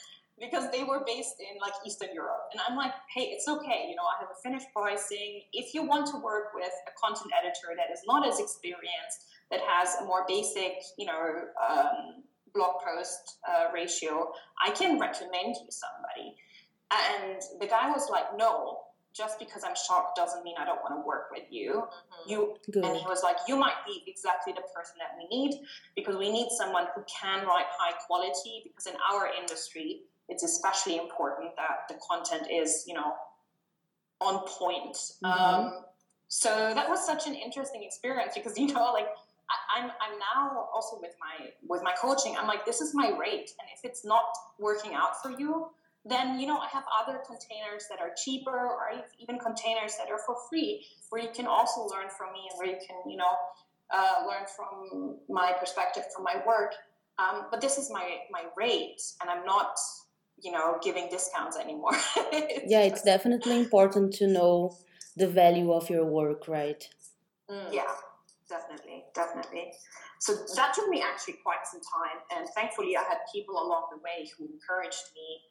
Because 0.44 0.70
they 0.72 0.84
were 0.84 1.04
based 1.06 1.40
in 1.40 1.56
like 1.62 1.74
Eastern 1.86 2.10
Europe. 2.14 2.52
And 2.52 2.60
I'm 2.68 2.76
like, 2.76 2.92
hey, 3.14 3.32
it's 3.32 3.48
okay. 3.48 3.88
You 3.90 3.96
know, 3.96 4.04
I 4.04 4.20
have 4.20 4.30
a 4.30 4.40
finished 4.44 4.68
pricing. 4.76 5.44
If 5.54 5.74
you 5.74 5.84
want 5.84 6.08
to 6.12 6.18
work 6.18 6.52
with 6.54 6.74
a 6.88 6.92
content 7.00 7.32
editor 7.40 7.76
that 7.78 7.94
is 7.94 8.02
not 8.06 8.28
as 8.28 8.40
experienced, 8.40 9.32
that 9.52 9.62
has 9.62 9.96
a 10.02 10.06
more 10.06 10.26
basic, 10.28 10.74
you 10.98 11.06
know, 11.06 11.48
um, 11.70 12.24
blog 12.54 12.76
post 12.86 13.38
uh, 13.48 13.66
ratio, 13.74 14.32
I 14.64 14.72
can 14.72 15.00
recommend 15.00 15.56
you 15.56 15.70
somebody. 15.70 16.36
And 16.92 17.42
the 17.60 17.68
guy 17.68 17.90
was 17.90 18.10
like, 18.10 18.38
no, 18.38 18.80
just 19.14 19.40
because 19.40 19.64
I'm 19.64 19.76
shocked 19.76 20.16
doesn't 20.16 20.44
mean 20.44 20.56
I 20.60 20.66
don't 20.66 20.82
want 20.82 20.96
to 20.96 21.06
work 21.06 21.30
with 21.32 21.44
you. 21.50 21.84
Mm-hmm. 21.86 22.30
You 22.30 22.56
Good. 22.72 22.84
and 22.84 22.98
he 22.98 23.06
was 23.06 23.22
like, 23.24 23.38
you 23.48 23.56
might 23.56 23.86
be 23.86 24.04
exactly 24.08 24.54
the 24.54 24.64
person 24.74 24.96
that 25.00 25.16
we 25.18 25.26
need 25.30 25.60
because 25.96 26.16
we 26.18 26.32
need 26.32 26.50
someone 26.58 26.88
who 26.96 27.04
can 27.04 27.46
write 27.46 27.66
high 27.78 27.94
quality. 28.08 28.64
Because 28.64 28.88
in 28.88 28.96
our 29.12 29.30
industry, 29.40 30.02
it's 30.34 30.44
especially 30.44 30.98
important 30.98 31.56
that 31.56 31.88
the 31.88 31.96
content 32.10 32.48
is, 32.52 32.84
you 32.88 32.94
know, 32.94 33.14
on 34.20 34.40
point. 34.48 34.96
Mm-hmm. 34.96 35.26
Um, 35.26 35.84
so 36.28 36.50
that 36.50 36.90
was 36.90 37.06
such 37.06 37.28
an 37.28 37.36
interesting 37.36 37.84
experience 37.84 38.34
because 38.36 38.58
you 38.62 38.74
know, 38.74 38.92
like 38.92 39.08
I, 39.50 39.80
I'm 39.80 39.92
I'm 40.02 40.20
now 40.20 40.68
also 40.74 40.98
with 41.02 41.14
my 41.20 41.50
with 41.68 41.84
my 41.84 41.94
coaching. 42.02 42.36
I'm 42.38 42.48
like, 42.48 42.66
this 42.66 42.82
is 42.82 42.94
my 42.94 43.10
rate, 43.10 43.52
and 43.60 43.68
if 43.76 43.84
it's 43.84 44.04
not 44.04 44.26
working 44.60 44.94
out 44.94 45.22
for 45.22 45.32
you 45.32 45.70
then 46.06 46.40
you 46.40 46.48
know 46.48 46.58
I 46.58 46.68
have 46.68 46.84
other 47.02 47.20
containers 47.26 47.86
that 47.90 48.00
are 48.00 48.12
cheaper 48.16 48.52
or 48.52 48.90
even 49.20 49.40
containers 49.40 49.96
that 49.98 50.12
are 50.12 50.20
for 50.26 50.36
free 50.50 50.86
where 51.10 51.22
you 51.22 51.30
can 51.34 51.48
also 51.48 51.82
learn 51.88 52.10
from 52.10 52.34
me 52.34 52.50
and 52.50 52.58
where 52.58 52.68
you 52.68 52.78
can 52.86 53.10
you 53.10 53.18
know 53.18 53.36
uh, 53.94 54.26
learn 54.28 54.46
from 54.56 55.18
my 55.30 55.54
perspective 55.60 56.04
from 56.14 56.24
my 56.24 56.42
work 56.46 56.74
um, 57.20 57.46
but 57.52 57.62
this 57.62 57.78
is 57.78 57.90
my 57.92 58.18
my 58.32 58.44
rate 58.58 59.02
and 59.22 59.30
I'm 59.30 59.46
not 59.46 59.78
you 60.42 60.52
know 60.52 60.78
giving 60.84 61.10
discounts 61.10 61.58
anymore 61.58 61.92
it's 62.32 62.72
yeah 62.72 62.82
it's 62.82 63.02
definitely 63.02 63.58
important 63.58 64.14
to 64.14 64.28
know 64.28 64.76
the 65.16 65.28
value 65.28 65.72
of 65.72 65.90
your 65.90 66.06
work 66.06 66.48
right 66.48 66.88
mm, 67.50 67.68
yeah 67.72 67.94
definitely 68.50 69.04
definitely 69.14 69.72
so 70.20 70.34
that 70.56 70.74
took 70.74 70.88
me 70.90 71.02
actually 71.02 71.36
quite 71.44 71.66
some 71.66 71.82
time 71.82 72.20
and 72.36 72.48
thankfully 72.50 72.96
I 72.96 73.04
had 73.04 73.20
people 73.34 73.56
along 73.56 73.84
the 73.92 73.98
way 73.98 74.30
who 74.38 74.46
encouraged 74.46 75.06
me 75.16 75.42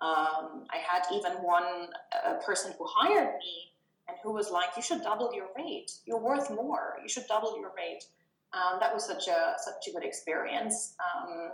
um, 0.00 0.64
I 0.70 0.78
had 0.78 1.02
even 1.12 1.32
one 1.42 1.88
uh, 2.24 2.34
person 2.34 2.72
who 2.78 2.86
hired 2.88 3.34
me 3.38 3.72
and 4.06 4.16
who 4.22 4.32
was 4.32 4.50
like, 4.50 4.70
"You 4.76 4.82
should 4.82 5.02
double 5.02 5.34
your 5.34 5.48
rate. 5.56 5.90
You're 6.06 6.20
worth 6.20 6.50
more. 6.50 6.98
You 7.02 7.08
should 7.08 7.26
double 7.26 7.58
your 7.58 7.72
rate." 7.76 8.04
Um, 8.52 8.78
that 8.80 8.94
was 8.94 9.04
such 9.04 9.26
a 9.26 9.54
such 9.58 9.88
a 9.88 9.90
good 9.92 10.04
experience. 10.04 10.94
Um, 11.02 11.50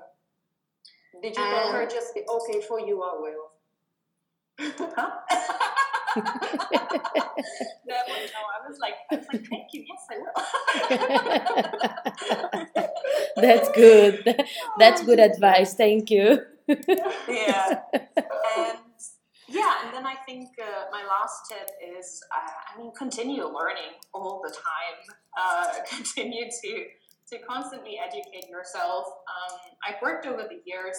Did 1.22 1.36
you 1.36 1.44
tell 1.44 1.72
her 1.72 1.86
just 1.86 2.12
okay 2.16 2.60
for 2.60 2.80
you? 2.80 3.02
I 3.02 3.14
will. 3.18 3.50
no, 6.16 6.22
no, 7.86 8.42
I 8.54 8.68
was 8.68 8.78
like, 8.80 8.94
I 9.10 9.16
was 9.16 9.26
like, 9.32 9.46
thank 9.48 9.72
you. 9.72 9.84
Yes, 9.88 10.06
I 10.10 10.16
will. 12.74 12.90
That's 13.42 13.68
good. 13.70 14.44
That's 14.78 15.02
good 15.04 15.18
advice. 15.18 15.74
Thank 15.74 16.10
you. 16.10 16.38
yeah. 17.28 17.80
And 18.56 18.78
yeah, 19.48 19.84
and 19.84 19.94
then 19.94 20.06
I 20.06 20.14
think 20.26 20.50
uh, 20.60 20.84
my 20.90 21.02
last 21.04 21.50
tip 21.50 21.68
is, 21.98 22.20
uh, 22.34 22.50
I 22.74 22.78
mean, 22.78 22.92
continue 22.96 23.44
learning 23.44 23.98
all 24.12 24.40
the 24.42 24.50
time. 24.50 25.16
Uh, 25.36 25.82
continue 25.88 26.44
to 26.44 26.84
to 27.38 27.44
constantly 27.44 27.98
educate 27.98 28.48
yourself. 28.48 29.06
Um, 29.06 29.58
I've 29.86 30.00
worked 30.02 30.26
over 30.26 30.42
the 30.42 30.60
years 30.64 30.96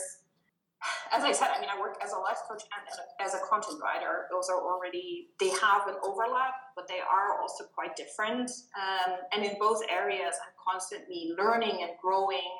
as 1.12 1.24
I 1.24 1.32
said, 1.32 1.50
I 1.56 1.60
mean, 1.60 1.70
I 1.74 1.80
work 1.80 1.98
as 2.04 2.12
a 2.14 2.18
life 2.18 2.38
coach 2.48 2.64
and 2.64 3.00
as 3.26 3.34
a 3.34 3.40
content 3.48 3.82
writer. 3.82 4.28
Those 4.32 4.50
are 4.50 4.62
already, 4.62 5.30
they 5.40 5.50
have 5.50 5.88
an 5.88 5.96
overlap, 6.04 6.54
but 6.76 6.88
they 6.88 7.00
are 7.00 7.42
also 7.42 7.64
quite 7.74 7.96
different. 7.96 8.52
Um, 8.76 9.16
and 9.34 9.44
in 9.44 9.56
both 9.60 9.82
areas, 9.90 10.36
I'm 10.44 10.54
constantly 10.62 11.34
learning 11.38 11.80
and 11.82 11.92
growing, 12.02 12.52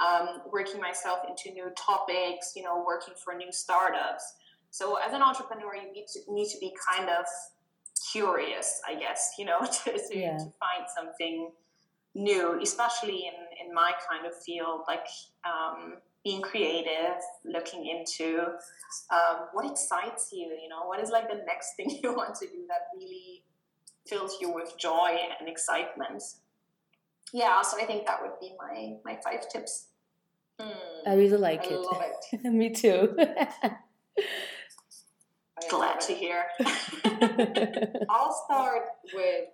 um, 0.00 0.42
working 0.52 0.80
myself 0.80 1.20
into 1.28 1.52
new 1.52 1.70
topics, 1.76 2.52
you 2.54 2.62
know, 2.62 2.84
working 2.86 3.14
for 3.22 3.34
new 3.34 3.50
startups. 3.50 4.34
So 4.70 4.96
as 4.96 5.12
an 5.12 5.22
entrepreneur, 5.22 5.74
you 5.76 5.92
need 5.92 6.06
to, 6.12 6.20
need 6.32 6.50
to 6.50 6.58
be 6.58 6.72
kind 6.90 7.08
of 7.08 7.24
curious, 8.12 8.80
I 8.86 8.94
guess, 8.96 9.32
you 9.38 9.46
know, 9.46 9.60
to, 9.84 9.92
to, 9.92 10.18
Yeah. 10.18 10.36
to 10.36 10.52
find 10.60 10.86
something 10.94 11.50
new, 12.14 12.60
especially 12.62 13.26
in, 13.26 13.66
in 13.66 13.74
my 13.74 13.92
kind 14.08 14.26
of 14.26 14.34
field, 14.42 14.82
like 14.86 15.06
um, 15.44 15.94
being 16.24 16.40
creative, 16.40 17.20
looking 17.44 17.86
into 17.86 18.46
um, 19.10 19.48
what 19.52 19.70
excites 19.70 20.30
you, 20.32 20.56
you 20.62 20.68
know, 20.68 20.86
what 20.86 21.00
is 21.00 21.10
like 21.10 21.28
the 21.28 21.42
next 21.46 21.74
thing 21.76 21.90
you 22.02 22.14
want 22.14 22.34
to 22.36 22.46
do 22.46 22.64
that 22.68 22.88
really 22.96 23.42
fills 24.06 24.38
you 24.40 24.52
with 24.52 24.74
joy 24.78 25.16
and 25.38 25.48
excitement. 25.48 26.22
Yeah, 27.32 27.62
so 27.62 27.80
I 27.80 27.84
think 27.84 28.06
that 28.06 28.22
would 28.22 28.38
be 28.40 28.54
my, 28.58 28.96
my 29.04 29.18
five 29.22 29.48
tips. 29.48 29.86
Hmm, 30.60 30.70
I 31.06 31.14
really 31.14 31.36
like 31.36 31.64
I 31.64 31.74
it. 31.74 31.86
it. 32.32 32.44
Me 32.52 32.70
too. 32.70 33.16
Glad 35.70 36.00
to 36.02 36.12
hear. 36.14 36.44
I'll 38.08 38.32
start 38.44 38.82
with 39.12 39.46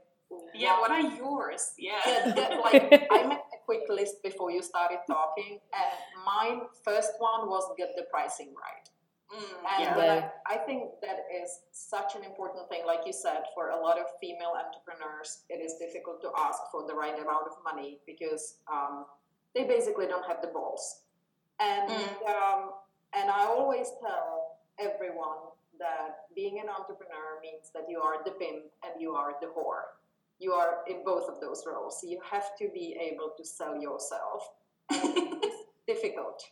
yeah, 0.55 0.81
what 0.81 0.91
one- 0.91 1.07
are 1.07 1.17
yours? 1.17 1.73
Yeah. 1.79 2.01
Yeah, 2.07 2.33
that, 2.39 2.61
like 2.61 3.07
I 3.11 3.27
made 3.27 3.39
a 3.39 3.59
quick 3.65 3.83
list 3.89 4.23
before 4.23 4.51
you 4.51 4.63
started 4.63 4.99
talking, 5.07 5.61
and 5.73 5.91
my 6.25 6.61
first 6.85 7.13
one 7.19 7.49
was 7.49 7.65
get 7.77 7.91
the 7.97 8.05
pricing 8.11 8.55
right. 8.55 8.87
Mm, 9.31 9.57
And 9.75 9.83
yeah. 9.85 9.97
when 9.97 10.07
Yeah. 10.07 10.31
I, 10.51 10.55
I 10.55 10.59
think 10.59 10.91
that 11.03 11.27
is 11.31 11.61
such 11.71 12.17
an 12.17 12.25
important 12.25 12.69
thing. 12.69 12.83
Like 12.85 13.03
you 13.07 13.13
said, 13.13 13.45
for 13.55 13.71
a 13.71 13.79
lot 13.81 13.97
of 13.99 14.07
female 14.21 14.55
entrepreneurs, 14.59 15.45
it 15.49 15.61
is 15.63 15.75
difficult 15.79 16.21
to 16.23 16.31
ask 16.37 16.59
for 16.73 16.85
the 16.87 16.95
right 16.95 17.15
amount 17.15 17.47
of 17.47 17.55
money 17.65 18.01
because 18.07 18.57
um, 18.67 19.07
they 19.55 19.65
basically 19.65 20.07
don't 20.07 20.27
have 20.27 20.41
the 20.43 20.49
balls. 20.49 21.03
And 21.61 21.89
Mm. 21.91 22.29
um, 22.35 22.61
and 23.13 23.31
I 23.31 23.47
always 23.47 23.89
tell 24.01 24.59
everyone 24.79 25.39
that 25.79 26.27
being 26.35 26.59
an 26.61 26.69
entrepreneur 26.69 27.39
means 27.43 27.71
that 27.75 27.85
you 27.89 28.01
are 28.01 28.23
the 28.25 28.33
pimp 28.33 28.65
and 28.85 29.01
you 29.01 29.13
are 29.15 29.35
the 29.41 29.47
whore. 29.49 29.95
You 30.41 30.53
are 30.53 30.78
in 30.88 31.05
both 31.05 31.28
of 31.28 31.41
those 31.41 31.64
roles. 31.66 32.01
You 32.03 32.18
have 32.28 32.57
to 32.59 32.68
be 32.72 32.97
able 32.99 33.32
to 33.36 33.45
sell 33.45 33.76
yourself. 33.80 34.43
It's 34.91 35.57
difficult. 35.86 36.43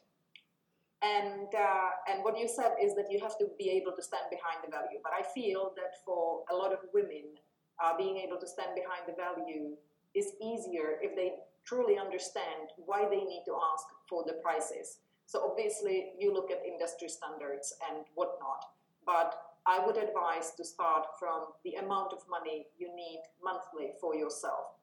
And 1.02 1.48
uh, 1.54 1.90
and 2.10 2.22
what 2.22 2.38
you 2.38 2.48
said 2.48 2.72
is 2.82 2.94
that 2.96 3.06
you 3.10 3.18
have 3.20 3.38
to 3.38 3.46
be 3.58 3.70
able 3.70 3.92
to 3.92 4.02
stand 4.02 4.26
behind 4.30 4.58
the 4.64 4.70
value. 4.70 4.98
But 5.02 5.12
I 5.18 5.22
feel 5.22 5.72
that 5.76 6.04
for 6.04 6.42
a 6.50 6.54
lot 6.54 6.72
of 6.72 6.80
women, 6.92 7.38
uh, 7.82 7.96
being 7.96 8.18
able 8.18 8.38
to 8.38 8.46
stand 8.46 8.74
behind 8.74 9.06
the 9.06 9.14
value 9.14 9.76
is 10.14 10.32
easier 10.42 10.98
if 11.00 11.14
they 11.14 11.34
truly 11.64 11.98
understand 11.98 12.74
why 12.84 13.08
they 13.08 13.22
need 13.22 13.44
to 13.46 13.54
ask 13.72 13.86
for 14.08 14.24
the 14.26 14.34
prices. 14.42 14.98
So 15.26 15.48
obviously, 15.48 16.12
you 16.18 16.32
look 16.32 16.50
at 16.50 16.64
industry 16.66 17.08
standards 17.08 17.74
and 17.88 18.04
whatnot, 18.14 18.64
but 19.04 19.47
I 19.68 19.84
would 19.84 19.96
advise 19.96 20.52
to 20.56 20.64
start 20.64 21.06
from 21.20 21.52
the 21.62 21.74
amount 21.74 22.12
of 22.12 22.20
money 22.28 22.66
you 22.78 22.88
need 22.96 23.22
monthly 23.44 23.92
for 24.00 24.16
yourself. 24.16 24.80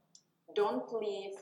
Don't 0.55 0.93
leave 0.93 1.33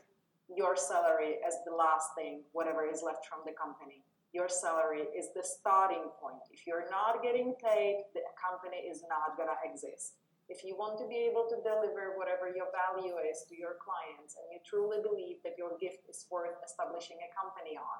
your 0.48 0.76
salary 0.76 1.36
as 1.46 1.56
the 1.66 1.76
last 1.76 2.16
thing, 2.18 2.44
whatever 2.54 2.90
is 2.90 3.04
left 3.06 3.28
from 3.28 3.40
the 3.46 3.52
company 3.52 4.04
your 4.34 4.50
salary 4.50 5.06
is 5.14 5.30
the 5.38 5.46
starting 5.46 6.10
point. 6.18 6.42
If 6.50 6.66
you're 6.66 6.90
not 6.90 7.22
getting 7.22 7.54
paid, 7.62 8.10
the 8.18 8.26
company 8.34 8.90
is 8.90 9.06
not 9.06 9.38
going 9.38 9.48
to 9.48 9.62
exist. 9.62 10.18
If 10.50 10.66
you 10.66 10.76
want 10.76 10.98
to 11.00 11.08
be 11.08 11.30
able 11.30 11.46
to 11.54 11.62
deliver 11.62 12.18
whatever 12.18 12.50
your 12.50 12.68
value 12.74 13.16
is 13.22 13.46
to 13.48 13.56
your 13.56 13.78
clients 13.80 14.36
and 14.36 14.50
you 14.50 14.60
truly 14.66 15.00
believe 15.00 15.40
that 15.46 15.56
your 15.56 15.78
gift 15.78 16.10
is 16.10 16.26
worth 16.34 16.58
establishing 16.66 17.22
a 17.22 17.30
company 17.32 17.78
on, 17.78 17.98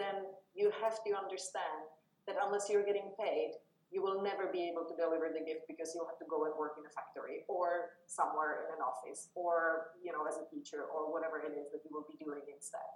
then 0.00 0.32
you 0.56 0.72
have 0.80 1.04
to 1.04 1.12
understand 1.14 1.86
that 2.26 2.40
unless 2.42 2.66
you're 2.72 2.82
getting 2.82 3.12
paid, 3.20 3.54
you 3.90 4.02
will 4.02 4.22
never 4.22 4.50
be 4.50 4.66
able 4.66 4.84
to 4.84 4.94
deliver 4.98 5.30
the 5.30 5.42
gift 5.44 5.70
because 5.70 5.94
you'll 5.94 6.10
have 6.10 6.18
to 6.18 6.28
go 6.28 6.44
and 6.44 6.54
work 6.58 6.74
in 6.78 6.84
a 6.84 6.92
factory 6.92 7.46
or 7.46 7.96
somewhere 8.06 8.66
in 8.66 8.74
an 8.74 8.82
office 8.82 9.30
or 9.34 9.94
you 10.02 10.10
know 10.10 10.26
as 10.26 10.36
a 10.42 10.46
teacher 10.50 10.84
or 10.90 11.12
whatever 11.12 11.38
it 11.38 11.54
is 11.54 11.70
that 11.70 11.80
you 11.86 11.90
will 11.94 12.06
be 12.06 12.18
doing 12.18 12.42
instead. 12.50 12.86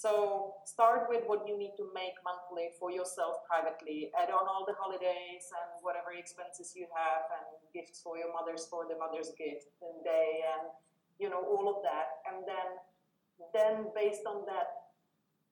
So 0.00 0.56
start 0.64 1.12
with 1.12 1.28
what 1.28 1.44
you 1.44 1.58
need 1.60 1.76
to 1.76 1.84
make 1.92 2.16
monthly 2.24 2.72
for 2.80 2.88
yourself 2.90 3.44
privately. 3.44 4.08
Add 4.16 4.32
on 4.32 4.48
all 4.48 4.64
the 4.64 4.72
holidays 4.80 5.44
and 5.52 5.68
whatever 5.84 6.16
expenses 6.16 6.72
you 6.72 6.88
have 6.88 7.28
and 7.36 7.46
gifts 7.76 8.00
for 8.00 8.16
your 8.16 8.32
mothers 8.32 8.64
for 8.64 8.88
the 8.88 8.96
mother's 8.96 9.28
gift 9.36 9.68
and 9.84 10.00
day 10.02 10.40
and 10.56 10.72
you 11.20 11.28
know 11.28 11.44
all 11.44 11.68
of 11.68 11.84
that. 11.84 12.24
And 12.26 12.48
then 12.48 12.80
then 13.52 13.92
based 13.94 14.24
on 14.24 14.48
that 14.48 14.90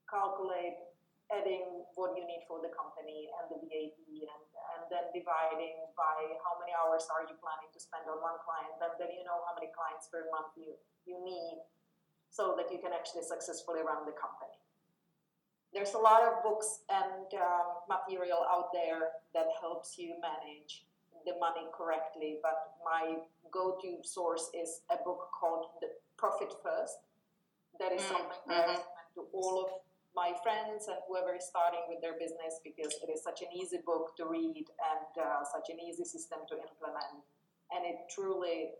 calculate 0.08 0.80
adding 1.28 1.84
what 1.94 2.16
you 2.16 2.24
need 2.24 2.44
for 2.48 2.60
the 2.64 2.72
company 2.72 3.28
and 3.36 3.44
the 3.52 3.60
VAT 3.60 4.00
and, 4.00 4.44
and 4.76 4.82
then 4.88 5.04
dividing 5.12 5.76
by 5.92 6.16
how 6.40 6.56
many 6.56 6.72
hours 6.72 7.04
are 7.12 7.28
you 7.28 7.36
planning 7.36 7.68
to 7.72 7.80
spend 7.80 8.08
on 8.08 8.16
one 8.24 8.40
client 8.40 8.72
and 8.80 8.92
then 8.96 9.12
you 9.12 9.24
know 9.28 9.44
how 9.44 9.52
many 9.52 9.68
clients 9.76 10.08
per 10.08 10.24
month 10.32 10.56
you, 10.56 10.72
you 11.04 11.20
need 11.20 11.60
so 12.32 12.56
that 12.56 12.72
you 12.72 12.80
can 12.80 12.92
actually 12.96 13.24
successfully 13.24 13.80
run 13.84 14.04
the 14.08 14.16
company. 14.16 14.56
There's 15.72 15.92
a 15.92 16.00
lot 16.00 16.24
of 16.24 16.40
books 16.42 16.80
and 16.88 17.28
um, 17.36 17.84
material 17.88 18.40
out 18.48 18.72
there 18.72 19.20
that 19.36 19.52
helps 19.60 20.00
you 20.00 20.16
manage 20.20 20.88
the 21.28 21.36
money 21.36 21.68
correctly, 21.76 22.40
but 22.40 22.72
my 22.80 23.20
go-to 23.52 24.00
source 24.00 24.48
is 24.56 24.80
a 24.88 24.96
book 25.04 25.28
called 25.38 25.76
The 25.84 25.88
Profit 26.16 26.52
First. 26.64 26.96
That 27.80 27.92
is 27.92 28.00
Mm, 28.02 28.08
something 28.08 28.42
that 28.48 28.64
I 28.64 28.64
mhm. 28.64 28.80
recommend 28.80 29.08
to 29.14 29.22
all 29.32 29.54
of 29.64 29.70
my 30.18 30.34
friends 30.42 30.90
and 30.90 30.98
whoever 31.06 31.38
is 31.38 31.46
starting 31.46 31.86
with 31.86 32.02
their 32.02 32.18
business 32.18 32.58
because 32.66 32.90
it 33.06 33.08
is 33.14 33.22
such 33.22 33.38
an 33.46 33.50
easy 33.54 33.78
book 33.86 34.18
to 34.18 34.26
read 34.26 34.66
and 34.66 35.10
uh, 35.14 35.46
such 35.46 35.70
an 35.70 35.78
easy 35.78 36.02
system 36.02 36.42
to 36.50 36.58
implement. 36.58 37.22
And 37.70 37.86
it 37.86 38.10
truly 38.10 38.74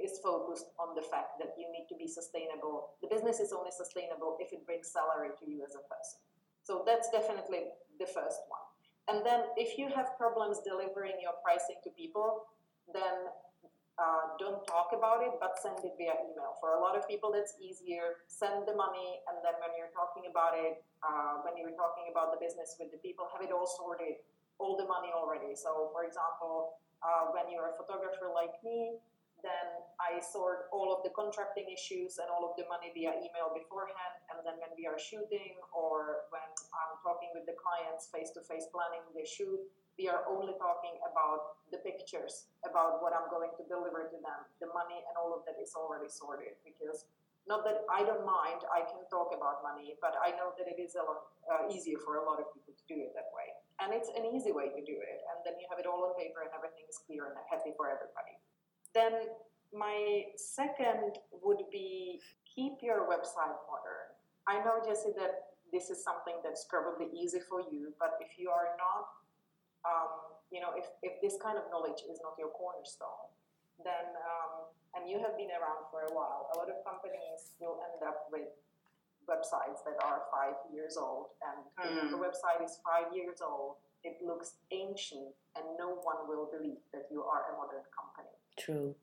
is 0.00 0.16
focused 0.24 0.72
on 0.80 0.96
the 0.96 1.04
fact 1.04 1.36
that 1.44 1.52
you 1.60 1.68
need 1.68 1.92
to 1.92 1.96
be 2.00 2.08
sustainable. 2.08 2.96
The 3.04 3.12
business 3.12 3.36
is 3.36 3.52
only 3.52 3.74
sustainable 3.74 4.40
if 4.40 4.48
it 4.56 4.64
brings 4.64 4.88
salary 4.88 5.36
to 5.36 5.44
you 5.44 5.60
as 5.60 5.76
a 5.76 5.84
person. 5.92 6.24
So 6.64 6.88
that's 6.88 7.12
definitely 7.12 7.68
the 8.00 8.08
first 8.08 8.40
one. 8.48 8.64
And 9.12 9.26
then 9.26 9.52
if 9.60 9.76
you 9.76 9.92
have 9.92 10.16
problems 10.16 10.64
delivering 10.64 11.20
your 11.20 11.36
pricing 11.44 11.80
to 11.84 11.90
people, 11.92 12.48
then 12.96 13.28
uh, 13.98 14.38
don't 14.38 14.62
talk 14.70 14.94
about 14.94 15.26
it, 15.26 15.34
but 15.42 15.58
send 15.58 15.82
it 15.82 15.98
via 15.98 16.14
email. 16.22 16.54
For 16.62 16.78
a 16.78 16.80
lot 16.80 16.94
of 16.94 17.02
people, 17.10 17.34
that's 17.34 17.58
easier. 17.58 18.22
Send 18.30 18.62
the 18.62 18.78
money, 18.78 19.18
and 19.26 19.42
then 19.42 19.58
when 19.58 19.74
you're 19.74 19.90
talking 19.90 20.30
about 20.30 20.54
it, 20.54 20.78
uh, 21.02 21.42
when 21.42 21.58
you're 21.58 21.74
talking 21.74 22.06
about 22.06 22.30
the 22.30 22.38
business 22.38 22.78
with 22.78 22.94
the 22.94 23.00
people, 23.02 23.26
have 23.34 23.42
it 23.42 23.50
all 23.50 23.66
sorted, 23.66 24.22
all 24.62 24.78
the 24.78 24.86
money 24.86 25.10
already. 25.10 25.58
So, 25.58 25.90
for 25.90 26.06
example, 26.06 26.78
uh, 27.02 27.34
when 27.34 27.50
you're 27.50 27.74
a 27.74 27.76
photographer 27.78 28.30
like 28.30 28.54
me, 28.62 29.02
then 29.42 29.66
I 30.02 30.18
sort 30.18 30.66
all 30.74 30.90
of 30.90 31.06
the 31.06 31.14
contracting 31.14 31.70
issues 31.70 32.18
and 32.18 32.26
all 32.26 32.42
of 32.42 32.58
the 32.58 32.66
money 32.66 32.90
via 32.90 33.14
email 33.18 33.54
beforehand. 33.54 34.14
And 34.30 34.42
then 34.42 34.58
when 34.58 34.74
we 34.74 34.86
are 34.86 34.98
shooting 34.98 35.58
or 35.70 36.26
when 36.34 36.42
I'm 36.74 36.94
talking 37.06 37.30
with 37.34 37.46
the 37.46 37.54
clients 37.54 38.10
face 38.10 38.34
to 38.34 38.42
face 38.46 38.66
planning 38.74 39.02
the 39.14 39.22
shoot, 39.22 39.62
we 39.98 40.06
are 40.06 40.22
only 40.30 40.54
talking 40.62 40.94
about 41.02 41.58
the 41.74 41.82
pictures, 41.82 42.46
about 42.62 43.02
what 43.02 43.10
I'm 43.10 43.26
going 43.28 43.50
to 43.58 43.66
deliver 43.66 44.06
to 44.06 44.18
them. 44.22 44.40
The 44.62 44.70
money 44.70 45.02
and 45.02 45.14
all 45.18 45.34
of 45.34 45.42
that 45.50 45.58
is 45.58 45.74
already 45.74 46.06
sorted 46.06 46.54
because 46.62 47.10
not 47.50 47.66
that 47.66 47.82
I 47.90 48.06
don't 48.06 48.22
mind, 48.22 48.62
I 48.70 48.86
can 48.86 49.02
talk 49.10 49.34
about 49.34 49.66
money, 49.66 49.98
but 49.98 50.14
I 50.22 50.36
know 50.38 50.54
that 50.54 50.70
it 50.70 50.78
is 50.78 50.94
a 50.94 51.02
lot 51.02 51.20
uh, 51.50 51.66
easier 51.66 51.98
for 51.98 52.22
a 52.22 52.24
lot 52.24 52.38
of 52.38 52.46
people 52.54 52.78
to 52.78 52.84
do 52.86 53.02
it 53.02 53.10
that 53.18 53.34
way. 53.34 53.50
And 53.82 53.90
it's 53.90 54.12
an 54.14 54.28
easy 54.30 54.54
way 54.54 54.70
to 54.70 54.80
do 54.86 54.96
it. 54.96 55.18
And 55.34 55.42
then 55.42 55.58
you 55.58 55.66
have 55.66 55.82
it 55.82 55.88
all 55.88 56.06
on 56.06 56.14
paper 56.14 56.46
and 56.46 56.52
everything 56.54 56.86
is 56.86 57.02
clear 57.02 57.26
and 57.26 57.34
happy 57.50 57.74
for 57.74 57.90
everybody. 57.90 58.38
Then 58.94 59.34
my 59.74 60.30
second 60.38 61.18
would 61.42 61.66
be 61.74 62.22
keep 62.46 62.84
your 62.84 63.08
website 63.10 63.58
modern. 63.66 64.08
I 64.46 64.62
know, 64.62 64.78
Jessie, 64.84 65.16
that 65.18 65.58
this 65.72 65.90
is 65.90 66.04
something 66.04 66.40
that's 66.44 66.64
probably 66.68 67.08
easy 67.12 67.40
for 67.40 67.60
you, 67.60 67.92
but 68.00 68.16
if 68.20 68.38
you 68.38 68.48
are 68.48 68.72
not, 68.80 69.08
um, 69.88 70.10
you 70.52 70.60
know, 70.60 70.76
if, 70.76 70.84
if 71.02 71.16
this 71.24 71.40
kind 71.40 71.56
of 71.56 71.64
knowledge 71.72 72.04
is 72.04 72.20
not 72.20 72.36
your 72.38 72.52
cornerstone, 72.52 73.32
then, 73.84 74.12
um, 74.20 74.68
and 74.96 75.08
you 75.08 75.16
have 75.24 75.36
been 75.40 75.52
around 75.52 75.88
for 75.90 76.04
a 76.08 76.12
while, 76.12 76.48
a 76.52 76.58
lot 76.60 76.68
of 76.68 76.76
companies 76.84 77.56
will 77.60 77.80
end 77.88 78.04
up 78.04 78.28
with 78.32 78.48
websites 79.28 79.84
that 79.84 79.96
are 80.04 80.24
five 80.32 80.56
years 80.72 80.96
old. 80.96 81.36
And 81.44 81.58
if 81.84 82.04
Mm. 82.04 82.10
the 82.10 82.20
website 82.20 82.60
is 82.64 82.80
five 82.84 83.12
years 83.12 83.40
old, 83.40 83.76
it 84.04 84.20
looks 84.22 84.56
ancient, 84.70 85.34
and 85.56 85.64
no 85.76 85.88
one 86.10 86.28
will 86.28 86.46
believe 86.46 86.80
that 86.92 87.10
you 87.10 87.24
are 87.24 87.52
a 87.52 87.56
modern 87.56 87.84
company 87.92 88.30
True. 88.56 88.94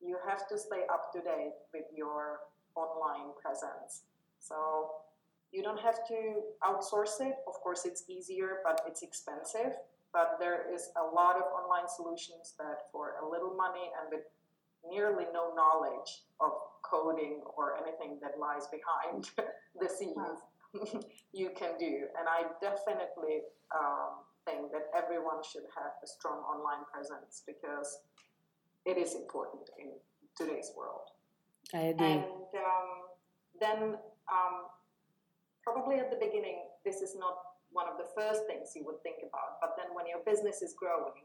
you 0.00 0.16
have 0.26 0.46
to 0.48 0.56
stay 0.58 0.82
up 0.88 1.12
to 1.12 1.20
date 1.20 1.54
with 1.74 1.84
your 1.94 2.40
online 2.74 3.32
presence. 3.40 4.02
So 4.38 4.90
you 5.52 5.62
don't 5.62 5.78
have 5.80 6.06
to 6.08 6.18
outsource 6.64 7.20
it. 7.20 7.34
Of 7.46 7.54
course, 7.62 7.84
it's 7.84 8.04
easier, 8.08 8.60
but 8.64 8.80
it's 8.86 9.02
expensive. 9.02 9.76
But 10.12 10.36
there 10.38 10.66
is 10.72 10.90
a 10.96 11.14
lot 11.14 11.36
of 11.36 11.44
online 11.52 11.88
solutions 11.88 12.54
that, 12.58 12.92
for 12.92 13.14
a 13.22 13.28
little 13.28 13.54
money 13.56 13.90
and 14.00 14.12
with 14.12 14.26
nearly 14.88 15.24
no 15.32 15.54
knowledge 15.54 16.24
of 16.40 16.52
coding 16.82 17.40
or 17.56 17.76
anything 17.80 18.18
that 18.20 18.38
lies 18.38 18.66
behind 18.68 19.30
the 19.80 19.88
scenes, 19.88 20.44
you 21.32 21.50
can 21.56 21.78
do. 21.78 22.08
And 22.18 22.28
I 22.28 22.44
definitely 22.60 23.42
um, 23.74 24.26
think 24.44 24.72
that 24.72 24.90
everyone 24.96 25.40
should 25.50 25.64
have 25.76 25.92
a 26.02 26.06
strong 26.06 26.38
online 26.40 26.84
presence 26.92 27.42
because 27.46 27.98
it 28.84 28.98
is 28.98 29.14
important 29.14 29.70
in 29.78 29.92
today's 30.36 30.72
world. 30.76 31.08
I 31.72 31.92
agree. 31.94 32.06
And 32.06 32.22
um, 32.22 32.88
then, 33.60 33.78
um, 34.30 34.66
probably 35.62 35.96
at 35.96 36.10
the 36.10 36.16
beginning, 36.16 36.68
this 36.84 36.96
is 36.96 37.16
not 37.16 37.36
one 37.72 37.88
of 37.88 37.96
the 37.98 38.08
first 38.16 38.46
things 38.46 38.72
you 38.74 38.84
would 38.84 39.02
think 39.02 39.18
about. 39.22 39.60
But 39.60 39.74
then, 39.76 39.94
when 39.94 40.06
your 40.06 40.20
business 40.24 40.62
is 40.62 40.74
growing, 40.74 41.24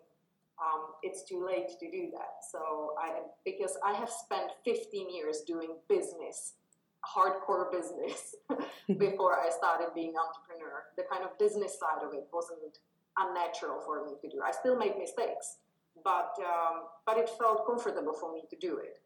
um, 0.59 0.95
it's 1.03 1.23
too 1.23 1.45
late 1.45 1.69
to 1.79 1.91
do 1.91 2.09
that. 2.13 2.43
So, 2.51 2.95
I 2.99 3.21
because 3.45 3.77
I 3.85 3.93
have 3.93 4.09
spent 4.09 4.51
15 4.65 5.13
years 5.13 5.41
doing 5.41 5.75
business, 5.87 6.53
hardcore 7.05 7.71
business, 7.71 8.35
before 8.97 9.39
I 9.39 9.49
started 9.49 9.93
being 9.93 10.13
an 10.15 10.23
entrepreneur. 10.23 10.85
The 10.97 11.03
kind 11.11 11.23
of 11.23 11.37
business 11.37 11.79
side 11.79 12.03
of 12.05 12.13
it 12.13 12.27
wasn't 12.31 12.79
unnatural 13.17 13.81
for 13.85 14.05
me 14.05 14.13
to 14.21 14.27
do. 14.29 14.41
I 14.45 14.51
still 14.51 14.77
make 14.77 14.97
mistakes, 14.97 15.57
but 16.03 16.33
um, 16.39 16.89
but 17.05 17.17
it 17.17 17.29
felt 17.37 17.65
comfortable 17.65 18.13
for 18.13 18.33
me 18.33 18.43
to 18.49 18.55
do 18.55 18.77
it 18.77 19.01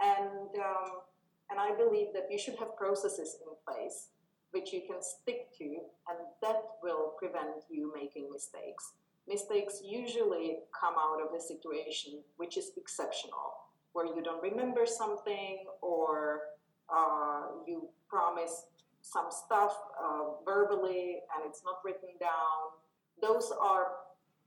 and 0.00 0.50
um, 0.58 1.02
and 1.50 1.58
I 1.58 1.74
believe 1.74 2.08
that 2.12 2.26
you 2.30 2.38
should 2.38 2.56
have 2.56 2.76
processes 2.76 3.36
in 3.40 3.48
place 3.66 4.08
which 4.52 4.72
you 4.72 4.82
can 4.86 5.02
stick 5.02 5.48
to, 5.58 5.64
and 6.08 6.18
that 6.42 6.62
will 6.82 7.14
prevent 7.18 7.64
you 7.70 7.92
making 7.94 8.28
mistakes. 8.32 8.92
Mistakes 9.28 9.82
usually 9.84 10.60
come 10.78 10.94
out 10.98 11.20
of 11.20 11.34
a 11.34 11.40
situation 11.40 12.20
which 12.38 12.56
is 12.56 12.72
exceptional, 12.76 13.52
where 13.92 14.06
you 14.06 14.22
don't 14.22 14.42
remember 14.42 14.86
something 14.86 15.64
or 15.82 16.40
uh, 16.88 17.42
you 17.66 17.88
promise 18.08 18.64
some 19.02 19.26
stuff 19.30 19.76
uh, 20.02 20.24
verbally 20.44 21.20
and 21.34 21.44
it's 21.46 21.62
not 21.64 21.78
written 21.84 22.08
down. 22.18 22.72
Those 23.20 23.52
are 23.60 23.88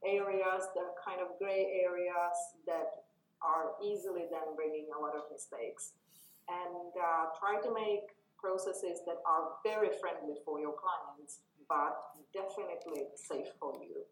areas, 0.03 0.63
the 0.73 0.89
kind 1.03 1.21
of 1.21 1.37
gray 1.37 1.81
areas 1.85 2.37
that 2.65 3.05
are 3.43 3.73
easily 3.83 4.25
then 4.31 4.55
bringing 4.55 4.87
a 4.97 5.01
lot 5.01 5.15
of 5.15 5.23
mistakes. 5.31 5.93
And 6.49 6.91
uh, 6.97 7.25
try 7.39 7.61
to 7.61 7.73
make 7.73 8.17
processes 8.41 9.05
that 9.05 9.21
are 9.25 9.61
very 9.63 9.89
friendly 10.01 10.35
for 10.43 10.59
your 10.59 10.73
clients, 10.73 11.45
but 11.69 11.95
definitely 12.33 13.07
safe 13.15 13.53
for 13.59 13.73
you. 13.79 14.03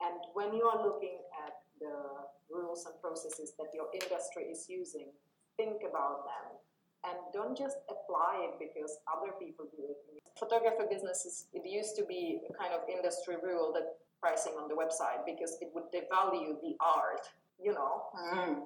And 0.00 0.20
when 0.34 0.54
you 0.54 0.62
are 0.62 0.78
looking 0.84 1.18
at 1.46 1.54
the 1.80 2.28
rules 2.50 2.86
and 2.86 2.94
processes 3.00 3.52
that 3.58 3.74
your 3.74 3.88
industry 3.92 4.44
is 4.52 4.66
using, 4.68 5.10
think 5.56 5.82
about 5.82 6.28
them 6.28 6.58
and 7.04 7.16
don't 7.32 7.56
just 7.56 7.78
apply 7.88 8.46
it 8.46 8.58
because 8.58 8.98
other 9.06 9.32
people 9.38 9.66
do 9.70 9.82
it. 9.90 10.22
Photography 10.38 10.86
businesses, 10.90 11.46
it 11.52 11.62
used 11.66 11.96
to 11.96 12.04
be 12.04 12.40
a 12.48 12.52
kind 12.54 12.74
of 12.74 12.82
industry 12.88 13.36
rule 13.42 13.72
that 13.74 13.98
pricing 14.20 14.54
on 14.58 14.68
the 14.68 14.74
website 14.74 15.22
because 15.26 15.56
it 15.60 15.70
would 15.74 15.86
devalue 15.94 16.58
the 16.60 16.74
art, 16.80 17.22
you 17.62 17.72
know. 17.72 18.02
Mm. 18.18 18.62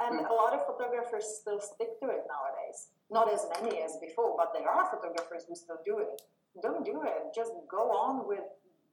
And 0.00 0.20
a 0.26 0.32
lot 0.32 0.54
of 0.54 0.62
photographers 0.66 1.26
still 1.40 1.60
stick 1.60 1.98
to 2.00 2.06
it 2.08 2.22
nowadays. 2.30 2.94
Not 3.10 3.32
as 3.32 3.46
many 3.60 3.82
as 3.82 3.96
before, 4.00 4.36
but 4.36 4.52
there 4.54 4.68
are 4.68 4.86
photographers 4.86 5.44
who 5.48 5.54
still 5.56 5.80
do 5.84 5.98
it. 5.98 6.22
Don't 6.62 6.84
do 6.84 7.02
it. 7.02 7.34
Just 7.34 7.52
go 7.70 7.90
on 7.90 8.28
with 8.28 8.46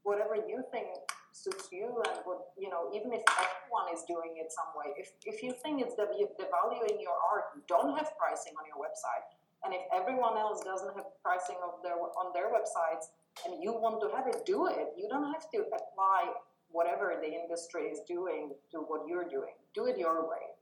whatever 0.04 0.36
you 0.36 0.64
think 0.72 0.88
suits 1.36 1.68
you 1.72 2.02
and 2.08 2.18
what 2.24 2.56
you 2.58 2.70
know, 2.70 2.90
even 2.96 3.12
if 3.12 3.22
everyone 3.36 3.92
is 3.94 4.02
doing 4.08 4.40
it 4.40 4.50
some 4.50 4.72
way. 4.74 4.96
If 4.98 5.12
if 5.26 5.44
you 5.44 5.52
think 5.52 5.84
it's 5.84 5.94
devaluing 5.94 6.98
your 7.02 7.18
art, 7.20 7.54
don't 7.68 7.98
have 7.98 8.10
pricing 8.18 8.54
on 8.58 8.66
your 8.66 8.80
website. 8.80 9.26
And 9.66 9.74
if 9.74 9.82
everyone 9.94 10.38
else 10.38 10.64
doesn't 10.64 10.96
have 10.96 11.06
pricing 11.22 11.58
of 11.62 11.84
their 11.84 11.98
on 11.98 12.34
their 12.34 12.50
websites 12.50 13.12
and 13.46 13.62
you 13.62 13.74
want 13.74 14.00
to 14.02 14.16
have 14.16 14.28
it, 14.28 14.46
do 14.46 14.68
it. 14.68 14.94
You 14.98 15.10
don't 15.10 15.32
have 15.34 15.50
to 15.52 15.66
apply 15.70 16.34
whatever 16.72 17.18
the 17.20 17.28
industry 17.28 17.84
is 17.94 18.00
doing 18.08 18.52
to 18.72 18.78
what 18.80 19.08
you're 19.08 19.28
doing. 19.28 19.54
Do 19.74 19.86
it 19.86 19.98
your 19.98 20.24
way. 20.30 20.55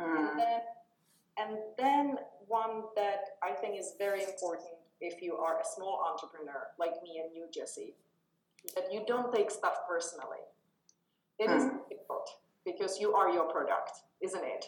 Mm. 0.00 0.30
And 0.30 0.38
then, 0.38 0.60
and 1.38 1.58
then 1.78 2.16
one 2.46 2.82
that 2.96 3.36
I 3.42 3.52
think 3.52 3.78
is 3.78 3.94
very 3.98 4.24
important 4.24 4.70
if 5.00 5.22
you 5.22 5.36
are 5.36 5.60
a 5.60 5.64
small 5.64 6.04
entrepreneur 6.10 6.68
like 6.78 7.02
me 7.02 7.22
and 7.22 7.34
you, 7.34 7.46
Jessie, 7.52 7.94
that 8.74 8.92
you 8.92 9.04
don't 9.06 9.32
take 9.34 9.50
stuff 9.50 9.78
personally. 9.88 10.44
It 11.38 11.50
is 11.50 11.64
difficult 11.88 12.28
because 12.66 13.00
you 13.00 13.14
are 13.14 13.30
your 13.30 13.50
product, 13.50 13.92
isn't 14.20 14.44
it? 14.44 14.66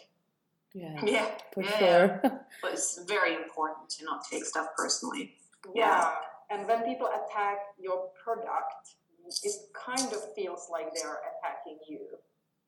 Yeah, 0.73 0.99
Yeah, 1.05 1.29
for 1.53 1.63
yeah, 1.63 1.77
sure. 1.77 2.21
but 2.61 2.73
it's 2.73 2.99
very 3.07 3.35
important 3.35 3.89
to 3.91 4.05
not 4.05 4.23
take 4.29 4.43
stuff 4.43 4.69
personally. 4.75 5.35
Yeah. 5.75 6.13
And 6.49 6.67
when 6.67 6.81
people 6.83 7.07
attack 7.07 7.57
your 7.79 8.09
product, 8.23 8.95
it 9.43 9.53
kind 9.73 10.11
of 10.13 10.33
feels 10.33 10.67
like 10.71 10.93
they 10.95 11.01
are 11.01 11.19
attacking 11.29 11.77
you. 11.87 11.99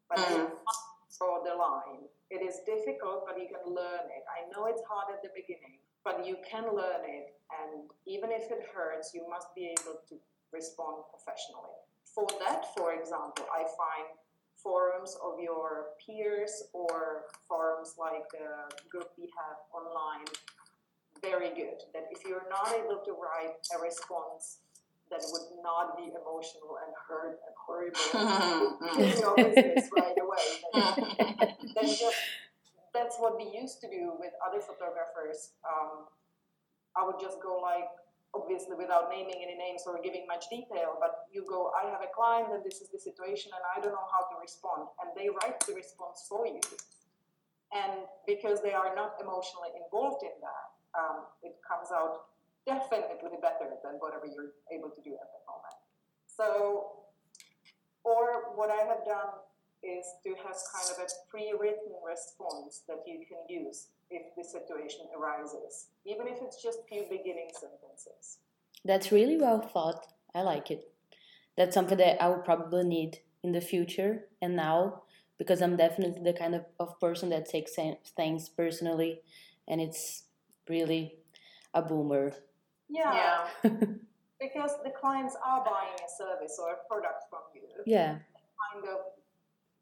But 0.07 0.19
you 0.29 0.35
Mm. 0.37 0.51
Draw 1.17 1.43
the 1.43 1.55
line. 1.55 2.07
It 2.29 2.41
is 2.41 2.61
difficult, 2.65 3.25
but 3.27 3.39
you 3.39 3.47
can 3.47 3.63
learn 3.73 4.05
it. 4.11 4.23
I 4.27 4.49
know 4.51 4.65
it's 4.65 4.81
hard 4.89 5.13
at 5.13 5.21
the 5.21 5.29
beginning, 5.35 5.79
but 6.03 6.25
you 6.25 6.37
can 6.43 6.63
learn 6.63 7.03
it. 7.05 7.35
And 7.49 7.89
even 8.05 8.31
if 8.31 8.51
it 8.51 8.67
hurts, 8.73 9.11
you 9.13 9.27
must 9.29 9.53
be 9.55 9.73
able 9.73 10.01
to 10.09 10.15
respond 10.51 11.03
professionally. 11.09 11.75
For 12.03 12.27
that, 12.39 12.73
for 12.75 12.93
example, 12.93 13.45
I 13.51 13.63
find 13.63 14.07
forums 14.55 15.15
of 15.23 15.39
your 15.39 15.93
peers 16.01 16.63
or 16.73 17.29
forums 17.47 17.95
like 17.99 18.25
the 18.31 18.71
group 18.89 19.09
we 19.17 19.29
have 19.37 19.57
online 19.69 20.25
very 21.21 21.49
good. 21.49 21.79
That 21.93 22.05
if 22.11 22.23
you're 22.25 22.47
not 22.49 22.73
able 22.73 23.01
to 23.05 23.11
write 23.13 23.55
a 23.75 23.81
response 23.81 24.59
that 25.11 25.21
would 25.31 25.47
not 25.63 25.97
be 25.97 26.09
emotional 26.09 26.77
and 26.81 26.91
hurt 27.07 27.39
and 27.45 27.55
horrible 27.55 27.99
in 28.97 29.17
your 29.19 29.35
business 29.35 29.89
right 29.95 30.17
away, 30.17 30.47
then, 30.73 31.55
then 31.75 31.87
just 31.87 32.17
that's 32.95 33.19
what 33.19 33.35
we 33.35 33.51
used 33.51 33.81
to 33.81 33.87
do 33.91 34.15
with 34.17 34.31
other 34.39 34.63
photographers. 34.63 35.51
Um, 35.67 36.07
I 36.95 37.03
would 37.03 37.19
just 37.19 37.43
go 37.43 37.59
like, 37.59 37.91
obviously 38.31 38.75
without 38.75 39.11
naming 39.11 39.43
any 39.43 39.55
names 39.55 39.83
or 39.85 39.99
giving 39.99 40.25
much 40.27 40.47
detail, 40.49 40.95
but 40.99 41.27
you 41.31 41.43
go, 41.47 41.71
I 41.75 41.91
have 41.91 42.01
a 42.01 42.11
client 42.11 42.51
and 42.51 42.63
this 42.63 42.79
is 42.79 42.87
the 42.89 42.99
situation 42.99 43.51
and 43.55 43.63
I 43.63 43.83
don't 43.83 43.95
know 43.95 44.07
how 44.11 44.27
to 44.31 44.35
respond. 44.39 44.87
And 45.03 45.11
they 45.15 45.27
write 45.27 45.59
the 45.67 45.75
response 45.75 46.23
for 46.27 46.47
you. 46.47 46.63
And 47.75 48.07
because 48.27 48.63
they 48.63 48.71
are 48.71 48.95
not 48.95 49.19
emotionally 49.19 49.75
involved 49.75 50.23
in 50.23 50.35
that, 50.39 50.67
um, 50.95 51.27
it 51.43 51.59
comes 51.67 51.91
out 51.91 52.31
definitely 52.65 53.37
better 53.41 53.69
than 53.83 53.95
whatever 53.99 54.25
you're 54.25 54.53
able 54.71 54.89
to 54.89 55.01
do 55.01 55.13
at 55.13 55.29
the 55.33 55.41
moment. 55.45 55.77
So, 56.27 57.05
or 58.03 58.55
what 58.55 58.69
I 58.69 58.83
have 58.83 59.05
done 59.05 59.39
is 59.83 60.05
to 60.23 60.29
have 60.41 60.57
kind 60.73 60.89
of 60.91 60.97
a 60.97 61.07
pre-written 61.29 61.93
response 62.05 62.81
that 62.87 63.03
you 63.05 63.23
can 63.27 63.45
use 63.47 63.87
if 64.09 64.35
the 64.35 64.43
situation 64.43 65.05
arises, 65.17 65.87
even 66.05 66.27
if 66.27 66.39
it's 66.41 66.61
just 66.61 66.79
few 66.89 67.03
beginning 67.03 67.49
sentences. 67.53 68.39
That's 68.83 69.11
really 69.11 69.37
well 69.37 69.61
thought. 69.61 70.05
I 70.33 70.41
like 70.41 70.71
it. 70.71 70.91
That's 71.57 71.73
something 71.73 71.97
that 71.97 72.21
I 72.21 72.27
will 72.27 72.39
probably 72.39 72.83
need 72.83 73.19
in 73.43 73.51
the 73.51 73.61
future 73.61 74.25
and 74.41 74.55
now 74.55 75.03
because 75.37 75.61
I'm 75.61 75.77
definitely 75.77 76.23
the 76.23 76.37
kind 76.37 76.55
of, 76.55 76.65
of 76.79 76.99
person 76.99 77.29
that 77.29 77.49
takes 77.49 77.73
things 78.15 78.49
personally 78.49 79.21
and 79.67 79.81
it's 79.81 80.23
really 80.69 81.15
a 81.73 81.81
boomer. 81.81 82.33
Yeah, 82.89 83.47
because 84.39 84.71
the 84.83 84.91
clients 84.99 85.35
are 85.43 85.63
buying 85.63 85.95
a 86.05 86.09
service 86.17 86.59
or 86.61 86.73
a 86.73 86.87
product 86.87 87.25
from 87.29 87.41
you, 87.53 87.63
Yeah. 87.85 88.19
kind 88.71 88.85
of 88.87 88.99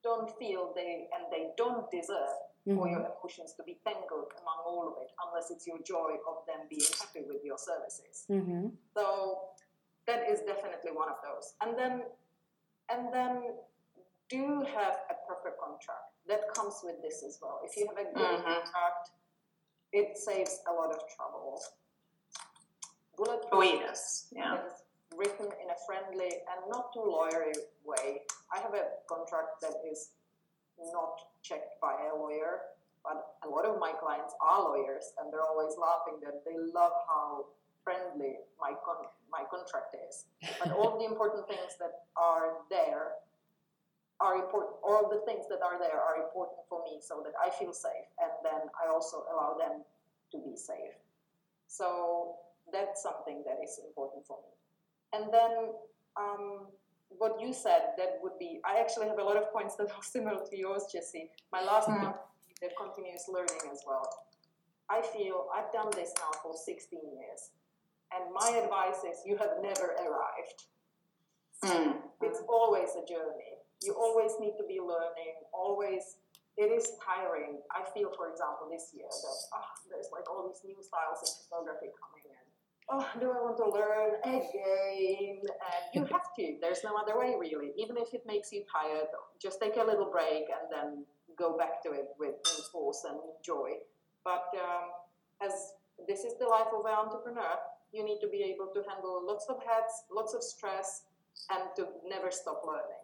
don't 0.04 0.30
feel 0.38 0.74
they 0.76 1.10
and 1.16 1.32
they 1.32 1.52
don't 1.58 1.90
deserve 1.92 2.36
for 2.66 2.88
Mhm. 2.88 2.92
your 2.92 3.02
emotions 3.12 3.54
to 3.56 3.64
be 3.64 3.76
tangled 3.86 4.32
among 4.42 4.60
all 4.66 4.88
of 4.96 5.02
it, 5.04 5.12
unless 5.26 5.52
it's 5.52 5.68
your 5.68 5.80
joy 5.80 6.18
of 6.28 6.46
them 6.46 6.68
being 6.70 6.92
happy 7.02 7.24
with 7.24 7.44
your 7.44 7.58
services. 7.58 8.26
Mm-hmm. 8.30 8.70
So 8.96 9.50
that 10.06 10.30
is 10.30 10.42
definitely 10.42 10.92
one 10.92 11.10
of 11.10 11.18
those. 11.24 11.56
And 11.62 11.78
then 11.78 12.06
and 12.90 13.14
then 13.14 13.58
do 14.30 14.62
have 14.76 14.96
a 15.10 15.16
proper 15.26 15.52
contract. 15.52 16.12
That 16.28 16.54
comes 16.54 16.82
with 16.84 17.02
this 17.02 17.24
as 17.24 17.40
well. 17.42 17.62
If 17.64 17.76
you 17.78 17.88
have 17.88 17.98
a 17.98 18.04
good 18.06 18.40
Mhm. 18.40 18.44
contract, 18.44 19.12
it 19.94 20.18
saves 20.18 20.62
a 20.68 20.74
lot 20.74 20.92
of 20.92 21.08
trouble. 21.16 21.62
Yes, 23.80 24.28
yeah. 24.36 24.58
written 25.16 25.46
in 25.46 25.70
a 25.70 25.78
friendly 25.86 26.32
and 26.50 26.60
not 26.70 26.94
too 26.94 27.06
lawyery 27.06 27.54
way. 27.86 28.22
I 28.54 28.60
have 28.60 28.74
a 28.74 28.86
contract 29.08 29.62
that 29.62 29.76
is 29.90 30.10
not 30.92 31.14
checked 31.44 31.80
by 31.82 31.94
a 32.12 32.16
lawyer, 32.18 32.74
but 33.04 33.38
a 33.46 33.48
lot 33.48 33.66
of 33.66 33.80
my 33.80 33.92
clients 33.92 34.34
are 34.42 34.64
lawyers, 34.64 35.14
and 35.20 35.32
they're 35.32 35.46
always 35.46 35.78
laughing 35.78 36.18
that 36.24 36.44
they 36.46 36.58
love 36.58 36.94
how 37.08 37.46
friendly 37.84 38.40
my 38.60 38.74
con- 38.86 39.12
my 39.32 39.44
contract 39.50 39.96
is. 40.08 40.26
But 40.60 40.72
all 40.72 40.98
the 40.98 41.06
important 41.06 41.48
things 41.48 41.78
that 41.80 42.06
are 42.18 42.58
there 42.70 43.14
are 44.20 44.36
important. 44.36 44.74
All 44.84 45.10
the 45.10 45.22
things 45.26 45.46
that 45.50 45.62
are 45.62 45.78
there 45.78 46.00
are 46.00 46.24
important 46.24 46.60
for 46.70 46.82
me, 46.86 47.00
so 47.02 47.22
that 47.24 47.34
I 47.38 47.50
feel 47.50 47.74
safe, 47.74 48.08
and 48.22 48.32
then 48.44 48.70
I 48.82 48.90
also 48.90 49.26
allow 49.32 49.58
them 49.58 49.84
to 50.32 50.38
be 50.38 50.56
safe. 50.56 50.96
So 51.68 52.36
that's 52.74 53.02
something 53.04 53.44
that 53.48 53.58
is 53.64 53.80
important 53.88 54.26
for 54.28 54.38
me. 54.44 54.52
And 55.14 55.32
then 55.32 55.52
um, 56.20 56.68
what 57.10 57.40
you 57.40 57.54
said, 57.54 57.94
that 57.98 58.18
would 58.22 58.38
be. 58.40 58.60
I 58.66 58.80
actually 58.82 59.08
have 59.08 59.20
a 59.20 59.24
lot 59.24 59.38
of 59.38 59.52
points 59.54 59.76
that 59.78 59.88
are 59.92 60.04
similar 60.16 60.42
to 60.50 60.56
yours, 60.58 60.84
Jessie. 60.92 61.30
My 61.52 61.62
last 61.64 61.88
Mhm. 61.88 62.02
point, 62.02 62.18
the 62.62 62.70
continuous 62.76 63.26
learning 63.30 63.62
as 63.72 63.82
well. 63.86 64.08
I 64.90 65.02
feel 65.02 65.48
I've 65.56 65.72
done 65.72 65.90
this 65.96 66.12
now 66.18 66.32
for 66.42 66.54
16 66.58 67.00
years, 67.18 67.42
and 68.12 68.24
my 68.34 68.50
advice 68.64 69.04
is 69.10 69.22
you 69.26 69.38
have 69.38 69.54
never 69.62 69.96
arrived. 70.06 70.60
Mm. 71.64 72.02
It's 72.22 72.42
always 72.50 72.90
a 72.96 73.06
journey. 73.06 73.54
You 73.82 73.94
always 73.96 74.34
need 74.40 74.56
to 74.58 74.66
be 74.68 74.80
learning. 74.80 75.36
Always, 75.54 76.18
it 76.58 76.70
is 76.72 76.92
tiring. 77.00 77.62
I 77.72 77.84
feel, 77.96 78.12
for 78.12 78.30
example, 78.32 78.68
this 78.70 78.92
year 78.94 79.08
that 79.08 79.38
ah, 79.54 79.70
there's 79.90 80.10
like 80.12 80.28
all 80.30 80.44
these 80.48 80.62
new 80.64 80.76
styles 80.84 81.20
of 81.24 81.30
photography 81.44 81.90
coming 82.00 82.28
in. 82.28 82.43
Oh, 82.90 83.08
do 83.20 83.32
I 83.32 83.40
want 83.42 83.58
to 83.58 83.70
learn 83.70 84.20
again? 84.24 85.40
And 85.42 85.84
you 85.94 86.02
have 86.12 86.34
to. 86.38 86.58
There's 86.60 86.84
no 86.84 86.96
other 86.96 87.18
way, 87.18 87.36
really. 87.40 87.72
Even 87.78 87.98
if 87.98 88.14
it 88.14 88.24
makes 88.26 88.52
you 88.52 88.64
tired, 88.72 89.08
just 89.42 89.62
take 89.62 89.78
a 89.78 89.84
little 89.84 90.12
break 90.12 90.46
and 90.52 90.68
then 90.70 91.06
go 91.38 91.58
back 91.58 91.82
to 91.84 91.92
it 91.92 92.10
with 92.20 92.36
force 92.72 93.06
and 93.08 93.20
joy. 93.44 93.72
But 94.24 94.46
um, 94.56 94.92
as 95.42 95.74
this 96.08 96.24
is 96.24 96.38
the 96.40 96.46
life 96.46 96.68
of 96.74 96.86
an 96.86 96.94
entrepreneur, 96.94 97.56
you 97.92 98.04
need 98.04 98.20
to 98.20 98.28
be 98.28 98.44
able 98.44 98.68
to 98.74 98.84
handle 98.90 99.22
lots 99.26 99.46
of 99.50 99.58
hats, 99.66 100.04
lots 100.12 100.34
of 100.34 100.44
stress, 100.44 101.04
and 101.52 101.64
to 101.76 101.88
never 102.08 102.32
stop 102.32 102.64
learning. 102.66 103.04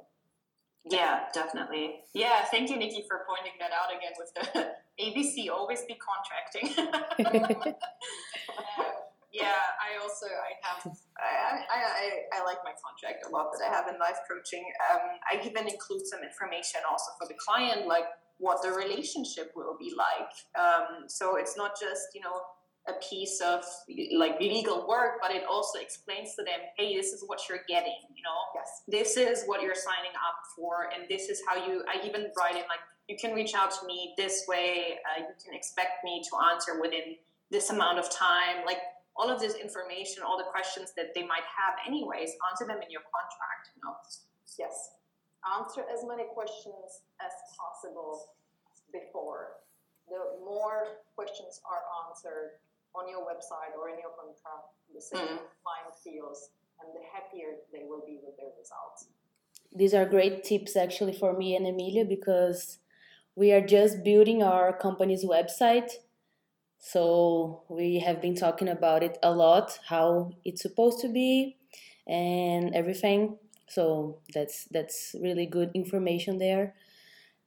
Yeah, 0.86 1.26
definitely. 1.34 2.04
Yeah, 2.14 2.46
thank 2.46 2.70
you, 2.70 2.78
Nikki, 2.78 3.06
for 3.08 3.26
pointing 3.28 3.54
that 3.60 3.72
out 3.72 3.96
again 3.96 4.14
with 4.18 4.34
the 4.34 4.72
ABC. 5.04 5.50
Always 5.52 5.84
be 5.84 5.98
contracting. 6.00 7.76
Yeah, 9.32 9.54
I 9.78 10.02
also 10.02 10.26
I 10.26 10.52
have 10.64 10.82
I, 11.18 11.30
I, 11.70 11.78
I, 11.78 12.42
I 12.42 12.46
like 12.46 12.58
my 12.64 12.74
contract 12.82 13.26
a 13.28 13.30
lot 13.30 13.52
that 13.54 13.62
I 13.66 13.70
have 13.74 13.88
in 13.88 14.00
life 14.00 14.18
coaching. 14.30 14.64
Um, 14.92 15.02
I 15.30 15.46
even 15.46 15.68
include 15.68 16.06
some 16.08 16.22
information 16.24 16.82
also 16.90 17.12
for 17.20 17.28
the 17.28 17.36
client, 17.36 17.88
like 17.88 18.06
what 18.38 18.62
the 18.64 18.72
relationship 18.72 19.52
will 19.56 19.78
be 19.78 19.94
like. 19.96 20.32
Um, 20.58 21.08
so 21.08 21.36
it's 21.36 21.56
not 21.58 21.80
just 21.80 22.08
you 22.16 22.22
know 22.22 22.42
a 22.88 22.94
piece 23.08 23.40
of 23.42 23.64
like 24.18 24.40
legal 24.40 24.88
work, 24.88 25.20
but 25.22 25.32
it 25.32 25.44
also 25.48 25.78
explains 25.80 26.34
to 26.36 26.44
them, 26.44 26.60
hey, 26.78 26.96
this 26.96 27.14
is 27.14 27.24
what 27.28 27.40
you're 27.48 27.62
getting. 27.68 28.00
You 28.16 28.24
know, 28.24 28.40
Yes. 28.56 28.82
this 28.88 29.18
is 29.18 29.44
what 29.46 29.62
you're 29.62 29.76
signing 29.76 30.16
up 30.28 30.36
for 30.56 30.90
and 30.94 31.08
this 31.10 31.30
is 31.30 31.42
how 31.48 31.56
you 31.56 31.84
i 31.88 32.06
even 32.06 32.28
write 32.38 32.56
in 32.56 32.62
like 32.74 32.84
you 33.08 33.16
can 33.18 33.34
reach 33.34 33.54
out 33.56 33.72
to 33.72 33.86
me 33.86 34.14
this 34.18 34.46
way 34.48 34.98
uh, 35.08 35.20
you 35.20 35.34
can 35.44 35.54
expect 35.54 36.04
me 36.04 36.22
to 36.30 36.38
answer 36.52 36.80
within 36.82 37.16
this 37.52 37.70
amount 37.70 38.00
of 38.00 38.10
time 38.10 38.66
like 38.66 38.80
all 39.20 39.30
of 39.30 39.40
this 39.44 39.60
information 39.60 40.24
all 40.24 40.40
the 40.40 40.50
questions 40.56 40.96
that 40.96 41.12
they 41.14 41.28
might 41.28 41.46
have 41.52 41.76
anyways 41.86 42.32
answer 42.50 42.66
them 42.66 42.80
in 42.80 42.90
your 42.90 43.04
contract 43.12 43.76
you 43.76 43.84
know 43.84 43.94
Yes. 44.60 44.92
Answer 45.48 45.88
as 45.88 46.04
many 46.04 46.24
questions 46.36 47.08
as 47.24 47.32
possible 47.56 48.36
before. 48.92 49.64
The 50.12 50.44
more 50.44 51.00
questions 51.16 51.62
are 51.64 51.84
answered 52.04 52.60
on 52.94 53.08
your 53.08 53.22
website 53.22 53.72
or 53.80 53.88
in 53.88 53.96
your 54.04 54.12
contract, 54.20 54.76
the 54.94 55.00
safer 55.00 55.24
the 55.24 55.40
mm-hmm. 55.40 55.64
client 55.64 55.96
feels 56.04 56.50
and 56.82 56.92
the 56.92 57.04
happier 57.14 57.64
they 57.72 57.88
will 57.88 58.04
be 58.06 58.20
with 58.24 58.36
their 58.36 58.52
results. 58.60 59.08
These 59.72 59.94
are 59.94 60.06
great 60.06 60.44
tips 60.44 60.76
actually 60.76 61.14
for 61.14 61.38
me 61.38 61.56
and 61.56 61.68
Emilia 61.68 62.04
because 62.04 62.80
we 63.36 63.52
are 63.54 63.66
just 63.66 64.04
building 64.04 64.44
our 64.44 64.74
company's 64.74 65.24
website. 65.24 65.92
So 66.80 67.64
we 67.70 68.00
have 68.00 68.22
been 68.22 68.36
talking 68.36 68.70
about 68.70 69.04
it 69.04 69.18
a 69.22 69.32
lot, 69.32 69.80
how 69.88 70.32
it's 70.46 70.62
supposed 70.62 71.00
to 71.02 71.10
be 71.10 71.58
and 72.08 72.74
everything. 72.74 73.38
So 73.68 74.20
that's 74.34 74.66
that's 74.72 75.16
really 75.22 75.46
good 75.46 75.72
information 75.76 76.38
there. 76.40 76.74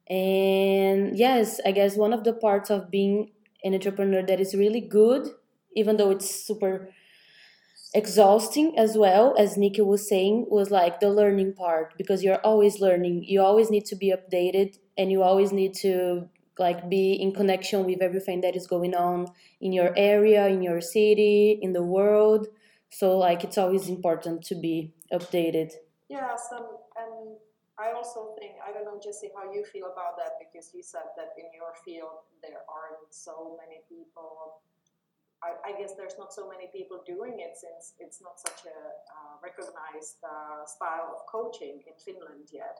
And 0.09 1.17
yes, 1.17 1.61
I 1.65 1.73
guess 1.73 1.97
one 1.97 2.13
of 2.13 2.25
the 2.25 2.33
parts 2.35 2.71
of 2.71 2.91
being 2.91 3.33
an 3.65 3.75
entrepreneur 3.75 4.23
that 4.27 4.41
is 4.41 4.55
really 4.55 4.81
good, 4.81 5.29
even 5.77 5.97
though 5.97 6.11
it's 6.11 6.31
super 6.47 6.91
exhausting 7.95 8.79
as 8.79 8.97
well 8.97 9.35
as 9.39 9.57
Nikki 9.57 9.83
was 9.83 10.09
saying 10.09 10.47
was 10.49 10.71
like 10.71 11.01
the 11.01 11.11
learning 11.11 11.53
part 11.55 11.95
because 11.99 12.25
you're 12.25 12.41
always 12.41 12.81
learning 12.81 13.23
you 13.25 13.41
always 13.43 13.71
need 13.71 13.85
to 13.85 13.95
be 13.97 14.13
updated 14.17 14.79
and 14.97 15.11
you 15.13 15.23
always 15.23 15.53
need 15.53 15.75
to 15.75 16.29
like 16.59 16.89
be 16.89 17.13
in 17.13 17.33
connection 17.33 17.85
with 17.85 18.03
everything 18.03 18.41
that 18.41 18.55
is 18.55 18.67
going 18.67 18.95
on 18.95 19.27
in 19.61 19.73
your 19.73 19.93
area 19.97 20.49
in 20.49 20.63
your 20.63 20.81
city 20.81 21.59
in 21.63 21.73
the 21.73 21.83
world 21.83 22.47
so 22.91 23.17
like 23.17 23.43
it's 23.43 23.57
always 23.57 23.89
important 23.89 24.43
to 24.43 24.55
be 24.55 24.93
updated 25.13 25.71
Yeah, 26.13 26.37
some, 26.37 26.69
and 27.01 27.41
I 27.81 27.97
also 27.97 28.37
think, 28.37 28.61
I 28.61 28.69
don't 28.69 28.85
know, 28.85 29.01
Jessie, 29.01 29.33
how 29.33 29.49
you 29.49 29.65
feel 29.65 29.89
about 29.89 30.21
that 30.21 30.37
because 30.37 30.69
you 30.77 30.85
said 30.85 31.09
that 31.17 31.33
in 31.41 31.49
your 31.57 31.73
field 31.81 32.29
there 32.45 32.61
aren't 32.69 33.09
so 33.09 33.57
many 33.57 33.81
people. 33.89 34.61
I, 35.41 35.57
I 35.65 35.71
guess 35.81 35.97
there's 35.97 36.21
not 36.21 36.37
so 36.37 36.45
many 36.45 36.69
people 36.69 37.01
doing 37.09 37.41
it 37.41 37.57
since 37.57 37.97
it's 37.97 38.21
not 38.21 38.37
such 38.37 38.69
a 38.69 38.77
uh, 38.77 39.35
recognized 39.41 40.21
uh, 40.21 40.69
style 40.69 41.17
of 41.17 41.25
coaching 41.25 41.81
in 41.89 41.97
Finland 41.97 42.53
yet. 42.53 42.77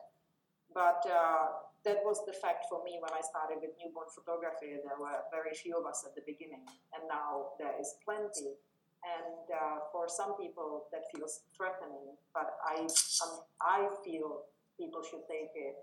But 0.73 1.05
uh, 1.05 1.69
that 1.85 2.01
was 2.03 2.25
the 2.25 2.33
fact 2.33 2.65
for 2.69 2.83
me 2.83 2.97
when 2.99 3.13
I 3.13 3.21
started 3.21 3.61
with 3.61 3.77
newborn 3.77 4.09
photography. 4.09 4.79
There 4.81 4.99
were 4.99 5.21
very 5.29 5.53
few 5.53 5.77
of 5.77 5.85
us 5.85 6.03
at 6.07 6.15
the 6.15 6.23
beginning, 6.25 6.65
and 6.95 7.03
now 7.07 7.53
there 7.59 7.75
is 7.79 7.95
plenty. 8.03 8.57
And 9.03 9.43
uh, 9.51 9.91
for 9.91 10.07
some 10.07 10.39
people, 10.39 10.87
that 10.95 11.03
feels 11.11 11.43
threatening. 11.55 12.15
But 12.33 12.55
I, 12.63 12.87
um, 12.87 13.33
I 13.59 13.91
feel 14.03 14.47
people 14.79 15.03
should 15.03 15.27
take 15.27 15.51
it 15.53 15.75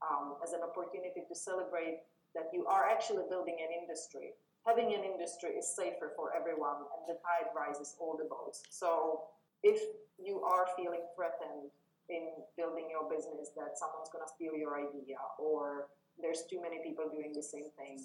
um, 0.00 0.40
as 0.42 0.56
an 0.56 0.64
opportunity 0.64 1.28
to 1.28 1.34
celebrate 1.36 2.00
that 2.34 2.48
you 2.52 2.66
are 2.66 2.88
actually 2.88 3.28
building 3.28 3.60
an 3.60 3.70
industry. 3.70 4.32
Having 4.66 4.96
an 4.96 5.04
industry 5.04 5.60
is 5.60 5.76
safer 5.76 6.16
for 6.16 6.32
everyone, 6.32 6.88
and 6.96 7.04
the 7.04 7.20
tide 7.20 7.52
rises 7.52 7.94
all 8.00 8.16
the 8.16 8.24
boats. 8.24 8.64
So 8.70 9.28
if 9.62 9.78
you 10.18 10.40
are 10.40 10.66
feeling 10.76 11.04
threatened 11.14 11.68
in 12.08 12.28
building 12.56 12.88
your 12.90 13.08
business 13.08 13.50
that 13.56 13.78
someone's 13.78 14.10
going 14.12 14.24
to 14.24 14.32
steal 14.34 14.54
your 14.54 14.76
idea 14.76 15.16
or 15.38 15.88
there's 16.20 16.44
too 16.50 16.60
many 16.60 16.78
people 16.84 17.08
doing 17.10 17.32
the 17.34 17.42
same 17.42 17.70
thing, 17.76 17.98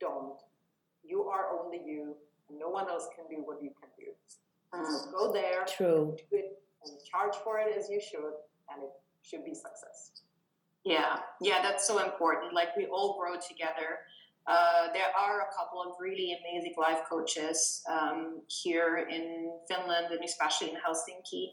don't. 0.00 0.40
You 1.04 1.24
are 1.24 1.50
only 1.58 1.80
you. 1.84 2.16
No 2.50 2.68
one 2.68 2.88
else 2.88 3.08
can 3.14 3.24
do 3.30 3.42
what 3.42 3.62
you 3.62 3.70
can 3.80 3.88
do. 3.98 4.12
So 4.84 5.10
go 5.10 5.32
there, 5.32 5.64
true 5.64 6.16
do 6.30 6.36
it, 6.36 6.58
and 6.84 6.92
charge 7.10 7.34
for 7.42 7.58
it 7.58 7.74
as 7.76 7.88
you 7.88 8.00
should, 8.00 8.34
and 8.70 8.82
it 8.82 8.90
should 9.22 9.44
be 9.44 9.54
success. 9.54 10.10
Yeah, 10.84 11.16
yeah, 11.40 11.62
that's 11.62 11.86
so 11.86 12.04
important. 12.04 12.52
Like 12.54 12.76
we 12.76 12.86
all 12.86 13.18
grow 13.18 13.34
together. 13.34 14.00
Uh, 14.46 14.92
there 14.92 15.10
are 15.18 15.40
a 15.40 15.54
couple 15.56 15.82
of 15.82 15.96
really 16.00 16.36
amazing 16.40 16.74
life 16.78 17.00
coaches 17.08 17.82
um, 17.90 18.42
here 18.48 19.08
in 19.10 19.50
Finland 19.66 20.06
and 20.12 20.22
especially 20.24 20.70
in 20.70 20.76
Helsinki, 20.76 21.52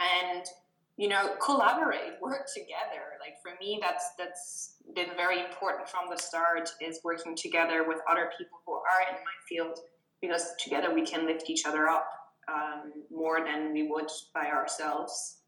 and 0.00 0.44
you 0.96 1.08
know, 1.08 1.34
collaborate, 1.44 2.20
work 2.22 2.46
together. 2.54 3.18
Like 3.20 3.34
for 3.42 3.52
me, 3.60 3.78
that's 3.80 4.10
that's 4.18 4.76
been 4.94 5.10
very 5.16 5.40
important 5.40 5.88
from 5.88 6.04
the 6.10 6.16
start. 6.16 6.70
Is 6.80 7.00
working 7.04 7.34
together 7.36 7.84
with 7.86 7.98
other 8.08 8.30
people 8.38 8.58
who 8.66 8.74
are 8.74 9.02
in 9.10 9.14
my 9.14 9.38
field 9.48 9.78
because 10.20 10.54
together 10.62 10.94
we 10.94 11.04
can 11.04 11.26
lift 11.26 11.50
each 11.50 11.66
other 11.66 11.88
up 11.88 12.08
um, 12.52 12.92
more 13.10 13.44
than 13.44 13.72
we 13.72 13.88
would 13.88 14.10
by 14.34 14.46
ourselves. 14.46 15.38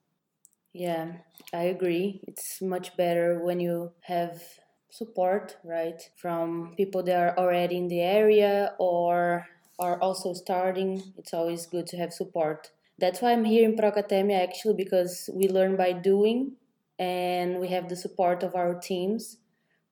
Yeah, 0.73 1.13
I 1.55 1.65
agree. 1.65 2.21
It's 2.27 2.61
much 2.61 2.97
better 2.97 3.39
when 3.43 3.61
you 3.61 3.93
have 4.03 4.43
support, 4.91 5.57
right, 5.65 6.03
from 6.17 6.75
people 6.77 7.03
that 7.05 7.17
are 7.17 7.39
already 7.39 7.77
in 7.77 7.89
the 7.89 8.01
area 8.01 8.75
or 8.79 9.47
are 9.79 10.01
also 10.01 10.35
starting. 10.35 11.03
It's 11.17 11.33
always 11.33 11.67
good 11.67 11.87
to 11.89 11.97
have 11.97 12.13
support. 12.13 12.73
That's 12.99 13.21
why 13.21 13.33
I'm 13.33 13.45
here 13.45 13.69
in 13.69 13.77
Proakatemia 13.77 14.43
actually 14.43 14.75
because 14.75 15.29
we 15.33 15.49
learn 15.49 15.77
by 15.77 15.93
doing 15.93 16.53
and 16.99 17.61
we 17.61 17.69
have 17.69 17.89
the 17.89 17.97
support 17.97 18.43
of 18.43 18.55
our 18.55 18.75
teams. 18.75 19.37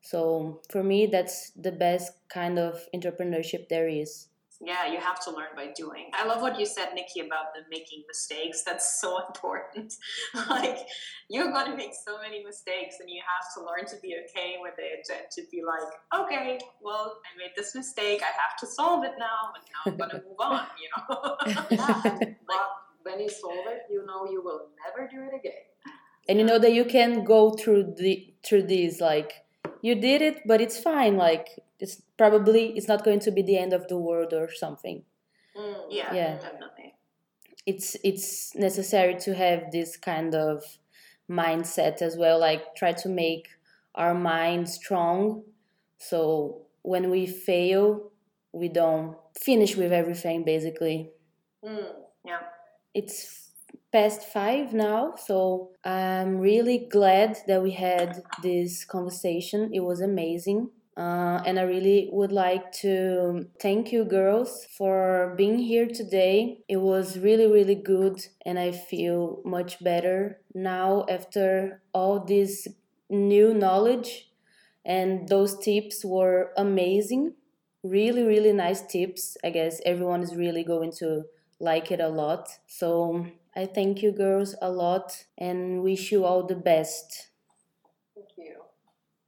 So 0.00 0.60
for 0.70 0.82
me, 0.82 1.06
that's 1.06 1.50
the 1.50 1.72
best 1.72 2.12
kind 2.28 2.58
of 2.58 2.80
entrepreneurship 2.94 3.68
there 3.68 3.88
is. 3.88 4.28
Yeah, 4.60 4.86
you 4.86 4.98
have 4.98 5.20
to 5.24 5.30
learn 5.30 5.52
by 5.56 5.72
doing. 5.76 6.10
I 6.14 6.24
love 6.26 6.40
what 6.40 6.58
you 6.58 6.64
said, 6.64 6.90
Nikki, 6.94 7.20
about 7.20 7.52
the 7.54 7.62
making 7.70 8.04
mistakes. 8.08 8.62
That's 8.62 9.00
so 9.00 9.18
important. 9.26 9.94
like, 10.48 10.86
you're 11.28 11.50
going 11.52 11.70
to 11.70 11.76
make 11.76 11.92
so 12.06 12.18
many 12.20 12.42
mistakes, 12.42 12.96
and 13.00 13.10
you 13.10 13.20
have 13.20 13.52
to 13.54 13.60
learn 13.60 13.86
to 13.86 13.96
be 14.00 14.16
okay 14.24 14.56
with 14.60 14.74
it 14.78 15.06
and 15.10 15.30
to 15.32 15.42
be 15.50 15.62
like, 15.62 15.92
okay, 16.18 16.58
well, 16.80 17.18
I 17.24 17.36
made 17.36 17.50
this 17.56 17.74
mistake. 17.74 18.22
I 18.22 18.26
have 18.26 18.56
to 18.60 18.66
solve 18.66 19.04
it 19.04 19.12
now, 19.18 19.52
and 19.54 19.64
now 19.68 19.92
I'm 19.92 19.96
going 19.96 20.10
to 20.22 20.28
move 20.28 20.40
on, 20.40 20.66
you 20.80 20.88
know? 20.96 21.36
Yeah, 21.70 22.34
but 22.46 22.70
when 23.04 23.20
you 23.20 23.28
solve 23.30 23.66
it, 23.68 23.82
you 23.90 24.04
know 24.06 24.26
you 24.30 24.42
will 24.42 24.68
never 24.84 25.08
do 25.08 25.22
it 25.28 25.34
again. 25.40 25.62
and 26.28 26.38
you 26.38 26.44
know 26.44 26.58
that 26.58 26.72
you 26.72 26.84
can 26.84 27.24
go 27.24 27.50
through 27.52 27.94
the 27.98 28.34
through 28.46 28.62
these 28.62 29.00
like 29.00 29.32
you 29.82 29.94
did 29.94 30.22
it 30.22 30.40
but 30.46 30.60
it's 30.60 30.78
fine 30.80 31.16
like 31.16 31.48
it's 31.80 32.02
probably 32.18 32.62
it's 32.76 32.88
not 32.88 33.04
going 33.04 33.20
to 33.20 33.30
be 33.30 33.42
the 33.42 33.58
end 33.58 33.72
of 33.72 33.88
the 33.88 33.98
world 33.98 34.32
or 34.32 34.48
something 34.52 35.04
yeah, 35.90 36.14
Yeah. 36.14 36.38
definitely. 36.38 36.94
it's 37.66 37.96
it's 38.04 38.54
necessary 38.54 39.16
to 39.20 39.34
have 39.34 39.70
this 39.72 39.96
kind 39.96 40.34
of 40.34 40.64
mindset 41.30 42.02
as 42.02 42.16
well, 42.16 42.38
like 42.38 42.74
try 42.76 42.92
to 42.92 43.08
make 43.08 43.48
our 43.94 44.14
mind 44.14 44.68
strong. 44.68 45.44
So 45.98 46.66
when 46.82 47.10
we 47.10 47.26
fail, 47.26 48.10
we 48.52 48.68
don't 48.68 49.16
finish 49.38 49.76
with 49.76 49.92
everything 49.92 50.44
basically. 50.44 51.10
Mm, 51.64 51.92
yeah. 52.24 52.40
It's 52.94 53.50
past 53.92 54.22
five 54.22 54.72
now, 54.72 55.14
so 55.16 55.70
I'm 55.84 56.38
really 56.38 56.78
glad 56.78 57.38
that 57.46 57.62
we 57.62 57.72
had 57.72 58.22
this 58.42 58.84
conversation. 58.84 59.70
It 59.72 59.80
was 59.80 60.00
amazing. 60.00 60.70
Uh, 60.96 61.42
and 61.44 61.58
I 61.58 61.62
really 61.62 62.08
would 62.12 62.30
like 62.30 62.70
to 62.84 63.48
thank 63.60 63.90
you, 63.92 64.04
girls, 64.04 64.64
for 64.78 65.34
being 65.36 65.58
here 65.58 65.86
today. 65.88 66.60
It 66.68 66.76
was 66.76 67.18
really, 67.18 67.48
really 67.48 67.74
good, 67.74 68.24
and 68.46 68.58
I 68.60 68.70
feel 68.70 69.42
much 69.44 69.82
better 69.82 70.40
now 70.54 71.04
after 71.08 71.82
all 71.92 72.20
this 72.24 72.68
new 73.10 73.52
knowledge. 73.52 74.30
And 74.84 75.28
those 75.28 75.58
tips 75.58 76.04
were 76.04 76.52
amazing. 76.56 77.34
Really, 77.82 78.22
really 78.22 78.52
nice 78.52 78.82
tips. 78.82 79.36
I 79.42 79.50
guess 79.50 79.80
everyone 79.84 80.22
is 80.22 80.34
really 80.36 80.62
going 80.62 80.92
to 80.98 81.24
like 81.64 81.90
it 81.90 82.00
a 82.00 82.08
lot. 82.08 82.58
So 82.66 83.26
I 83.56 83.66
thank 83.66 84.02
you, 84.02 84.12
girls, 84.12 84.54
a 84.60 84.70
lot 84.70 85.24
and 85.38 85.82
wish 85.82 86.12
you 86.12 86.24
all 86.24 86.46
the 86.46 86.54
best. 86.54 87.28
Thank 88.14 88.28
you. 88.36 88.54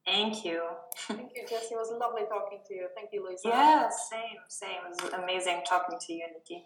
Thank 0.05 0.45
you. 0.45 0.63
Thank 1.09 1.33
you, 1.35 1.43
Jessie. 1.49 1.75
It 1.75 1.79
was 1.79 1.93
lovely 1.99 2.23
talking 2.29 2.59
to 2.69 2.75
you. 2.75 2.87
Thank 2.95 3.11
you, 3.13 3.25
Luisa. 3.27 3.49
Yeah, 3.49 3.89
same, 4.11 4.39
same. 4.49 4.83
It 4.91 5.03
was 5.03 5.13
amazing 5.13 5.63
talking 5.69 5.99
to 5.99 6.13
you, 6.13 6.27
Nikki. 6.33 6.65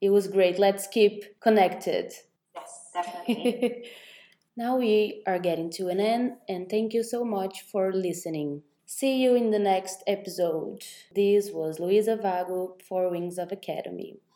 It 0.00 0.10
was 0.10 0.28
great. 0.28 0.58
Let's 0.58 0.86
keep 0.86 1.40
connected. 1.40 2.12
Yes, 2.54 2.90
definitely. 2.92 3.90
now 4.56 4.76
we 4.76 5.22
are 5.26 5.38
getting 5.38 5.70
to 5.72 5.88
an 5.88 6.00
end, 6.00 6.36
and 6.48 6.68
thank 6.68 6.94
you 6.94 7.02
so 7.02 7.24
much 7.24 7.62
for 7.62 7.92
listening. 7.92 8.62
See 8.86 9.22
you 9.22 9.34
in 9.34 9.50
the 9.50 9.58
next 9.58 10.02
episode. 10.06 10.84
This 11.14 11.50
was 11.50 11.80
Luisa 11.80 12.16
Vago 12.16 12.76
for 12.86 13.10
Wings 13.10 13.38
of 13.38 13.50
Academy. 13.50 14.18